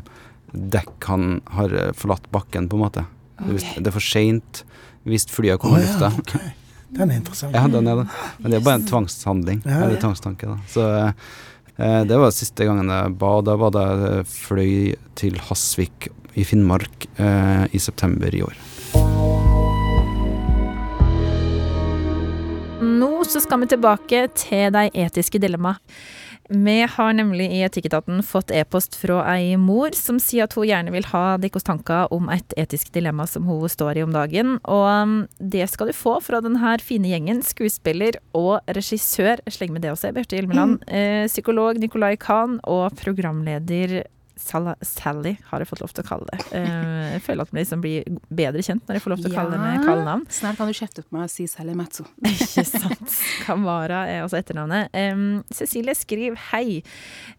dekkene 0.53 1.41
har 1.57 1.77
eh, 1.77 1.93
forlatt 1.97 2.25
bakken, 2.33 2.69
på 2.71 2.79
en 2.79 2.85
måte. 2.85 3.05
Okay. 3.43 3.77
Det 3.77 3.89
er 3.89 3.95
for 3.95 4.05
seint 4.05 4.63
hvis 5.09 5.27
flyet 5.29 5.61
kommer 5.61 5.81
i 5.81 5.85
ja, 5.85 5.93
lufta. 5.93 6.13
ok. 6.23 6.62
Den 6.93 7.09
er 7.09 7.17
interessant. 7.17 7.55
Ja, 7.55 7.65
den 7.67 7.87
er 7.89 8.03
det. 8.03 8.07
Men 8.39 8.51
det 8.53 8.59
er 8.59 8.65
bare 8.65 8.79
en 8.81 8.87
tvangshandling. 8.89 9.63
Ja, 9.65 9.79
Eller 9.87 10.01
tvangstanke, 10.01 10.51
da. 10.51 10.57
Så 10.69 10.85
eh, 11.77 12.01
det 12.09 12.19
var 12.21 12.33
siste 12.35 12.67
gangen 12.69 12.91
jeg 12.93 13.15
ba. 13.21 13.31
Da 13.45 13.57
var 13.59 13.73
det 13.73 13.85
jeg 13.87 14.27
fløy 14.29 14.75
til 15.19 15.39
Hasvik 15.49 16.11
i 16.37 16.45
Finnmark 16.47 17.07
eh, 17.17 17.65
i 17.73 17.81
september 17.81 18.33
i 18.33 18.43
år. 18.45 18.57
Nå 22.83 23.11
så 23.25 23.41
skal 23.41 23.63
vi 23.63 23.71
tilbake 23.73 24.27
til 24.37 24.73
de 24.75 24.89
etiske 25.05 25.41
dilemma. 25.41 25.77
Vi 26.53 26.75
har 26.95 27.13
nemlig 27.17 27.47
i 27.51 27.63
Etikketaten 27.65 28.21
fått 28.25 28.51
e-post 28.53 28.95
fra 28.99 29.23
ei 29.33 29.55
mor 29.57 29.95
som 29.97 30.19
sier 30.21 30.45
at 30.45 30.53
hun 30.57 30.67
gjerne 30.69 30.93
vil 30.93 31.07
ha 31.09 31.23
deres 31.41 31.65
tanker 31.65 32.11
om 32.13 32.29
et 32.33 32.53
etisk 32.59 32.91
dilemma 32.93 33.25
som 33.29 33.47
hun 33.49 33.65
står 33.71 33.97
i 33.97 34.05
om 34.05 34.13
dagen. 34.13 34.57
Og 34.69 34.85
um, 34.85 35.15
det 35.39 35.65
skal 35.71 35.89
du 35.89 35.97
få 35.97 36.19
fra 36.21 36.43
denne 36.45 36.77
fine 36.83 37.09
gjengen. 37.09 37.41
Skuespiller 37.45 38.19
og 38.37 38.61
regissør, 38.69 39.41
jeg 39.41 39.57
slenger 39.57 39.79
med 39.79 39.85
det 39.85 39.93
også, 39.95 40.13
Bjarte 40.13 40.37
Hjelmeland. 40.37 40.83
Mm. 40.85 41.27
psykolog 41.31 41.79
Nicolai 41.81 42.15
Kahn 42.21 42.59
og 42.69 42.93
programleder 43.01 44.03
Sala, 44.39 44.73
Sally, 44.81 45.35
har 45.49 45.61
jeg 45.61 45.69
fått 45.69 45.81
lov 45.83 45.91
til 45.93 46.03
å 46.03 46.07
kalle 46.07 46.27
det. 46.31 46.39
Eh, 46.57 47.13
jeg 47.13 47.21
føler 47.25 47.45
at 47.45 47.51
vi 47.53 47.59
liksom 47.59 47.83
blir 47.83 48.07
bedre 48.33 48.63
kjent 48.65 48.87
når 48.87 48.97
jeg 48.97 49.03
får 49.03 49.13
lov 49.13 49.21
til 49.21 49.29
å 49.29 49.35
kalle 49.35 49.53
det 49.53 49.59
med 49.61 49.85
kallenavn. 49.85 50.23
Snart 50.33 50.57
kan 50.57 50.69
du 50.69 50.77
kjefte 50.77 51.03
på 51.03 51.17
meg 51.17 51.27
og 51.27 51.33
si 51.33 51.45
Sally 51.49 51.75
Matzo. 51.77 52.05
Ikke 52.31 52.65
sant. 52.65 53.17
Kamara 53.45 54.03
er 54.09 54.23
også 54.25 54.39
etternavnet. 54.39 54.89
Um, 55.13 55.43
Cecilie 55.53 55.93
skriver 55.97 56.39
hei. 56.49 56.81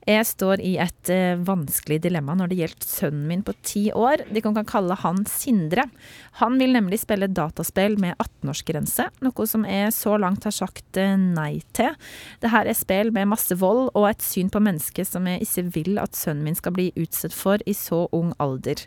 Jeg 0.07 0.29
står 0.31 0.63
i 0.63 0.77
et 0.85 1.11
uh, 1.11 1.35
vanskelig 1.45 1.99
dilemma 2.05 2.37
når 2.39 2.53
det 2.53 2.61
gjelder 2.63 2.89
sønnen 2.89 3.27
min 3.33 3.45
på 3.47 3.57
ti 3.67 3.89
år. 3.91 4.23
De 4.31 4.45
kan, 4.45 4.55
kan 4.57 4.71
kalle 4.77 4.99
han 5.03 5.25
Sindre. 5.31 5.89
Han 6.39 6.61
vil 6.63 6.75
nemlig 6.75 7.01
spille 7.03 7.31
dataspill 7.31 7.99
med 8.03 8.15
18-årsgrense, 8.23 9.09
noe 9.25 9.47
som 9.51 9.67
jeg 9.67 9.93
så 9.95 10.17
langt 10.21 10.47
har 10.47 10.55
sagt 10.55 10.99
eh, 11.01 11.15
nei 11.19 11.61
til. 11.77 11.95
Det 12.43 12.51
her 12.55 12.71
er 12.71 12.79
spill 12.79 13.11
med 13.15 13.31
masse 13.31 13.55
vold 13.59 13.89
og 13.93 14.09
et 14.09 14.23
syn 14.25 14.51
på 14.53 14.63
mennesket 14.63 15.11
som 15.11 15.27
jeg 15.31 15.43
ikke 15.47 15.67
vil 15.75 16.01
at 16.03 16.19
sønnen 16.19 16.47
min 16.47 16.59
skal 16.59 16.75
bli 16.77 16.84
utsatt 17.01 17.33
for 17.33 17.65
i 17.67 17.75
så 17.75 18.05
ung 18.13 18.35
alder. 18.43 18.85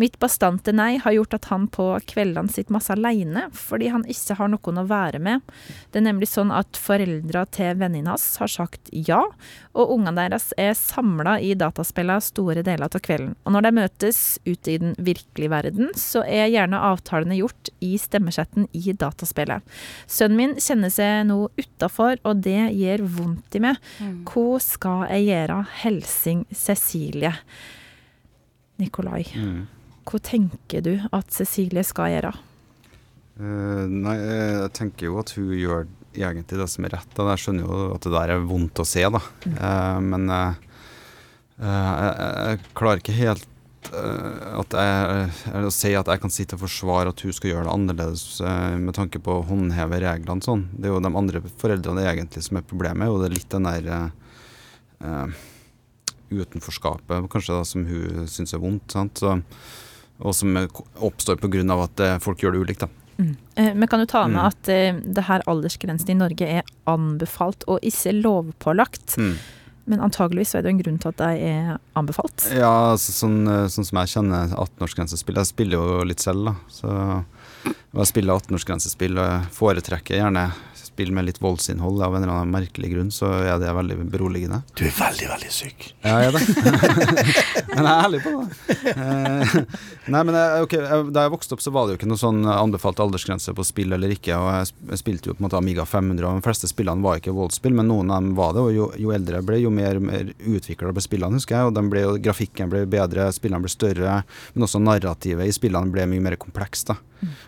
Mitt 0.00 0.16
bastante 0.22 0.72
nei 0.72 0.96
har 1.02 1.16
gjort 1.18 1.36
at 1.36 1.50
han 1.52 1.68
på 1.68 1.90
kveldene 2.08 2.52
sitter 2.52 2.78
masse 2.78 2.92
aleine, 2.94 3.50
fordi 3.52 3.92
han 3.92 4.06
ikke 4.08 4.38
har 4.40 4.52
noen 4.54 4.80
å 4.80 4.88
være 4.88 5.20
med. 5.20 5.44
Det 5.92 6.00
er 6.00 6.08
nemlig 6.08 6.30
sånn 6.32 6.54
at 6.54 6.80
foreldra 6.80 7.44
til 7.52 7.76
venninna 7.80 8.14
hans 8.14 8.38
har 8.38 8.50
sagt 8.50 8.90
ja, 8.92 9.20
og 9.74 9.92
ungene 9.96 10.14
deres 10.16 10.52
er 10.60 10.74
samla 10.78 11.38
i 11.42 11.54
dataspillene 11.58 12.22
store 12.22 12.62
deler 12.66 12.86
av 12.86 13.02
kvelden. 13.02 13.34
Og 13.44 13.54
når 13.54 13.66
de 13.66 13.72
møtes 13.80 14.20
ute 14.46 14.74
i 14.74 14.78
den 14.78 14.94
virkelige 14.98 15.50
verden, 15.52 15.90
så 15.98 16.22
er 16.24 16.52
gjerne 16.52 16.82
avtalene 16.90 17.38
gjort 17.38 17.72
i 17.84 17.94
stemmechatten 17.98 18.68
i 18.72 18.94
dataspillet. 18.94 19.64
Sønnen 20.06 20.38
min 20.38 20.54
kjenner 20.62 20.92
seg 20.94 21.26
nå 21.28 21.48
utafor, 21.58 22.20
og 22.22 22.44
det 22.46 22.70
gjør 22.74 23.06
vondt 23.18 23.58
i 23.58 23.64
meg. 23.64 23.90
Hva 24.28 24.60
skal 24.62 25.08
jeg 25.10 25.28
gjøre? 25.32 25.60
Helsing 25.82 26.46
Cecilie. 26.54 27.33
Nikolai, 28.82 29.22
Mm. 29.38 29.66
hva 30.04 30.18
tenker 30.20 30.82
du 30.82 30.94
at 31.12 31.30
Cecilie 31.30 31.84
skal 31.86 32.10
gjøre? 32.14 32.32
Uh, 33.34 33.86
nei, 33.90 34.14
eh, 34.14 34.60
jeg 34.62 34.72
tenker 34.78 35.08
jo 35.08 35.18
at 35.18 35.32
hun 35.34 35.48
gjør 35.58 35.86
egentlig 36.14 36.58
det 36.60 36.68
som 36.70 36.84
er 36.86 36.92
rett. 36.94 37.14
Da. 37.16 37.24
Jeg 37.32 37.42
skjønner 37.42 37.64
jo 37.66 37.78
at 37.96 38.04
det 38.06 38.12
der 38.14 38.30
er 38.36 38.44
vondt 38.46 38.78
å 38.78 38.86
se, 38.86 39.02
da. 39.10 39.20
Eh, 39.50 39.98
men 40.06 40.28
uh, 40.30 40.54
jeg, 41.58 42.12
jeg 42.14 42.60
klarer 42.78 43.02
ikke 43.02 43.16
helt 43.18 43.48
at 43.94 44.72
jeg, 44.74 45.26
å 45.60 45.70
si 45.70 45.90
at 45.94 46.08
jeg 46.08 46.20
kan 46.22 46.32
sitte 46.32 46.56
og 46.56 46.62
forsvare 46.64 47.10
at 47.12 47.20
hun 47.20 47.34
skal 47.36 47.50
gjøre 47.50 47.66
det 47.66 47.74
annerledes 47.74 48.22
med 48.80 48.94
tanke 48.96 49.20
på 49.22 49.36
å 49.36 49.44
håndheve 49.44 49.98
reglene 50.00 50.42
sånn. 50.42 50.64
Det 50.72 50.88
er 50.88 50.94
jo 50.94 51.02
de 51.04 51.10
andre 51.20 51.42
foreldrene 51.60 52.06
egentlig 52.08 52.42
som 52.46 52.56
er 52.58 52.64
problemet, 52.66 53.12
og 53.12 53.20
det 53.20 53.28
er 53.28 53.36
litt 53.36 53.52
den 53.52 53.68
der 53.68 53.90
utenforskapet 56.30 57.28
kanskje 57.32 57.56
da, 57.58 57.64
som 57.64 57.84
hun 57.88 58.26
syns 58.30 58.54
er 58.54 58.62
vondt. 58.62 58.90
Sant? 58.94 59.18
Så, 59.18 59.38
og 60.20 60.34
som 60.34 60.54
oppstår 61.02 61.36
pga. 61.42 61.64
at 61.82 62.00
eh, 62.00 62.18
folk 62.22 62.38
gjør 62.38 62.52
det 62.52 62.60
ulikt. 62.64 62.80
da. 62.86 62.88
Eh, 63.56 63.74
Men 63.74 63.88
kan 63.88 64.00
du 64.00 64.06
ta 64.06 64.26
med 64.26 64.38
Mm. 64.40 64.46
at 64.46 64.68
eh, 64.68 64.92
det 65.14 65.24
her 65.24 65.42
aldersgrensen 65.46 66.10
i 66.10 66.14
Norge 66.14 66.42
er 66.60 66.62
anbefalt 66.86 67.64
og 67.68 67.80
ikke 67.82 68.12
lovpålagt? 68.22 69.16
Mm. 69.18 69.36
Men 69.86 70.00
antageligvis 70.00 70.54
er 70.54 70.62
det 70.62 70.70
en 70.70 70.78
grunn 70.80 70.98
til 70.98 71.08
at 71.10 71.16
de 71.18 71.24
er 71.44 71.78
anbefalt. 71.94 72.46
Ja, 72.56 72.92
altså, 72.94 73.12
sånn, 73.12 73.44
sånn 73.68 73.84
som 73.84 73.98
jeg 74.00 74.08
kjenner 74.14 74.48
18-årsgrensespill 74.56 75.36
Jeg 75.36 75.46
spiller 75.50 75.76
jo 75.76 76.04
litt 76.08 76.20
selv, 76.24 76.46
da. 76.46 76.54
Så 76.72 77.24
jeg 77.68 78.06
spiller 78.08 78.38
18-årsgrensespill, 78.38 79.18
og 79.20 79.44
foretrekker 79.52 80.16
gjerne 80.22 80.46
spill 80.94 81.12
med 81.14 81.26
litt 81.26 81.40
voldsinnhold. 81.42 82.02
Av 82.02 82.14
en 82.14 82.22
eller 82.22 82.32
annen 82.32 82.54
merkelig 82.54 82.92
grunn 82.92 83.10
så 83.14 83.30
er 83.42 83.58
det 83.62 83.72
veldig 83.74 83.96
beroligende. 84.12 84.62
Du 84.78 84.84
er 84.86 84.94
veldig, 84.94 85.28
veldig 85.32 85.50
syk. 85.52 85.88
Ja, 86.04 86.20
jeg 86.22 86.30
er 86.30 86.36
det. 86.38 86.42
men 87.74 87.80
jeg 87.80 87.90
er 87.90 88.04
ærlig 88.04 88.20
på 88.24 88.34
det. 88.38 88.78
Eh, 88.94 89.54
nei, 90.14 90.22
men 90.22 90.38
jeg, 90.38 90.66
okay, 90.66 91.02
Da 91.14 91.24
jeg 91.26 91.32
vokste 91.34 91.56
opp, 91.56 91.64
så 91.64 91.72
var 91.74 91.86
det 91.86 91.94
jo 91.94 92.00
ikke 92.00 92.10
noe 92.10 92.20
sånn 92.20 92.42
anbefalt 92.50 93.02
aldersgrense 93.02 93.54
på 93.56 93.66
spill 93.66 93.96
eller 93.96 94.14
ikke. 94.14 94.36
Og 94.38 94.50
jeg, 94.60 95.00
spilte 95.00 95.30
jo 95.30 95.36
på 95.36 95.42
en 95.42 95.48
måte 95.48 95.58
Amiga 95.58 95.86
500, 95.88 96.28
og 96.28 96.38
de 96.38 96.46
fleste 96.46 96.70
spillene 96.70 97.04
var 97.04 97.18
ikke 97.20 97.34
voldsspill, 97.34 97.74
men 97.74 97.90
noen 97.90 98.12
av 98.14 98.22
dem 98.22 98.36
var 98.38 98.54
det. 98.54 98.66
Og 98.68 98.76
jo, 98.76 98.90
jo 99.06 99.14
eldre 99.16 99.40
jeg 99.40 99.48
ble, 99.50 99.62
jo 99.64 99.72
mer, 99.74 99.98
mer 100.02 100.30
utvikla 100.38 100.94
ble 100.94 101.04
spillene, 101.04 101.40
husker 101.40 101.58
jeg. 101.58 101.72
Og 101.72 101.74
de 101.78 101.84
ble, 101.90 102.04
grafikken 102.24 102.70
ble 102.72 102.84
bedre, 102.90 103.30
spillene 103.34 103.66
ble 103.66 103.72
større, 103.72 104.20
men 104.54 104.68
også 104.68 104.82
narrativet 104.82 105.50
i 105.50 105.56
spillene 105.56 105.92
ble 105.94 106.06
mye 106.12 106.28
mer 106.28 106.38
komplekst. 106.40 106.92
da. 106.92 107.00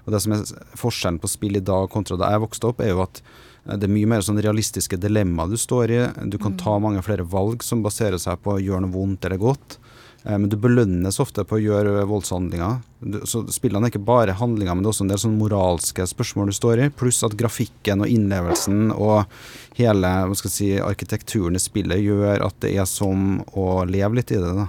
Og 0.05 0.13
det 0.15 0.21
som 0.25 0.33
er 0.37 0.45
forskjellen 0.79 1.21
på 1.23 1.29
spill 1.31 1.57
i 1.57 1.65
dag 1.65 1.89
kontra 1.93 2.17
da 2.21 2.31
jeg 2.35 2.45
vokste 2.47 2.71
opp, 2.73 2.81
er 2.81 2.93
jo 2.95 3.03
at 3.07 3.23
eh, 3.23 3.77
det 3.77 3.89
er 3.89 3.95
mye 3.97 4.07
mer 4.15 4.21
sånn 4.27 4.43
realistiske 4.43 4.99
dilemmaer 5.03 5.51
du 5.51 5.57
står 5.61 5.91
i. 5.91 6.03
Du 6.31 6.39
kan 6.39 6.57
ta 6.61 6.79
mange 6.79 7.03
flere 7.07 7.27
valg 7.27 7.63
som 7.67 7.83
baserer 7.87 8.19
seg 8.23 8.41
på 8.43 8.57
å 8.57 8.63
gjøre 8.63 8.85
noe 8.87 8.95
vondt 8.95 9.25
eller 9.29 9.39
godt. 9.43 9.79
Eh, 10.25 10.39
Men 10.39 10.49
du 10.51 10.57
belønnes 10.57 11.21
ofte 11.23 11.45
på 11.47 11.57
å 11.59 11.63
gjøre 11.63 12.07
voldshandlinger. 12.11 12.81
Så 13.29 13.45
spillene 13.55 13.87
er 13.87 13.93
ikke 13.93 14.03
bare 14.05 14.33
handlinger, 14.35 14.75
men 14.75 14.83
det 14.83 14.89
er 14.89 14.95
også 14.95 15.05
en 15.05 15.13
del 15.13 15.21
sånn 15.23 15.37
moralske 15.39 16.07
spørsmål 16.09 16.51
du 16.51 16.57
står 16.57 16.81
i. 16.87 16.89
Pluss 16.91 17.23
at 17.27 17.37
grafikken 17.39 18.03
og 18.03 18.09
innlevelsen 18.11 18.89
og 18.97 19.27
hele 19.77 20.09
hva 20.27 20.35
skal 20.35 20.51
jeg 20.51 20.57
si, 20.57 20.71
arkitekturen 20.81 21.55
i 21.59 21.63
spillet 21.63 22.01
gjør 22.03 22.43
at 22.49 22.57
det 22.65 22.73
er 22.81 22.89
som 22.91 23.43
å 23.55 23.85
leve 23.87 24.19
litt 24.19 24.33
i 24.35 24.41
det. 24.41 24.55
da. 24.57 24.67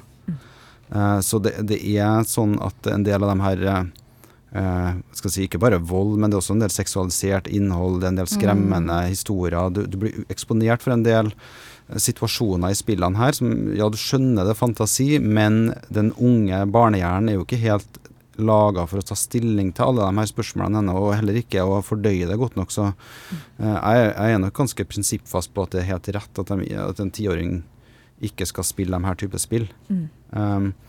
Eh, 0.91 1.19
Så 1.25 1.39
det, 1.41 1.55
det 1.67 1.79
er 1.97 2.23
sånn 2.27 2.57
at 2.63 2.87
en 2.93 3.03
del 3.07 3.23
av 3.23 3.33
de 3.33 3.41
her 3.43 3.63
eh, 3.65 3.79
eh, 3.79 4.05
skal 4.51 5.31
si, 5.31 5.43
Ikke 5.43 5.59
bare 5.59 5.79
vold, 5.83 6.15
men 6.17 6.31
det 6.31 6.37
er 6.37 6.41
også 6.41 6.55
en 6.55 6.63
del 6.63 6.73
seksualisert 6.73 7.49
innhold, 7.51 7.99
det 8.01 8.07
er 8.07 8.13
en 8.13 8.19
del 8.21 8.29
skremmende 8.31 8.99
historier. 9.09 9.71
Du, 9.75 9.83
du 9.85 9.97
blir 10.01 10.23
eksponert 10.31 10.85
for 10.85 10.95
en 10.95 11.03
del 11.05 11.33
eh, 11.33 11.99
situasjoner 11.99 12.71
i 12.71 12.77
spillene 12.77 13.19
her 13.19 13.35
som 13.35 13.51
Ja, 13.75 13.89
du 13.91 13.99
skjønner 13.99 14.47
det 14.47 14.55
er 14.55 14.61
fantasi, 14.61 15.09
men 15.19 15.73
den 15.93 16.13
unge 16.15 16.63
barnehjernen 16.71 17.33
er 17.33 17.39
jo 17.39 17.47
ikke 17.47 17.61
helt 17.65 18.01
laga 18.37 18.85
for 18.85 19.01
å 19.01 19.05
ta 19.05 19.17
stilling 19.17 19.71
til 19.75 19.89
alle 19.89 20.05
de 20.05 20.21
her 20.21 20.29
spørsmålene 20.29 20.83
ennå, 20.83 20.97
og 21.01 21.15
heller 21.17 21.39
ikke 21.39 21.63
å 21.65 21.81
fordøye 21.85 22.27
det 22.29 22.37
godt 22.39 22.57
nok. 22.59 22.73
Så 22.73 22.87
eh, 22.87 23.77
jeg, 23.77 24.11
jeg 24.13 24.35
er 24.37 24.43
nok 24.43 24.57
ganske 24.57 24.87
prinsippfast 24.89 25.53
på 25.53 25.65
at 25.65 25.75
det 25.75 25.83
er 25.83 25.91
helt 25.91 26.11
rett 26.15 26.43
at, 26.43 26.53
de, 26.53 26.69
at 26.87 27.01
en 27.03 27.13
tiåring 27.13 27.59
ikke 28.23 28.47
skal 28.49 28.65
spille 28.65 28.97
de 28.97 29.09
her 29.09 29.17
type 29.19 29.41
spill. 29.41 29.67
Mm. 29.89 30.05
Um, 30.31 30.69
eh, 30.71 30.86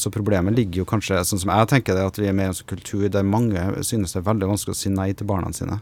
så 0.00 0.10
problemet 0.12 0.56
ligger 0.56 0.82
jo 0.82 0.86
kanskje, 0.88 1.18
sånn 1.28 1.42
som 1.42 1.52
jeg 1.52 1.68
tenker 1.68 1.96
det, 1.96 2.06
at 2.08 2.18
vi 2.20 2.28
er 2.30 2.36
mer 2.36 2.50
en 2.50 2.56
sånn 2.56 2.70
kultur 2.70 3.04
der 3.12 3.26
mange 3.26 3.60
synes 3.84 4.14
det 4.14 4.22
er 4.22 4.30
veldig 4.30 4.48
vanskelig 4.54 4.72
å 4.72 4.78
si 4.80 4.92
nei 4.92 5.10
til 5.12 5.28
barna 5.28 5.50
sine. 5.52 5.80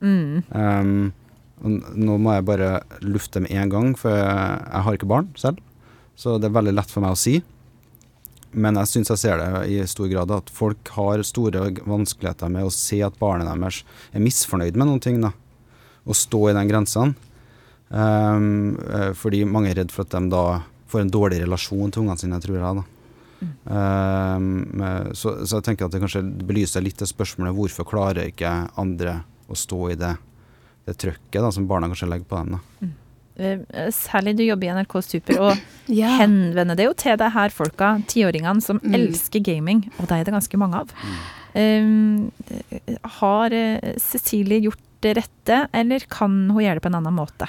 Mm. 0.00 0.44
Um, 0.52 1.12
nå 1.96 2.16
må 2.20 2.36
jeg 2.36 2.46
bare 2.48 2.70
lufte 3.04 3.40
med 3.44 3.52
en 3.56 3.72
gang, 3.72 3.92
for 3.98 4.12
jeg, 4.12 4.82
har 4.86 4.96
ikke 4.96 5.08
barn 5.10 5.28
selv. 5.40 5.60
Så 6.16 6.38
det 6.40 6.48
er 6.48 6.56
veldig 6.56 6.74
lett 6.76 6.92
for 6.92 7.04
meg 7.04 7.16
å 7.16 7.20
si. 7.20 7.42
men 8.56 8.78
jeg 8.80 8.88
syns 8.88 9.10
jeg 9.12 9.20
ser 9.20 9.40
det 9.42 9.66
i 9.68 9.82
stor 9.84 10.06
grad 10.08 10.30
at 10.32 10.48
folk 10.48 10.88
har 10.94 11.20
store 11.28 11.66
vanskeligheter 11.84 12.48
med 12.48 12.64
å 12.64 12.72
se 12.72 13.02
at 13.04 13.18
barnet 13.20 13.50
deres 13.50 13.82
er 14.16 14.24
misfornøyd 14.24 14.76
med 14.76 14.88
noen 14.88 15.02
ting. 15.04 15.20
da, 15.20 15.32
Og 16.06 16.16
stå 16.16 16.48
i 16.48 16.56
den 16.56 16.68
grensen. 16.70 17.14
Um, 17.90 18.78
fordi 19.14 19.44
mange 19.44 19.70
er 19.70 19.82
redd 19.82 19.92
for 19.92 20.06
at 20.06 20.16
de 20.16 20.32
da 20.32 20.62
får 20.90 21.00
en 21.04 21.10
dårlig 21.10 21.40
relasjon 21.42 21.90
til 21.92 22.04
ungene 22.04 22.20
sine, 22.20 22.40
tror 22.42 22.56
jeg. 22.60 22.76
da. 22.80 22.84
Um, 23.68 24.82
så, 25.12 25.32
så, 25.44 25.58
jeg 25.58 25.64
tenker 25.66 25.86
at 25.88 25.92
det 25.94 26.00
kanskje 26.02 26.22
belyser 26.48 26.84
litt 26.84 27.00
det 27.02 27.08
spørsmålet 27.10 27.56
hvorfor 27.56 27.84
klarer 27.88 28.30
ikke 28.30 28.52
andre 28.80 29.18
å 29.52 29.58
stå 29.58 29.80
i 29.92 29.96
det, 30.00 30.14
det 30.88 30.94
trøkket 31.02 31.42
da, 31.44 31.50
som 31.52 31.66
barna 31.68 31.90
kanskje 31.92 32.08
legger 32.10 32.30
på 32.30 32.40
dem. 32.40 32.56
da. 32.56 32.86
Mm. 32.86 32.94
Uh, 33.36 33.90
særlig 33.92 34.32
du 34.38 34.44
jobber 34.46 34.70
i 34.70 34.76
NRK 34.78 34.94
Super 35.04 35.42
og 35.50 35.64
Ja. 36.00 36.14
henvender 36.22 36.78
det 36.78 36.86
jo 36.88 36.94
til 36.96 37.18
det 37.20 37.28
her 37.34 37.52
folka, 37.52 37.96
tiåringene, 38.08 38.62
som 38.64 38.80
Mm. 38.80 38.94
elsker 38.96 39.44
gaming, 39.44 39.84
og 39.98 40.08
det 40.08 40.16
er 40.22 40.24
det 40.30 40.34
ganske 40.38 40.58
mange 40.62 40.80
av. 40.84 40.94
Um, 41.56 42.30
har 43.20 43.52
uh, 43.52 43.92
Cecilie 44.00 44.62
gjort 44.64 44.80
det 45.04 45.12
rette, 45.18 45.60
eller 45.76 46.06
kan 46.08 46.46
hun 46.50 46.62
gjøre 46.64 46.80
det 46.80 46.86
på 46.86 46.88
en 46.90 46.98
annen 47.02 47.14
måte? 47.18 47.46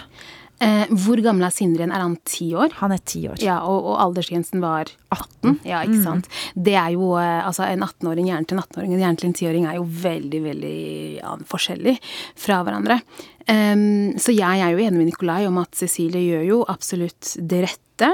Eh, 0.57 0.89
hvor 1.03 1.19
gammel 1.21 1.45
er 1.45 1.53
Sindre 1.53 1.83
igjen? 1.83 1.93
Er 1.93 2.01
han 2.01 2.15
ti 2.25 2.47
år? 2.57 2.73
Han 2.79 2.93
er 2.95 3.01
ti 3.05 3.21
år. 3.29 3.37
Ja, 3.43 3.59
og, 3.69 3.91
og 3.91 3.99
aldersgrensen 4.07 4.63
var 4.63 4.89
18. 5.13 5.59
Ja, 5.67 5.83
ikke 5.85 6.01
sant. 6.01 6.29
Det 6.57 6.73
er 6.73 6.95
jo 6.95 7.11
eh, 7.21 7.45
Altså, 7.45 7.67
en 7.69 7.85
18-åring, 7.85 8.29
hjernen 8.31 8.47
til 8.49 8.57
en 8.57 8.63
18-åring 8.63 8.95
og 8.95 9.03
hjernen 9.03 9.19
til 9.21 9.29
en 9.29 9.37
10-åring 9.37 9.67
er 9.69 9.77
jo 9.77 9.85
veldig, 10.07 10.41
veldig 10.47 10.77
ja, 11.19 11.35
forskjellig 11.51 11.95
fra 12.41 12.61
hverandre. 12.65 12.99
Um, 13.47 14.17
så 14.19 14.33
jeg 14.35 14.59
er 14.59 14.73
jo 14.73 14.81
enig 14.81 14.97
med 14.97 15.11
Nikolai 15.11 15.45
om 15.47 15.61
at 15.61 15.77
Cecilie 15.77 16.25
gjør 16.25 16.47
jo 16.49 16.57
absolutt 16.67 17.37
det 17.37 17.61
rette. 17.67 18.09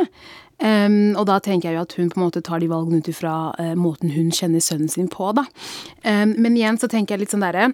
Um, 0.59 1.15
og 1.17 1.25
da 1.31 1.39
tenker 1.43 1.71
jeg 1.71 1.79
jo 1.79 1.85
at 1.87 1.95
hun 1.97 2.11
på 2.11 2.19
en 2.19 2.25
måte 2.27 2.43
tar 2.45 2.61
de 2.61 2.69
valgene 2.71 3.01
ut 3.01 3.09
ifra 3.09 3.37
uh, 3.55 3.73
måten 3.79 4.13
hun 4.13 4.29
kjenner 4.35 4.61
sønnen 4.63 4.91
sin 4.91 5.09
på, 5.11 5.31
da. 5.35 5.47
Um, 6.03 6.35
men 6.37 6.59
igjen 6.59 6.77
så 6.81 6.91
tenker 6.91 7.15
jeg 7.15 7.23
litt 7.23 7.33
sånn 7.33 7.47
derre 7.47 7.71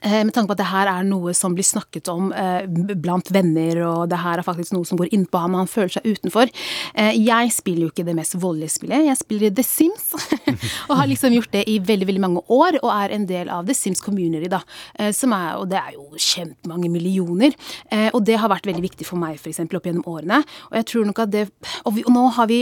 Med 0.00 0.32
tanke 0.32 0.48
på 0.48 0.54
at 0.56 0.60
det 0.62 0.70
her 0.70 0.88
er 0.88 1.04
noe 1.04 1.32
som 1.36 1.52
blir 1.56 1.66
snakket 1.66 2.08
om 2.08 2.30
eh, 2.32 2.64
blant 2.96 3.28
venner, 3.34 3.82
og 3.84 4.08
det 4.10 4.20
her 4.22 4.40
er 4.40 4.46
faktisk 4.46 4.72
noe 4.72 4.88
som 4.88 4.98
går 5.00 5.10
innpå 5.14 5.42
ham, 5.42 5.56
og 5.56 5.64
han 5.64 5.70
føler 5.70 5.92
seg 5.96 6.06
utenfor. 6.08 6.50
Eh, 6.94 7.18
jeg 7.20 7.52
spiller 7.52 7.86
jo 7.86 7.90
ikke 7.92 8.06
det 8.08 8.16
mest 8.16 8.36
voldelige 8.40 8.74
spillet, 8.78 9.06
jeg 9.10 9.20
spiller 9.20 9.52
The 9.54 9.64
Sims. 9.66 10.08
og 10.88 10.94
har 10.98 11.10
liksom 11.10 11.34
gjort 11.36 11.52
det 11.54 11.66
i 11.70 11.78
veldig 11.84 12.08
veldig 12.08 12.22
mange 12.24 12.44
år, 12.48 12.80
og 12.82 12.90
er 12.94 13.14
en 13.16 13.26
del 13.28 13.50
av 13.52 13.68
The 13.68 13.76
Sims 13.76 14.02
Community, 14.04 14.48
da. 14.52 14.62
Eh, 14.98 15.12
som 15.16 15.34
er, 15.36 15.58
og 15.60 15.68
det 15.70 15.80
er 15.80 15.96
jo 15.96 16.08
kjempemange 16.16 16.90
millioner. 16.92 17.56
Eh, 17.92 18.08
og 18.14 18.24
det 18.26 18.38
har 18.40 18.52
vært 18.52 18.68
veldig 18.70 18.84
viktig 18.84 19.08
for 19.08 19.20
meg, 19.20 19.38
f.eks. 19.38 19.62
opp 19.68 19.88
gjennom 19.88 20.06
årene. 20.10 20.40
Og 20.70 20.80
jeg 20.80 20.88
tror 20.92 21.08
nok 21.08 21.22
at 21.24 21.34
det 21.34 21.46
Og, 21.84 21.94
vi, 21.96 22.02
og 22.06 22.12
nå 22.14 22.22
har 22.36 22.46
vi 22.50 22.58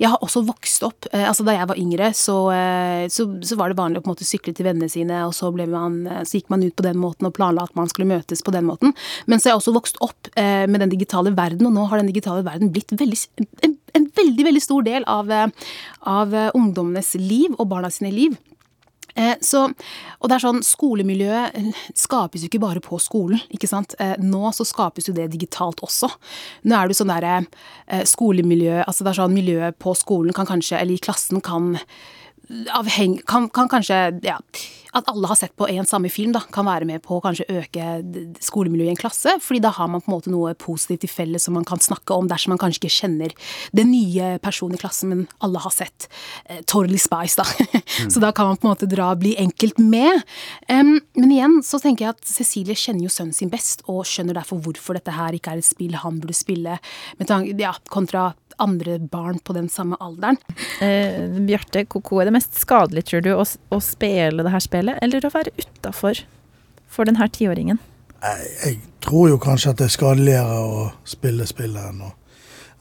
Jeg 0.00 0.08
har 0.10 0.20
også 0.22 0.42
vokst 0.46 0.84
opp. 0.86 1.08
Eh, 1.12 1.26
altså 1.26 1.44
da 1.46 1.54
jeg 1.56 1.68
var 1.70 1.80
yngre, 1.80 2.10
så, 2.16 2.36
eh, 2.54 3.04
så, 3.12 3.26
så 3.44 3.58
var 3.58 3.70
det 3.70 3.78
vanlig 3.80 4.00
å 4.00 4.04
på 4.04 4.10
en 4.10 4.14
måte 4.14 4.28
sykle 4.28 4.54
til 4.56 4.66
vennene 4.66 4.90
sine, 4.92 5.22
og 5.26 5.34
så, 5.36 5.50
ble 5.54 5.66
man, 5.70 6.02
eh, 6.06 6.22
så 6.28 6.38
gikk 6.38 6.50
man 6.52 6.64
ut 6.64 6.69
på 6.76 6.84
den 6.86 6.98
måten 7.00 7.28
og 7.28 7.34
planla 7.36 7.64
at 7.66 7.76
man 7.78 7.88
skulle 7.90 8.08
møtes 8.10 8.42
på 8.46 8.54
den 8.54 8.66
måten. 8.68 8.94
Men 9.26 9.38
så 9.40 9.48
har 9.48 9.56
jeg 9.56 9.62
også 9.62 9.76
vokst 9.76 10.00
opp 10.04 10.30
eh, 10.36 10.66
med 10.70 10.80
den 10.84 10.92
digitale 10.92 11.32
verden, 11.36 11.66
og 11.66 11.74
nå 11.76 11.86
har 11.90 12.00
den 12.00 12.10
digitale 12.10 12.44
verden 12.46 12.72
blitt 12.74 12.92
veldig, 12.92 13.18
en, 13.66 13.74
en 13.96 14.06
veldig, 14.16 14.46
veldig 14.50 14.62
stor 14.62 14.86
del 14.86 15.06
av, 15.10 15.30
eh, 15.30 15.72
av 16.10 16.34
eh, 16.34 16.52
ungdommenes 16.54 17.14
liv 17.20 17.56
og 17.58 17.68
barna 17.72 17.90
sine 17.92 18.12
liv. 18.14 18.36
Eh, 19.14 19.34
Så, 19.42 19.64
og 19.66 20.30
det 20.30 20.36
er 20.36 20.44
sånn, 20.44 20.62
Skolemiljøet 20.62 21.72
skapes 21.98 22.44
jo 22.44 22.50
ikke 22.50 22.62
bare 22.62 22.82
på 22.84 22.98
skolen. 23.02 23.42
ikke 23.50 23.68
sant? 23.68 23.96
Nå 24.22 24.52
så 24.54 24.64
skapes 24.68 25.10
jo 25.10 25.16
det 25.16 25.30
digitalt 25.32 25.82
også. 25.82 26.12
Nå 26.64 26.76
er 26.76 26.86
det 26.86 26.94
jo 26.94 27.00
sånn 27.02 27.12
derre 27.12 28.04
skolemiljø 28.06 28.84
altså 28.84 29.02
det 29.02 29.10
er 29.10 29.18
sånn 29.18 29.34
Miljøet 29.34 29.78
på 29.82 29.96
skolen 29.98 30.36
kan 30.36 30.46
kanskje, 30.46 30.78
eller 30.78 30.94
i 30.94 31.02
klassen 31.02 31.42
kan 31.42 31.74
avheng, 32.74 33.18
kan, 33.26 33.48
kan 33.50 33.68
kanskje 33.70 33.98
ja, 34.26 34.38
At 34.96 35.08
alle 35.10 35.28
har 35.30 35.38
sett 35.38 35.54
på 35.58 35.68
en 35.70 35.86
samme 35.86 36.10
film, 36.12 36.32
da, 36.34 36.42
kan 36.52 36.66
være 36.66 36.88
med 36.88 37.02
på 37.04 37.18
å 37.18 37.22
kanskje 37.24 37.46
øke 37.50 37.86
skolemiljøet 38.42 38.90
i 38.90 38.94
en 38.94 39.00
klasse. 39.00 39.36
fordi 39.40 39.60
da 39.62 39.70
har 39.76 39.88
man 39.88 40.02
på 40.02 40.10
en 40.10 40.16
måte 40.16 40.32
noe 40.32 40.54
positivt 40.58 41.04
i 41.06 41.10
felles 41.10 41.46
som 41.46 41.54
man 41.54 41.66
kan 41.68 41.78
snakke 41.80 42.14
om, 42.14 42.28
dersom 42.30 42.54
man 42.54 42.60
kanskje 42.60 42.82
ikke 42.82 42.96
kjenner 42.96 43.34
den 43.76 43.90
nye 43.92 44.38
personen 44.42 44.74
i 44.78 44.80
klassen, 44.82 45.12
men 45.12 45.26
alle 45.40 45.62
har 45.62 45.74
sett 45.74 46.08
eh, 46.46 46.62
Totally 46.66 46.98
Spice, 46.98 47.40
da. 47.40 47.46
så 48.12 48.22
da 48.22 48.32
kan 48.32 48.50
man 48.50 48.60
på 48.60 48.66
en 48.66 48.74
måte 48.74 48.90
dra 48.90 49.12
bli 49.18 49.36
enkelt 49.40 49.78
med. 49.78 50.22
Um, 50.68 50.98
men 51.18 51.34
igjen 51.34 51.58
så 51.66 51.80
tenker 51.82 52.06
jeg 52.06 52.16
at 52.16 52.26
Cecilie 52.28 52.78
kjenner 52.78 53.06
jo 53.06 53.14
sønnen 53.14 53.36
sin 53.36 53.52
best, 53.52 53.84
og 53.90 54.04
skjønner 54.08 54.38
derfor 54.40 54.62
hvorfor 54.64 54.98
dette 54.98 55.14
her 55.14 55.36
ikke 55.36 55.54
er 55.54 55.62
et 55.62 55.68
spill 55.68 55.96
han 56.00 56.20
burde 56.22 56.36
spille, 56.36 56.78
med 57.20 57.30
tanke, 57.30 57.54
ja, 57.60 57.74
kontra 57.90 58.30
andre 58.62 58.98
barn 58.98 59.38
på 59.44 59.54
den 59.56 59.68
samme 59.72 59.98
alderen. 60.00 60.38
Eh, 60.80 61.26
Bjarte, 61.48 61.84
hvor 61.90 62.22
er 62.22 62.30
det 62.30 62.36
mest 62.38 62.58
skadelig, 62.60 63.06
tror 63.10 63.24
du, 63.24 63.32
å, 63.34 63.44
å 63.44 63.80
spille 63.84 64.44
det 64.46 64.54
her 64.54 64.64
spillet, 64.64 65.00
eller 65.04 65.26
å 65.26 65.32
være 65.34 65.54
utafor 65.58 66.22
for 66.90 67.08
den 67.08 67.20
her 67.20 67.30
tiåringen? 67.32 67.80
Jeg, 68.20 68.48
jeg 68.64 68.78
tror 69.04 69.30
jo 69.32 69.40
kanskje 69.40 69.72
at 69.72 69.80
det 69.80 69.88
er 69.88 69.94
skadeligere 69.96 70.58
å 70.60 70.88
spille 71.08 71.46
spillet 71.48 71.92
enn 71.92 72.02
å, 72.04 72.10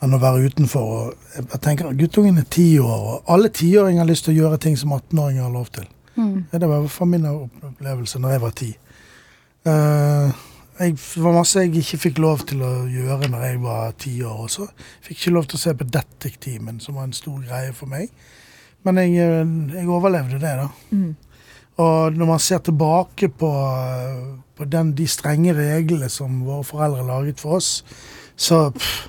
enn 0.03 0.15
å 0.15 0.21
være 0.21 0.49
utenfor. 0.51 0.91
Og 0.97 1.37
jeg, 1.37 1.61
tenker 1.63 1.89
at 1.91 1.99
Guttungen 1.99 2.41
er 2.41 2.49
ti 2.51 2.73
år, 2.83 2.99
og 2.99 3.31
alle 3.31 3.51
tiåringer 3.53 4.03
har 4.03 4.11
lyst 4.11 4.27
til 4.27 4.35
å 4.35 4.43
gjøre 4.43 4.61
ting 4.65 4.77
som 4.79 4.93
18-åringer 4.97 5.47
har 5.47 5.55
lov 5.55 5.71
til. 5.75 5.87
Mm. 6.19 6.49
Det 6.51 6.67
var 6.67 6.77
i 6.81 6.83
hvert 6.83 6.95
fall 6.97 7.11
min 7.13 7.27
opplevelse 7.31 8.19
når 8.19 8.35
jeg 8.35 8.43
var 8.43 8.55
ti. 8.59 8.69
Eh, 9.69 10.45
jeg, 10.79 10.95
det 10.95 11.23
var 11.23 11.35
masse 11.35 11.63
jeg 11.63 11.75
ikke 11.81 11.99
fikk 12.05 12.19
lov 12.23 12.43
til 12.49 12.61
å 12.63 12.73
gjøre 12.89 13.29
når 13.31 13.45
jeg 13.45 13.61
var 13.63 13.95
ti 13.99 14.13
år. 14.23 14.43
Og 14.45 14.51
så 14.53 14.67
fikk 15.05 15.17
ikke 15.17 15.35
lov 15.35 15.49
til 15.49 15.59
å 15.59 15.63
se 15.63 15.73
på 15.79 15.87
Detektimen, 15.97 16.79
som 16.83 16.99
var 16.99 17.09
en 17.09 17.17
stor 17.17 17.39
greie 17.43 17.73
for 17.75 17.91
meg. 17.91 18.13
Men 18.87 19.01
jeg, 19.01 19.17
eh, 19.19 19.55
jeg 19.75 19.89
overlevde 19.91 20.39
det, 20.39 20.55
da. 20.61 20.69
Og 21.79 22.15
når 22.15 22.27
man 22.27 22.39
ser 22.43 22.59
tilbake 22.59 23.29
på, 23.29 23.49
på 24.55 24.65
den, 24.67 24.91
de 24.95 25.07
strenge 25.07 25.53
reglene 25.55 26.09
som 26.11 26.41
våre 26.43 26.63
foreldre 26.67 27.05
laget 27.07 27.39
for 27.39 27.59
oss, 27.59 27.85
så 28.35 28.69
pff, 28.75 29.07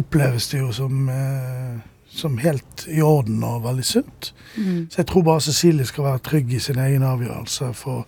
oppleves 0.00 0.48
det 0.52 0.62
jo 0.62 0.72
som, 0.72 1.08
eh, 1.08 1.80
som 2.08 2.38
helt 2.38 2.86
i 2.88 3.02
orden 3.04 3.42
og 3.44 3.64
veldig 3.64 3.84
sunt. 3.84 4.32
Så 4.90 5.02
jeg 5.02 5.06
tror 5.06 5.22
bare 5.22 5.40
Cecilie 5.40 5.86
skal 5.86 6.04
være 6.04 6.24
trygg 6.24 6.52
i 6.52 6.58
sin 6.58 6.78
egen 6.78 7.02
avgjørelse. 7.02 7.72
For, 7.74 8.06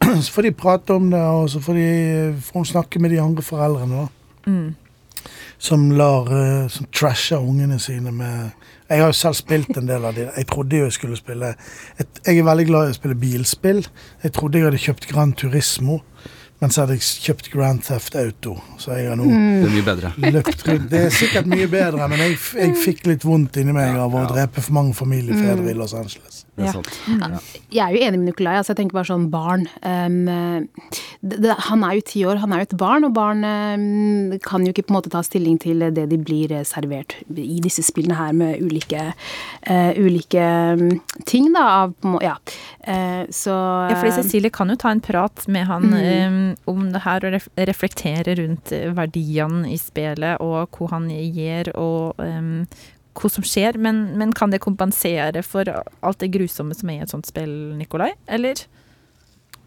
så 0.24 0.32
får 0.32 0.42
de 0.48 0.52
prate 0.52 0.94
om 0.94 1.10
det, 1.10 1.20
og 1.22 1.50
så 1.50 1.60
får, 1.60 1.74
de, 1.74 2.34
får 2.42 2.60
hun 2.60 2.68
snakke 2.74 3.00
med 3.02 3.10
de 3.10 3.20
andre 3.22 3.42
foreldrene. 3.42 4.04
da. 4.04 4.52
Som 5.58 5.90
lar, 5.98 6.28
eh, 6.30 6.68
som 6.70 6.86
trasher 6.94 7.36
ungene 7.42 7.78
sine 7.82 8.12
med 8.14 8.50
Jeg 8.88 9.00
har 9.02 9.10
jo 9.10 9.12
selv 9.12 9.34
spilt 9.36 9.76
en 9.76 9.88
del 9.88 10.04
av 10.04 10.14
de. 10.16 10.28
Jeg 10.36 10.46
trodde 10.48 10.78
jo 10.78 10.84
jeg 10.86 10.92
skulle 10.92 11.16
spille 11.18 11.50
et, 11.98 12.20
Jeg 12.26 12.38
er 12.38 12.46
veldig 12.46 12.66
glad 12.66 12.86
i 12.88 12.94
å 12.94 12.96
spille 12.96 13.14
bilspill. 13.20 13.82
Jeg 14.22 14.32
trodde 14.32 14.58
jeg 14.58 14.64
hadde 14.64 14.78
kjøpt 14.80 15.08
Grand 15.10 15.34
Turismo, 15.36 15.98
men 16.60 16.70
så 16.70 16.86
hadde 16.86 16.96
jeg 16.96 17.02
kjøpt 17.02 17.50
Grand 17.52 17.82
Theft 17.84 18.16
Auto. 18.16 18.56
Så 18.78 18.96
jeg 18.96 19.10
har 19.10 19.16
nå 19.20 19.26
Det 19.28 19.68
er 19.68 19.74
mye 19.74 19.84
bedre. 19.90 20.12
løpt 20.38 20.64
rundt. 20.68 20.88
Det 20.90 21.04
er 21.04 21.10
sikkert 21.10 21.46
mye 21.52 21.68
bedre, 21.68 22.08
men 22.08 22.18
jeg, 22.18 22.38
jeg 22.56 22.76
fikk 22.86 23.06
litt 23.10 23.24
vondt 23.28 23.60
inni 23.60 23.76
meg 23.76 23.98
av 23.98 24.14
å 24.14 24.24
drepe 24.32 24.62
for 24.64 24.72
mange 24.78 24.94
familiefedre 24.96 25.68
i 25.68 25.76
Los 25.76 25.92
Angeles. 25.94 26.46
Det 26.58 26.64
Ja. 26.66 26.72
er 26.72 26.74
sant. 26.74 27.58
Jeg 27.70 27.84
er 27.84 27.94
jo 27.94 28.00
enig 28.02 28.18
med 28.18 28.26
Nikolai. 28.32 28.56
altså 28.58 28.72
jeg 28.74 28.80
tenker 28.82 28.98
bare 28.98 29.06
sånn 29.12 29.28
barn. 29.30 29.66
Um, 29.86 30.66
det, 31.22 31.38
det, 31.44 31.54
han 31.68 31.84
er 31.86 31.94
jo 31.98 32.02
ti 32.06 32.24
år, 32.26 32.40
han 32.42 32.52
er 32.52 32.62
jo 32.64 32.66
et 32.68 32.76
barn, 32.80 33.06
og 33.06 33.14
barn 33.14 33.44
um, 33.46 34.32
kan 34.42 34.64
jo 34.66 34.72
ikke 34.74 34.84
på 34.88 34.92
en 34.94 34.98
måte 34.98 35.12
ta 35.12 35.22
stilling 35.22 35.58
til 35.62 35.78
det 35.94 36.08
de 36.10 36.18
blir 36.18 36.50
eh, 36.56 36.64
servert 36.66 37.14
i 37.30 37.60
disse 37.62 37.82
spillene 37.86 38.18
her 38.18 38.34
med 38.34 38.58
ulike, 38.62 39.12
uh, 39.70 39.92
ulike 39.98 40.42
um, 40.74 41.00
ting, 41.30 41.52
da. 41.54 41.64
Av, 41.84 41.94
ja. 42.24 42.34
Uh, 42.88 43.24
så 43.30 43.54
Ja, 43.92 43.94
fordi 44.00 44.16
Cecilie 44.18 44.50
kan 44.50 44.70
jo 44.72 44.76
ta 44.80 44.90
en 44.90 45.00
prat 45.04 45.46
med 45.46 45.66
han 45.70 45.92
eh, 45.94 46.38
om 46.70 46.88
det 46.92 47.04
her, 47.06 47.22
og 47.28 47.48
reflektere 47.70 48.34
rundt 48.42 48.72
verdiene 48.98 49.68
i 49.70 49.78
spillet, 49.78 50.40
og 50.42 50.70
hva 50.78 50.90
han 50.96 51.10
gjør, 51.10 51.70
og 51.78 52.22
eh, 52.24 52.64
hva 53.18 53.30
som 53.32 53.46
skjer. 53.46 53.78
Men, 53.82 54.04
men 54.20 54.34
kan 54.36 54.54
det 54.54 54.62
kompensere 54.64 55.44
for 55.46 55.68
alt 55.68 56.20
det 56.22 56.32
grusomme 56.34 56.76
som 56.76 56.92
er 56.92 57.00
i 57.00 57.06
et 57.06 57.14
sånt 57.14 57.28
spill, 57.28 57.54
Nikolai? 57.78 58.12
Eller? 58.26 58.66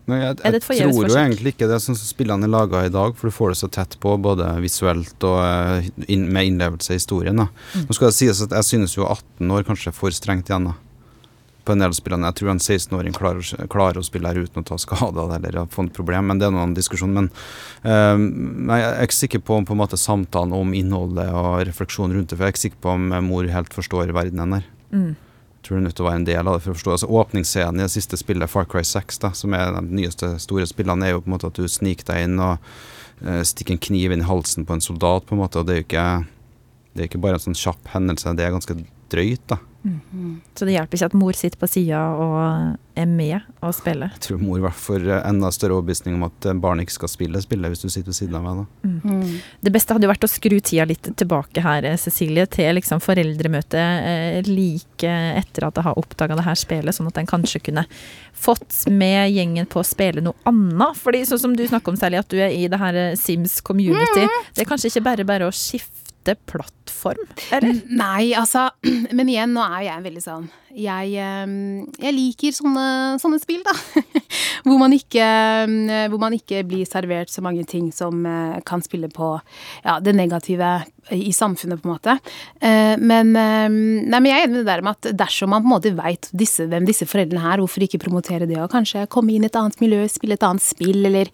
Nei, 0.09 0.17
jeg, 0.23 0.37
jeg 0.41 0.61
tror 0.63 1.05
jo 1.05 1.17
egentlig 1.19 1.53
ikke 1.53 1.67
det 1.69 1.75
er 1.77 1.83
sånn 1.83 1.97
som 1.97 2.09
spillene 2.09 2.47
er 2.47 2.51
laga 2.51 2.81
i 2.87 2.91
dag, 2.91 3.13
for 3.17 3.29
du 3.29 3.35
får 3.35 3.53
det 3.53 3.59
så 3.59 3.69
tett 3.71 3.97
på, 4.01 4.15
både 4.21 4.47
visuelt 4.63 5.27
og 5.27 5.37
eh, 5.45 5.89
inn, 6.11 6.25
med 6.33 6.49
innlevelse 6.49 6.95
i 6.95 6.99
historien. 6.99 7.37
Da. 7.37 7.47
Mm. 7.75 7.85
Nå 7.87 7.97
skal 7.97 8.09
det 8.09 8.17
sies 8.17 8.41
at 8.43 8.55
jeg 8.57 8.69
synes 8.71 8.97
jo 8.97 9.05
18 9.05 9.53
år 9.53 9.67
kanskje 9.67 9.91
er 9.93 9.97
for 9.97 10.15
strengt 10.15 10.49
igjen. 10.49 10.71
da. 10.71 10.75
På 11.65 11.75
en 11.75 11.83
del 11.83 11.93
spillene. 11.93 12.29
Jeg 12.31 12.39
tror 12.39 12.51
en 12.55 12.61
16-åring 12.61 13.13
klarer, 13.13 13.65
klarer 13.69 14.01
å 14.01 14.05
spille 14.05 14.31
her 14.31 14.39
uten 14.41 14.63
å 14.63 14.65
ta 14.65 14.79
skade 14.81 15.25
eller 15.37 15.59
få 15.69 15.85
et 15.85 15.93
problem, 15.93 16.31
men 16.31 16.41
det 16.41 16.47
er 16.47 16.55
noen 16.55 16.73
diskusjon. 16.77 17.13
Men 17.13 17.27
eh, 17.85 18.17
jeg 18.71 18.87
er 18.87 19.05
ikke 19.05 19.19
sikker 19.19 19.43
på, 19.45 19.59
på 19.67 19.75
en 19.75 19.81
måte 19.83 19.99
samtalen 19.99 20.55
om 20.57 20.73
innholdet 20.77 21.29
og 21.29 21.61
refleksjonen 21.69 22.17
rundt 22.17 22.31
det, 22.31 22.39
for 22.39 22.47
jeg 22.47 22.53
er 22.53 22.55
ikke 22.57 22.65
sikker 22.67 22.81
på 22.81 22.95
om 22.97 23.11
mor 23.27 23.51
helt 23.53 23.77
forstår 23.77 24.15
verdenen 24.17 24.57
her. 24.57 24.71
Mm. 24.91 25.11
Jeg 25.61 25.67
tror 25.67 25.77
hun 25.77 25.83
er 25.83 25.85
nødt 25.85 25.95
til 25.99 26.03
å 26.03 26.09
være 26.09 26.19
en 26.23 26.25
del 26.25 26.47
av 26.49 26.55
det 26.55 26.63
for 26.63 26.73
å 26.73 26.77
forstå. 26.79 26.93
Altså, 26.95 27.07
åpningsscenen 27.21 27.77
i 27.77 27.85
det 27.85 27.93
siste 27.93 28.17
spillet, 28.17 28.49
Far 28.49 28.65
Cry 28.65 28.81
6, 28.81 29.19
da, 29.21 29.29
som 29.37 29.53
er 29.53 29.75
de 29.75 29.83
nyeste 29.93 30.31
store 30.41 30.65
spillene, 30.65 31.05
er 31.05 31.13
jo 31.13 31.21
på 31.21 31.29
en 31.29 31.35
måte 31.35 31.51
at 31.51 31.59
du 31.61 31.67
sniker 31.69 32.07
deg 32.07 32.25
inn 32.25 32.41
og 32.41 32.55
eh, 33.21 33.43
stikker 33.45 33.77
en 33.77 33.83
kniv 33.85 34.15
inn 34.15 34.23
i 34.25 34.29
halsen 34.29 34.65
på 34.65 34.73
en 34.73 34.81
soldat, 34.81 35.27
på 35.29 35.37
en 35.37 35.43
måte. 35.43 35.61
Og 35.61 35.69
det 35.69 35.75
er 35.75 35.83
jo 35.83 35.85
ikke, 35.85 36.07
det 36.95 37.03
er 37.03 37.11
ikke 37.11 37.21
bare 37.21 37.37
en 37.37 37.45
sånn 37.45 37.59
kjapp 37.61 37.93
hendelse, 37.93 38.33
det 38.39 38.47
er 38.47 38.55
ganske 38.55 38.79
drøyt, 39.13 39.45
da. 39.53 39.59
Så 39.81 40.67
det 40.67 40.75
hjelper 40.75 40.97
ikke 40.99 41.09
at 41.09 41.17
mor 41.17 41.37
sitter 41.37 41.57
på 41.57 41.69
sida 41.69 41.99
og 42.13 42.37
er 43.01 43.07
med 43.09 43.39
og 43.63 43.73
spiller. 43.73 44.11
Jeg 44.17 44.23
tror 44.25 44.41
mor 44.43 44.59
var 44.61 44.75
for 44.77 45.05
enda 45.15 45.49
større 45.55 45.77
overbevisning 45.77 46.17
om 46.17 46.25
at 46.27 46.47
eh, 46.49 46.57
barn 46.61 46.81
ikke 46.83 46.97
skal 46.99 47.11
spille 47.11 47.41
spille 47.41 47.71
hvis 47.71 47.81
du 47.81 47.87
sitter 47.87 48.11
ved 48.11 48.17
siden 48.17 48.37
av 48.37 48.45
meg. 48.45 48.59
da. 48.61 48.91
Mm. 48.91 49.37
Det 49.63 49.73
beste 49.73 49.95
hadde 49.95 50.05
jo 50.05 50.11
vært 50.11 50.27
å 50.27 50.29
skru 50.29 50.57
tida 50.59 50.85
litt 50.89 51.09
tilbake 51.17 51.63
her, 51.65 51.87
eh, 51.87 51.97
Cecilie, 52.01 52.45
til 52.51 52.75
liksom 52.77 53.01
foreldremøtet 53.03 54.09
eh, 54.11 54.49
like 54.49 55.13
etter 55.41 55.67
at 55.67 55.79
jeg 55.79 55.87
har 55.87 56.01
oppdaga 56.01 56.37
det 56.37 56.45
her 56.45 56.59
spillet, 56.59 56.97
sånn 56.97 57.09
at 57.09 57.21
en 57.21 57.31
kanskje 57.31 57.63
kunne 57.69 57.85
fått 58.37 58.83
med 58.91 59.31
gjengen 59.33 59.69
på 59.71 59.81
å 59.81 59.87
spille 59.87 60.23
noe 60.25 60.37
annet. 60.49 60.99
Fordi 60.99 61.23
sånn 61.29 61.41
som 61.47 61.55
du 61.57 61.63
snakker 61.65 61.95
om, 61.95 61.99
særlig, 61.99 62.21
at 62.21 62.29
du 62.29 62.37
er 62.41 62.53
i 62.53 62.67
det 62.71 62.81
her 62.81 63.01
Sims 63.19 63.59
community, 63.65 64.27
det 64.53 64.65
er 64.65 64.69
kanskje 64.69 64.91
ikke 64.91 65.07
bare 65.09 65.27
bare 65.27 65.49
å 65.49 65.55
skifte 65.55 66.00
plattform, 66.49 67.27
eller? 67.51 67.81
Nei, 67.89 68.31
altså 68.37 68.69
Men 69.17 69.29
igjen, 69.31 69.53
nå 69.55 69.63
er 69.65 69.87
jeg 69.87 70.03
veldig 70.05 70.21
sånn 70.23 70.49
Jeg, 70.77 71.15
eh, 71.19 71.55
jeg 72.05 72.15
liker 72.15 72.55
sånne, 72.55 72.85
sånne 73.21 73.39
spill, 73.41 73.63
da. 73.65 73.73
hvor, 74.67 74.77
man 74.79 74.93
ikke, 74.95 75.25
eh, 75.65 76.07
hvor 76.11 76.21
man 76.21 76.35
ikke 76.37 76.63
blir 76.67 76.87
servert 76.87 77.33
så 77.33 77.43
mange 77.43 77.65
ting 77.67 77.89
som 77.95 78.25
eh, 78.25 78.59
kan 78.67 78.83
spille 78.85 79.09
på 79.11 79.33
ja, 79.83 79.99
det 79.99 80.15
negative 80.15 80.77
i 81.11 81.33
samfunnet, 81.33 81.81
på 81.81 81.89
en 81.89 81.95
måte. 81.95 82.13
Eh, 82.61 82.95
Men, 83.01 83.33
eh, 83.35 83.67
nei, 83.67 84.19
men 84.19 84.29
jeg 84.29 84.37
er 84.37 84.45
enig 84.45 84.53
med 84.55 84.61
det 84.61 84.69
der 84.69 84.85
med 84.85 84.95
at 84.99 85.17
dersom 85.17 85.51
man 85.51 85.63
på 85.65 85.67
en 85.69 85.73
måte 85.73 85.93
veit 85.97 86.29
hvem 86.31 86.85
disse 86.87 87.07
foreldrene 87.09 87.41
er, 87.41 87.59
hvorfor 87.59 87.83
ikke 87.83 87.99
promotere 88.05 88.47
det, 88.47 88.59
og 88.61 88.71
kanskje 88.71 89.07
komme 89.11 89.33
inn 89.33 89.43
i 89.43 89.49
et 89.49 89.57
annet 89.59 89.79
miljø, 89.81 90.05
spille 90.11 90.37
et 90.37 90.45
annet 90.45 90.63
spill, 90.63 91.03
eller, 91.09 91.31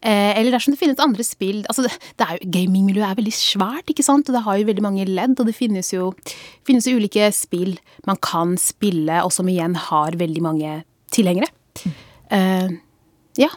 eh, 0.00 0.32
eller 0.40 0.56
dersom 0.56 0.74
det 0.74 0.80
finnes 0.80 1.02
andre 1.02 1.24
spill 1.26 1.62
altså 1.68 1.84
jo, 1.86 2.50
Gamingmiljøet 2.52 3.10
er 3.10 3.18
veldig 3.18 3.34
svært, 3.36 3.90
ikke 3.92 4.04
sant, 4.06 4.21
og 4.28 4.36
det 4.36 4.44
har 4.46 4.60
jo 4.60 4.68
veldig 4.68 4.84
mange 4.84 5.08
ledd, 5.08 5.34
og 5.38 5.48
det 5.48 5.56
finnes 5.56 5.92
jo, 5.94 6.12
finnes 6.68 6.88
jo 6.88 6.98
ulike 7.00 7.30
spill 7.36 7.76
man 8.08 8.20
kan 8.22 8.56
spille, 8.60 9.22
og 9.24 9.32
som 9.34 9.50
igjen 9.50 9.76
har 9.88 10.18
veldig 10.20 10.44
mange 10.44 10.78
tilhengere. 11.14 11.50
Uh, 12.32 12.72
ja. 13.40 13.52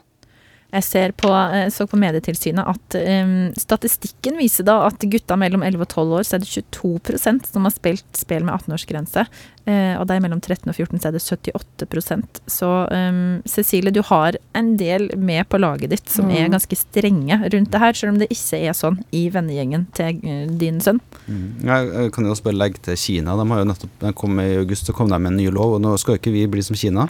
Jeg 0.75 0.83
ser 0.83 1.13
på, 1.15 1.29
eh, 1.31 1.69
så 1.71 1.85
på 1.87 1.95
Medietilsynet 1.95 2.67
at 2.67 2.95
um, 2.99 3.53
statistikken 3.55 4.35
viser 4.41 4.65
da 4.67 4.81
at 4.89 5.05
gutta 5.07 5.37
mellom 5.39 5.63
11 5.63 5.85
og 5.85 5.87
12 5.87 6.15
år 6.17 6.25
så 6.27 6.35
er 6.35 6.43
det 6.43 6.65
22% 6.75 7.47
som 7.47 7.67
har 7.67 7.71
spilt 7.71 8.19
spill 8.19 8.43
med 8.43 8.57
18-årsgrense. 8.57 9.23
Eh, 9.65 9.95
og 9.97 10.11
er 10.13 10.21
mellom 10.21 10.37
13 10.37 10.69
og 10.69 10.75
14 10.77 10.99
så 11.01 11.07
er 11.09 11.15
det 11.15 11.23
78% 11.25 12.39
Så 12.53 12.67
um, 12.93 13.41
Cecilie, 13.49 13.89
du 13.89 14.03
har 14.05 14.35
en 14.53 14.75
del 14.77 15.07
med 15.17 15.47
på 15.49 15.57
laget 15.57 15.89
ditt 15.89 16.11
som 16.11 16.29
er 16.29 16.45
Mm. 16.45 16.51
ganske 16.53 16.77
strenge 16.77 17.37
rundt 17.49 17.71
det 17.71 17.79
her, 17.81 17.93
selv 17.97 18.11
om 18.13 18.19
det 18.19 18.27
ikke 18.29 18.59
er 18.61 18.75
sånn 18.77 18.99
i 19.11 19.23
vennegjengen 19.33 19.87
til 19.97 20.19
eh, 20.21 20.45
din 20.61 20.77
sønn. 20.79 20.99
Jeg, 21.25 21.89
jeg 21.89 22.11
kan 22.13 22.27
jo 22.27 22.35
også 22.35 22.45
bare 22.45 22.59
legge 22.59 22.83
til 22.85 22.95
Kina. 22.95 23.33
De 23.39 23.47
har 23.49 23.63
jo 23.63 23.67
nettopp, 23.71 24.05
kom 24.19 24.39
I 24.43 24.57
august 24.59 24.85
så 24.85 24.93
kom 24.93 25.09
de 25.09 25.17
med 25.17 25.31
en 25.33 25.37
ny 25.41 25.47
lov, 25.49 25.73
og 25.79 25.81
nå 25.81 25.95
skal 25.97 26.13
jo 26.15 26.21
ikke 26.21 26.35
vi 26.35 26.45
bli 26.51 26.61
som 26.61 26.77
Kina. 26.77 27.07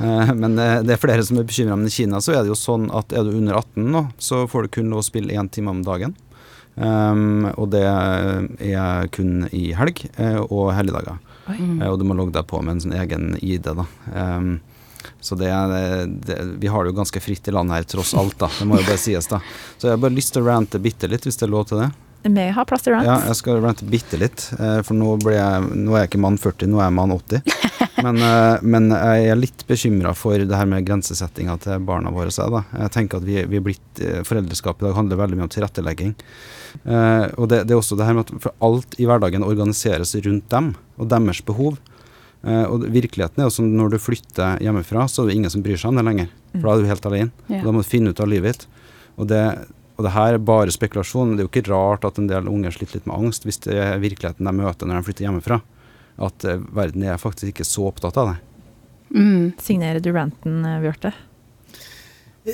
Eh, 0.00 0.32
men 0.32 0.56
det 0.56 0.94
er 0.96 1.02
flere 1.02 1.22
som 1.28 1.36
er 1.42 1.44
bekymra. 1.44 1.76
Men 1.76 1.90
i 1.90 1.92
Kina 1.92 2.22
så 2.24 2.32
er 2.32 2.40
det 2.46 2.54
jo 2.54 2.56
sånn 2.56 2.88
at 2.96 3.12
er 3.12 3.26
du 3.28 3.36
under 3.36 3.60
18 3.60 3.90
nå, 3.92 4.06
så 4.16 4.46
får 4.48 4.62
du 4.62 4.72
kun 4.78 4.88
lov 4.94 5.02
å 5.04 5.08
spille 5.10 5.36
én 5.36 5.50
time 5.52 5.74
om 5.76 5.84
dagen. 5.84 6.16
Um, 6.72 7.50
og 7.60 7.68
det 7.74 7.84
er 7.84 9.08
kun 9.12 9.44
i 9.52 9.74
helg 9.76 10.06
og 10.48 10.72
helligdager. 10.72 11.18
Eh, 11.50 11.88
og 11.88 11.98
du 11.98 12.04
må 12.08 12.14
logge 12.18 12.34
deg 12.36 12.46
på 12.50 12.60
med 12.62 12.76
en 12.76 12.84
sånn 12.84 12.94
egen 13.00 13.32
ID, 13.42 13.72
da. 13.78 13.86
Um, 14.14 14.60
så 15.18 15.34
det, 15.34 15.48
er- 15.50 16.06
det, 16.06 16.36
vi 16.62 16.70
har 16.70 16.84
det 16.84 16.92
jo 16.92 16.98
ganske 17.00 17.20
fritt 17.22 17.48
i 17.50 17.54
landet 17.54 17.80
her, 17.80 17.88
tross 17.96 18.14
alt, 18.14 18.36
da. 18.38 18.48
Det 18.58 18.68
må 18.70 18.78
jo 18.78 18.86
bare 18.86 19.00
sies, 19.02 19.26
da. 19.30 19.40
Så 19.78 19.88
jeg 19.88 19.96
har 19.96 20.02
bare 20.04 20.14
lyst 20.14 20.34
til 20.36 20.44
å 20.44 20.50
rante 20.52 20.78
bitte 20.82 21.10
litt, 21.10 21.26
hvis 21.26 21.40
det 21.40 21.48
er 21.48 21.54
lov 21.54 21.66
til 21.70 21.82
det. 21.82 21.90
Vi 22.22 22.44
har 22.54 22.66
plass 22.70 22.84
til 22.86 22.94
rant. 22.94 23.08
Ja, 23.08 23.16
jeg 23.26 23.34
skal 23.40 23.58
rante 23.64 23.86
bitte 23.90 24.18
litt, 24.20 24.44
eh, 24.54 24.78
for 24.86 24.94
nå, 24.94 25.16
ble 25.24 25.34
jeg, 25.34 25.70
nå 25.82 25.96
er 25.96 26.04
jeg 26.04 26.12
ikke 26.12 26.22
mann 26.22 26.38
40, 26.38 26.70
nå 26.70 26.78
er 26.78 26.86
jeg 26.86 26.96
mann 27.00 27.16
80. 27.16 27.42
Men, 28.02 28.16
eh, 28.24 28.62
men 28.66 28.88
jeg 28.90 29.26
er 29.30 29.36
litt 29.38 29.60
bekymra 29.68 30.10
for 30.16 30.38
det 30.40 30.56
her 30.56 30.66
med 30.66 30.86
grensesettinga 30.86 31.54
til 31.62 31.82
barna 31.86 32.10
våre. 32.14 32.32
Jeg, 32.34 32.50
da. 32.50 32.62
jeg 32.80 32.90
tenker 32.94 33.20
at 33.20 33.26
vi, 33.26 33.36
vi 33.50 33.58
er 33.60 33.62
blitt, 33.66 33.82
Foreldreskapet, 33.98 34.26
Foreldreskap 34.26 34.80
i 34.82 34.86
dag 34.88 34.96
handler 34.96 35.20
veldig 35.20 35.38
mye 35.38 35.46
om 35.46 35.52
tilrettelegging. 35.52 36.14
Eh, 36.84 37.26
og 37.36 37.48
det, 37.52 37.62
det 37.68 37.74
er 37.74 37.80
også 37.80 37.96
det 37.98 38.06
her 38.08 38.16
med 38.16 38.26
at 38.28 38.44
for 38.46 38.54
alt 38.64 38.96
i 39.00 39.06
hverdagen 39.08 39.44
organiseres 39.46 40.14
rundt 40.24 40.48
dem 40.52 40.72
og 40.98 41.10
deres 41.12 41.42
behov. 41.46 41.76
Eh, 42.42 42.64
og 42.66 42.86
virkeligheten 42.90 43.42
er 43.42 43.46
jo 43.50 43.54
sånn 43.54 43.74
når 43.78 43.94
du 43.94 43.98
flytter 44.02 44.62
hjemmefra, 44.64 45.04
så 45.08 45.22
er 45.22 45.30
det 45.30 45.36
ingen 45.40 45.52
som 45.54 45.62
bryr 45.64 45.78
seg 45.78 45.92
om 45.92 46.00
det 46.00 46.06
lenger. 46.08 46.32
For 46.56 46.66
da 46.66 46.74
er 46.74 46.82
du 46.82 46.90
helt 46.90 47.08
alene. 47.12 47.30
Ja. 47.48 47.60
Og 47.62 47.68
da 47.68 47.74
må 47.76 47.84
du 47.84 47.88
finne 47.92 48.12
ut 48.12 48.22
av 48.24 48.30
livet 48.32 48.56
ditt. 48.58 48.66
Og 49.20 49.28
det, 49.30 49.42
og 49.98 50.06
det 50.06 50.14
her 50.16 50.36
er 50.38 50.46
bare 50.52 50.72
spekulasjon. 50.74 51.36
Det 51.36 51.44
er 51.44 51.46
jo 51.48 51.52
ikke 51.52 51.68
rart 51.70 52.06
at 52.08 52.18
en 52.18 52.30
del 52.30 52.48
unger 52.50 52.74
sliter 52.74 52.98
litt 52.98 53.08
med 53.10 53.18
angst 53.18 53.46
hvis 53.46 53.60
det 53.66 53.76
er 53.78 54.00
virkeligheten 54.02 54.48
de 54.48 54.54
møter 54.58 54.88
når 54.88 55.00
de 55.00 55.06
flytter 55.10 55.28
hjemmefra. 55.28 55.60
At 56.22 56.44
eh, 56.48 56.60
verden 56.76 57.04
er 57.08 57.20
faktisk 57.20 57.52
ikke 57.54 57.68
så 57.68 57.86
opptatt 57.92 58.18
av 58.20 58.32
det. 58.32 58.38
Mm. 59.12 59.52
Signerer 59.60 60.00
du 60.00 60.10
ranten, 60.16 60.64
eh, 60.64 60.80
Bjarte? 60.82 61.12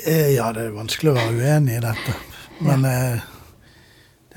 Eh, 0.05 0.35
Ja, 0.35 0.51
det 0.53 0.67
er 0.67 0.75
vanskelig 0.75 1.11
å 1.13 1.17
være 1.17 1.35
uenig 1.39 1.79
i 1.79 1.83
dette. 1.83 2.15
Men 2.61 2.85
eh, 2.85 3.23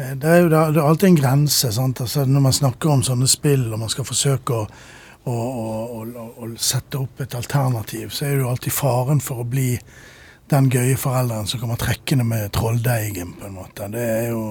det, 0.03 0.14
det 0.22 0.30
er 0.30 0.40
jo 0.42 0.48
da, 0.50 0.64
det 0.72 0.80
er 0.80 0.88
alltid 0.88 1.09
en 1.09 1.20
grense. 1.20 1.72
sant? 1.72 2.00
Altså, 2.03 2.24
når 2.26 2.40
man 2.48 2.57
snakker 2.57 2.90
om 2.90 3.05
sånne 3.07 3.28
spill, 3.30 3.68
og 3.72 3.82
man 3.84 3.92
skal 3.92 4.07
forsøke 4.09 4.57
å, 4.57 4.64
å, 5.30 5.34
å, 5.34 5.66
å, 6.03 6.26
å 6.42 6.48
sette 6.59 6.98
opp 6.98 7.22
et 7.22 7.36
alternativ, 7.38 8.11
så 8.11 8.26
er 8.26 8.34
det 8.34 8.42
jo 8.42 8.50
alltid 8.50 8.74
faren 8.74 9.22
for 9.22 9.42
å 9.42 9.48
bli 9.48 9.70
den 10.53 10.68
gøye 10.72 10.96
forelderen 11.00 11.46
som 11.48 11.62
kommer 11.62 11.80
trekkende 11.80 12.26
med 12.28 12.50
trolldeigen, 12.57 13.36
på 13.38 13.48
en 13.48 13.57
måte. 13.57 13.88
Det 13.92 14.03
er 14.03 14.26
jo, 14.32 14.42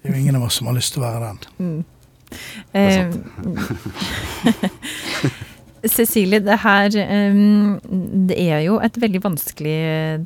det 0.00 0.08
er 0.08 0.14
jo 0.14 0.22
ingen 0.22 0.38
av 0.38 0.46
oss 0.46 0.60
som 0.60 0.70
har 0.70 0.78
lyst 0.78 0.94
til 0.94 1.02
å 1.02 1.08
være 1.08 1.32
den. 1.32 1.38
Eh, 2.74 2.98
Cecilie, 5.90 6.40
det 6.44 6.56
her 6.62 6.94
eh, 6.96 7.36
Det 8.28 8.36
er 8.40 8.62
jo 8.64 8.78
et 8.84 8.96
veldig 9.00 9.20
vanskelig 9.24 9.76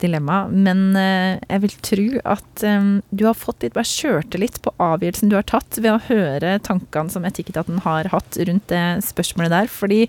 dilemma, 0.00 0.40
men 0.52 0.96
eh, 0.98 1.40
jeg 1.48 1.64
vil 1.64 1.76
tro 1.90 2.06
at 2.36 2.64
eh, 2.66 2.88
du 3.11 3.26
har 3.26 3.38
fått 3.38 3.66
litt 3.66 3.76
bare 3.76 3.88
kjørte 3.88 4.40
litt 4.40 4.61
på 4.64 4.74
avgjørelsen 4.82 5.32
du 5.32 5.38
har 5.38 5.48
tatt 5.48 5.80
ved 5.80 5.92
å 5.94 6.02
høre 6.09 6.59
tankene 6.66 7.12
som 7.12 7.26
Etikketaten 7.28 7.82
har 7.86 8.11
hatt 8.14 8.38
rundt 8.38 8.68
det 8.72 8.86
spørsmålet 9.06 9.54
der. 9.54 9.70
Fordi 9.72 10.04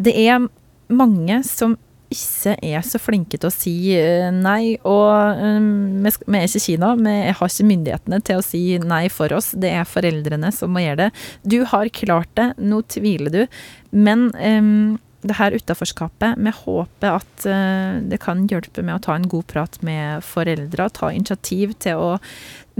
det 0.00 0.14
er 0.16 0.46
mange 0.90 1.42
som 1.46 1.76
ikke 2.10 2.56
er 2.66 2.82
så 2.86 2.98
flinke 3.00 3.38
til 3.38 3.48
å 3.48 3.54
si 3.54 3.74
eh, 3.96 4.30
nei. 4.34 4.76
Og 4.88 5.40
um, 5.40 6.02
vi 6.02 6.38
er 6.38 6.48
ikke 6.48 6.64
Kina, 6.64 6.94
vi 6.98 7.14
har 7.28 7.52
ikke 7.52 7.68
myndighetene 7.70 8.20
til 8.26 8.40
å 8.40 8.46
si 8.46 8.62
nei 8.82 9.04
for 9.12 9.32
oss. 9.36 9.52
Det 9.54 9.70
er 9.72 9.88
foreldrene 9.88 10.50
som 10.54 10.74
må 10.74 10.84
gjøre 10.84 11.06
det. 11.06 11.10
Du 11.46 11.60
har 11.70 11.92
klart 11.94 12.32
det, 12.38 12.50
nå 12.58 12.82
tviler 12.90 13.34
du. 13.34 13.62
Men 13.94 14.28
um, 14.36 14.98
det 15.20 15.36
her 15.36 15.52
utaforskapet, 15.52 16.38
vi 16.40 16.52
håper 16.54 17.18
at 17.18 17.44
uh, 17.44 18.00
det 18.08 18.20
kan 18.22 18.46
hjelpe 18.48 18.84
med 18.84 18.96
å 18.96 19.02
ta 19.04 19.16
en 19.18 19.28
god 19.28 19.46
prat 19.52 19.78
med 19.86 20.24
foreldre, 20.24 20.88
Ta 20.96 21.12
initiativ 21.12 21.74
til 21.82 22.00
å 22.00 22.10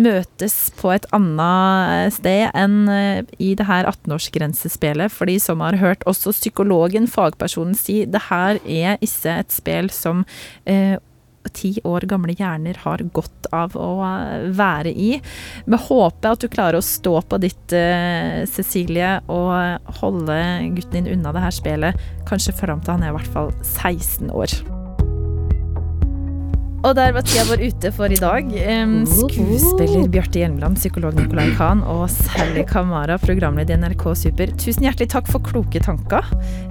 møtes 0.00 0.54
på 0.78 0.92
et 0.94 1.04
annet 1.12 2.14
sted 2.16 2.48
enn 2.56 2.88
uh, 2.88 3.20
i 3.42 3.52
det 3.58 3.68
her 3.68 3.88
18-årsgrensespillet. 3.90 5.12
For 5.12 5.28
de 5.28 5.36
som 5.42 5.60
har 5.64 5.80
hørt 5.82 6.06
også 6.08 6.32
psykologen, 6.36 7.10
fagpersonen, 7.10 7.76
si 7.76 8.02
det 8.08 8.26
her 8.30 8.60
er 8.64 8.96
ikke 9.04 9.36
et 9.42 9.52
spill 9.52 9.92
som 9.92 10.24
eh, 10.64 10.96
ti 11.48 11.72
år 11.88 12.06
gamle 12.10 12.34
hjerner 12.36 12.78
har 12.84 13.02
godt 13.16 13.48
av 13.56 13.76
å 13.78 13.92
eh, 14.06 14.48
være 14.56 14.92
i. 14.92 15.12
Vi 15.66 15.80
håper 15.88 16.34
at 16.34 16.42
du 16.42 16.50
klarer 16.52 16.80
å 16.80 16.84
stå 16.84 17.16
på 17.22 17.40
ditt, 17.42 17.72
eh, 17.76 18.42
Cecilie, 18.50 19.18
og 19.32 19.96
holde 20.02 20.36
gutten 20.76 21.00
din 21.00 21.14
unna 21.16 21.32
det 21.36 21.46
her 21.46 21.56
spelet, 21.56 22.04
kanskje 22.28 22.56
fram 22.60 22.84
til 22.84 22.96
han 22.96 23.06
er 23.06 23.14
i 23.14 23.18
hvert 23.18 23.34
fall 23.34 23.54
16 23.62 24.30
år. 24.30 24.79
Og 26.80 26.94
der 26.96 27.12
var 27.12 27.24
tida 27.26 27.42
vår 27.44 27.60
ute 27.68 27.90
for 27.92 28.08
i 28.08 28.16
dag. 28.16 28.46
Skuespiller 29.04 30.08
Bjarte 30.08 30.40
Hjelmeland, 30.40 30.78
psykolog 30.80 31.12
Nicolai 31.18 31.50
Kahn 31.58 31.82
og 31.84 32.06
Sally 32.08 32.64
Kamara, 32.68 33.18
programleder 33.20 33.76
i 33.76 33.80
NRK 33.82 34.04
Super. 34.16 34.54
Tusen 34.56 34.86
hjertelig 34.86 35.10
takk 35.12 35.28
for 35.28 35.44
kloke 35.44 35.82
tanker. 35.84 36.24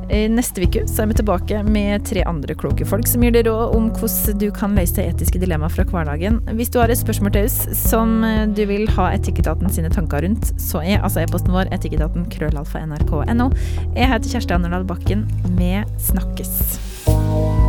Neste 0.10 0.66
uke 0.66 0.88
så 0.90 1.04
er 1.04 1.12
vi 1.12 1.20
tilbake 1.20 1.62
med 1.68 2.08
tre 2.10 2.24
andre 2.26 2.58
kloke 2.58 2.88
folk 2.90 3.06
som 3.06 3.22
gir 3.22 3.36
deg 3.38 3.46
råd 3.46 3.78
om 3.78 3.92
hvordan 3.94 4.42
du 4.42 4.48
kan 4.56 4.74
løse 4.74 5.06
etiske 5.06 5.42
dilemmaer 5.44 5.76
fra 5.76 5.86
hverdagen. 5.86 6.42
Hvis 6.58 6.74
du 6.74 6.82
har 6.82 6.90
et 6.90 6.98
spørsmål 6.98 7.38
til 7.38 7.46
oss 7.46 7.62
som 7.78 8.18
du 8.58 8.66
vil 8.66 8.90
ha 8.98 9.12
Etikketaten 9.14 9.70
sine 9.70 9.94
tanker 9.94 10.26
rundt, 10.26 10.56
så 10.58 10.82
er 10.82 11.06
altså 11.06 11.22
e-posten 11.22 11.54
vår 11.54 11.70
etikketaten 11.78 12.26
krøllalfa 12.34 12.82
nrk.no. 12.90 13.52
Jeg 13.94 14.10
heter 14.16 14.34
Kjersti 14.34 14.58
Anderdal 14.58 14.90
Bakken. 14.90 15.28
Vi 15.54 15.76
snakkes. 16.10 17.69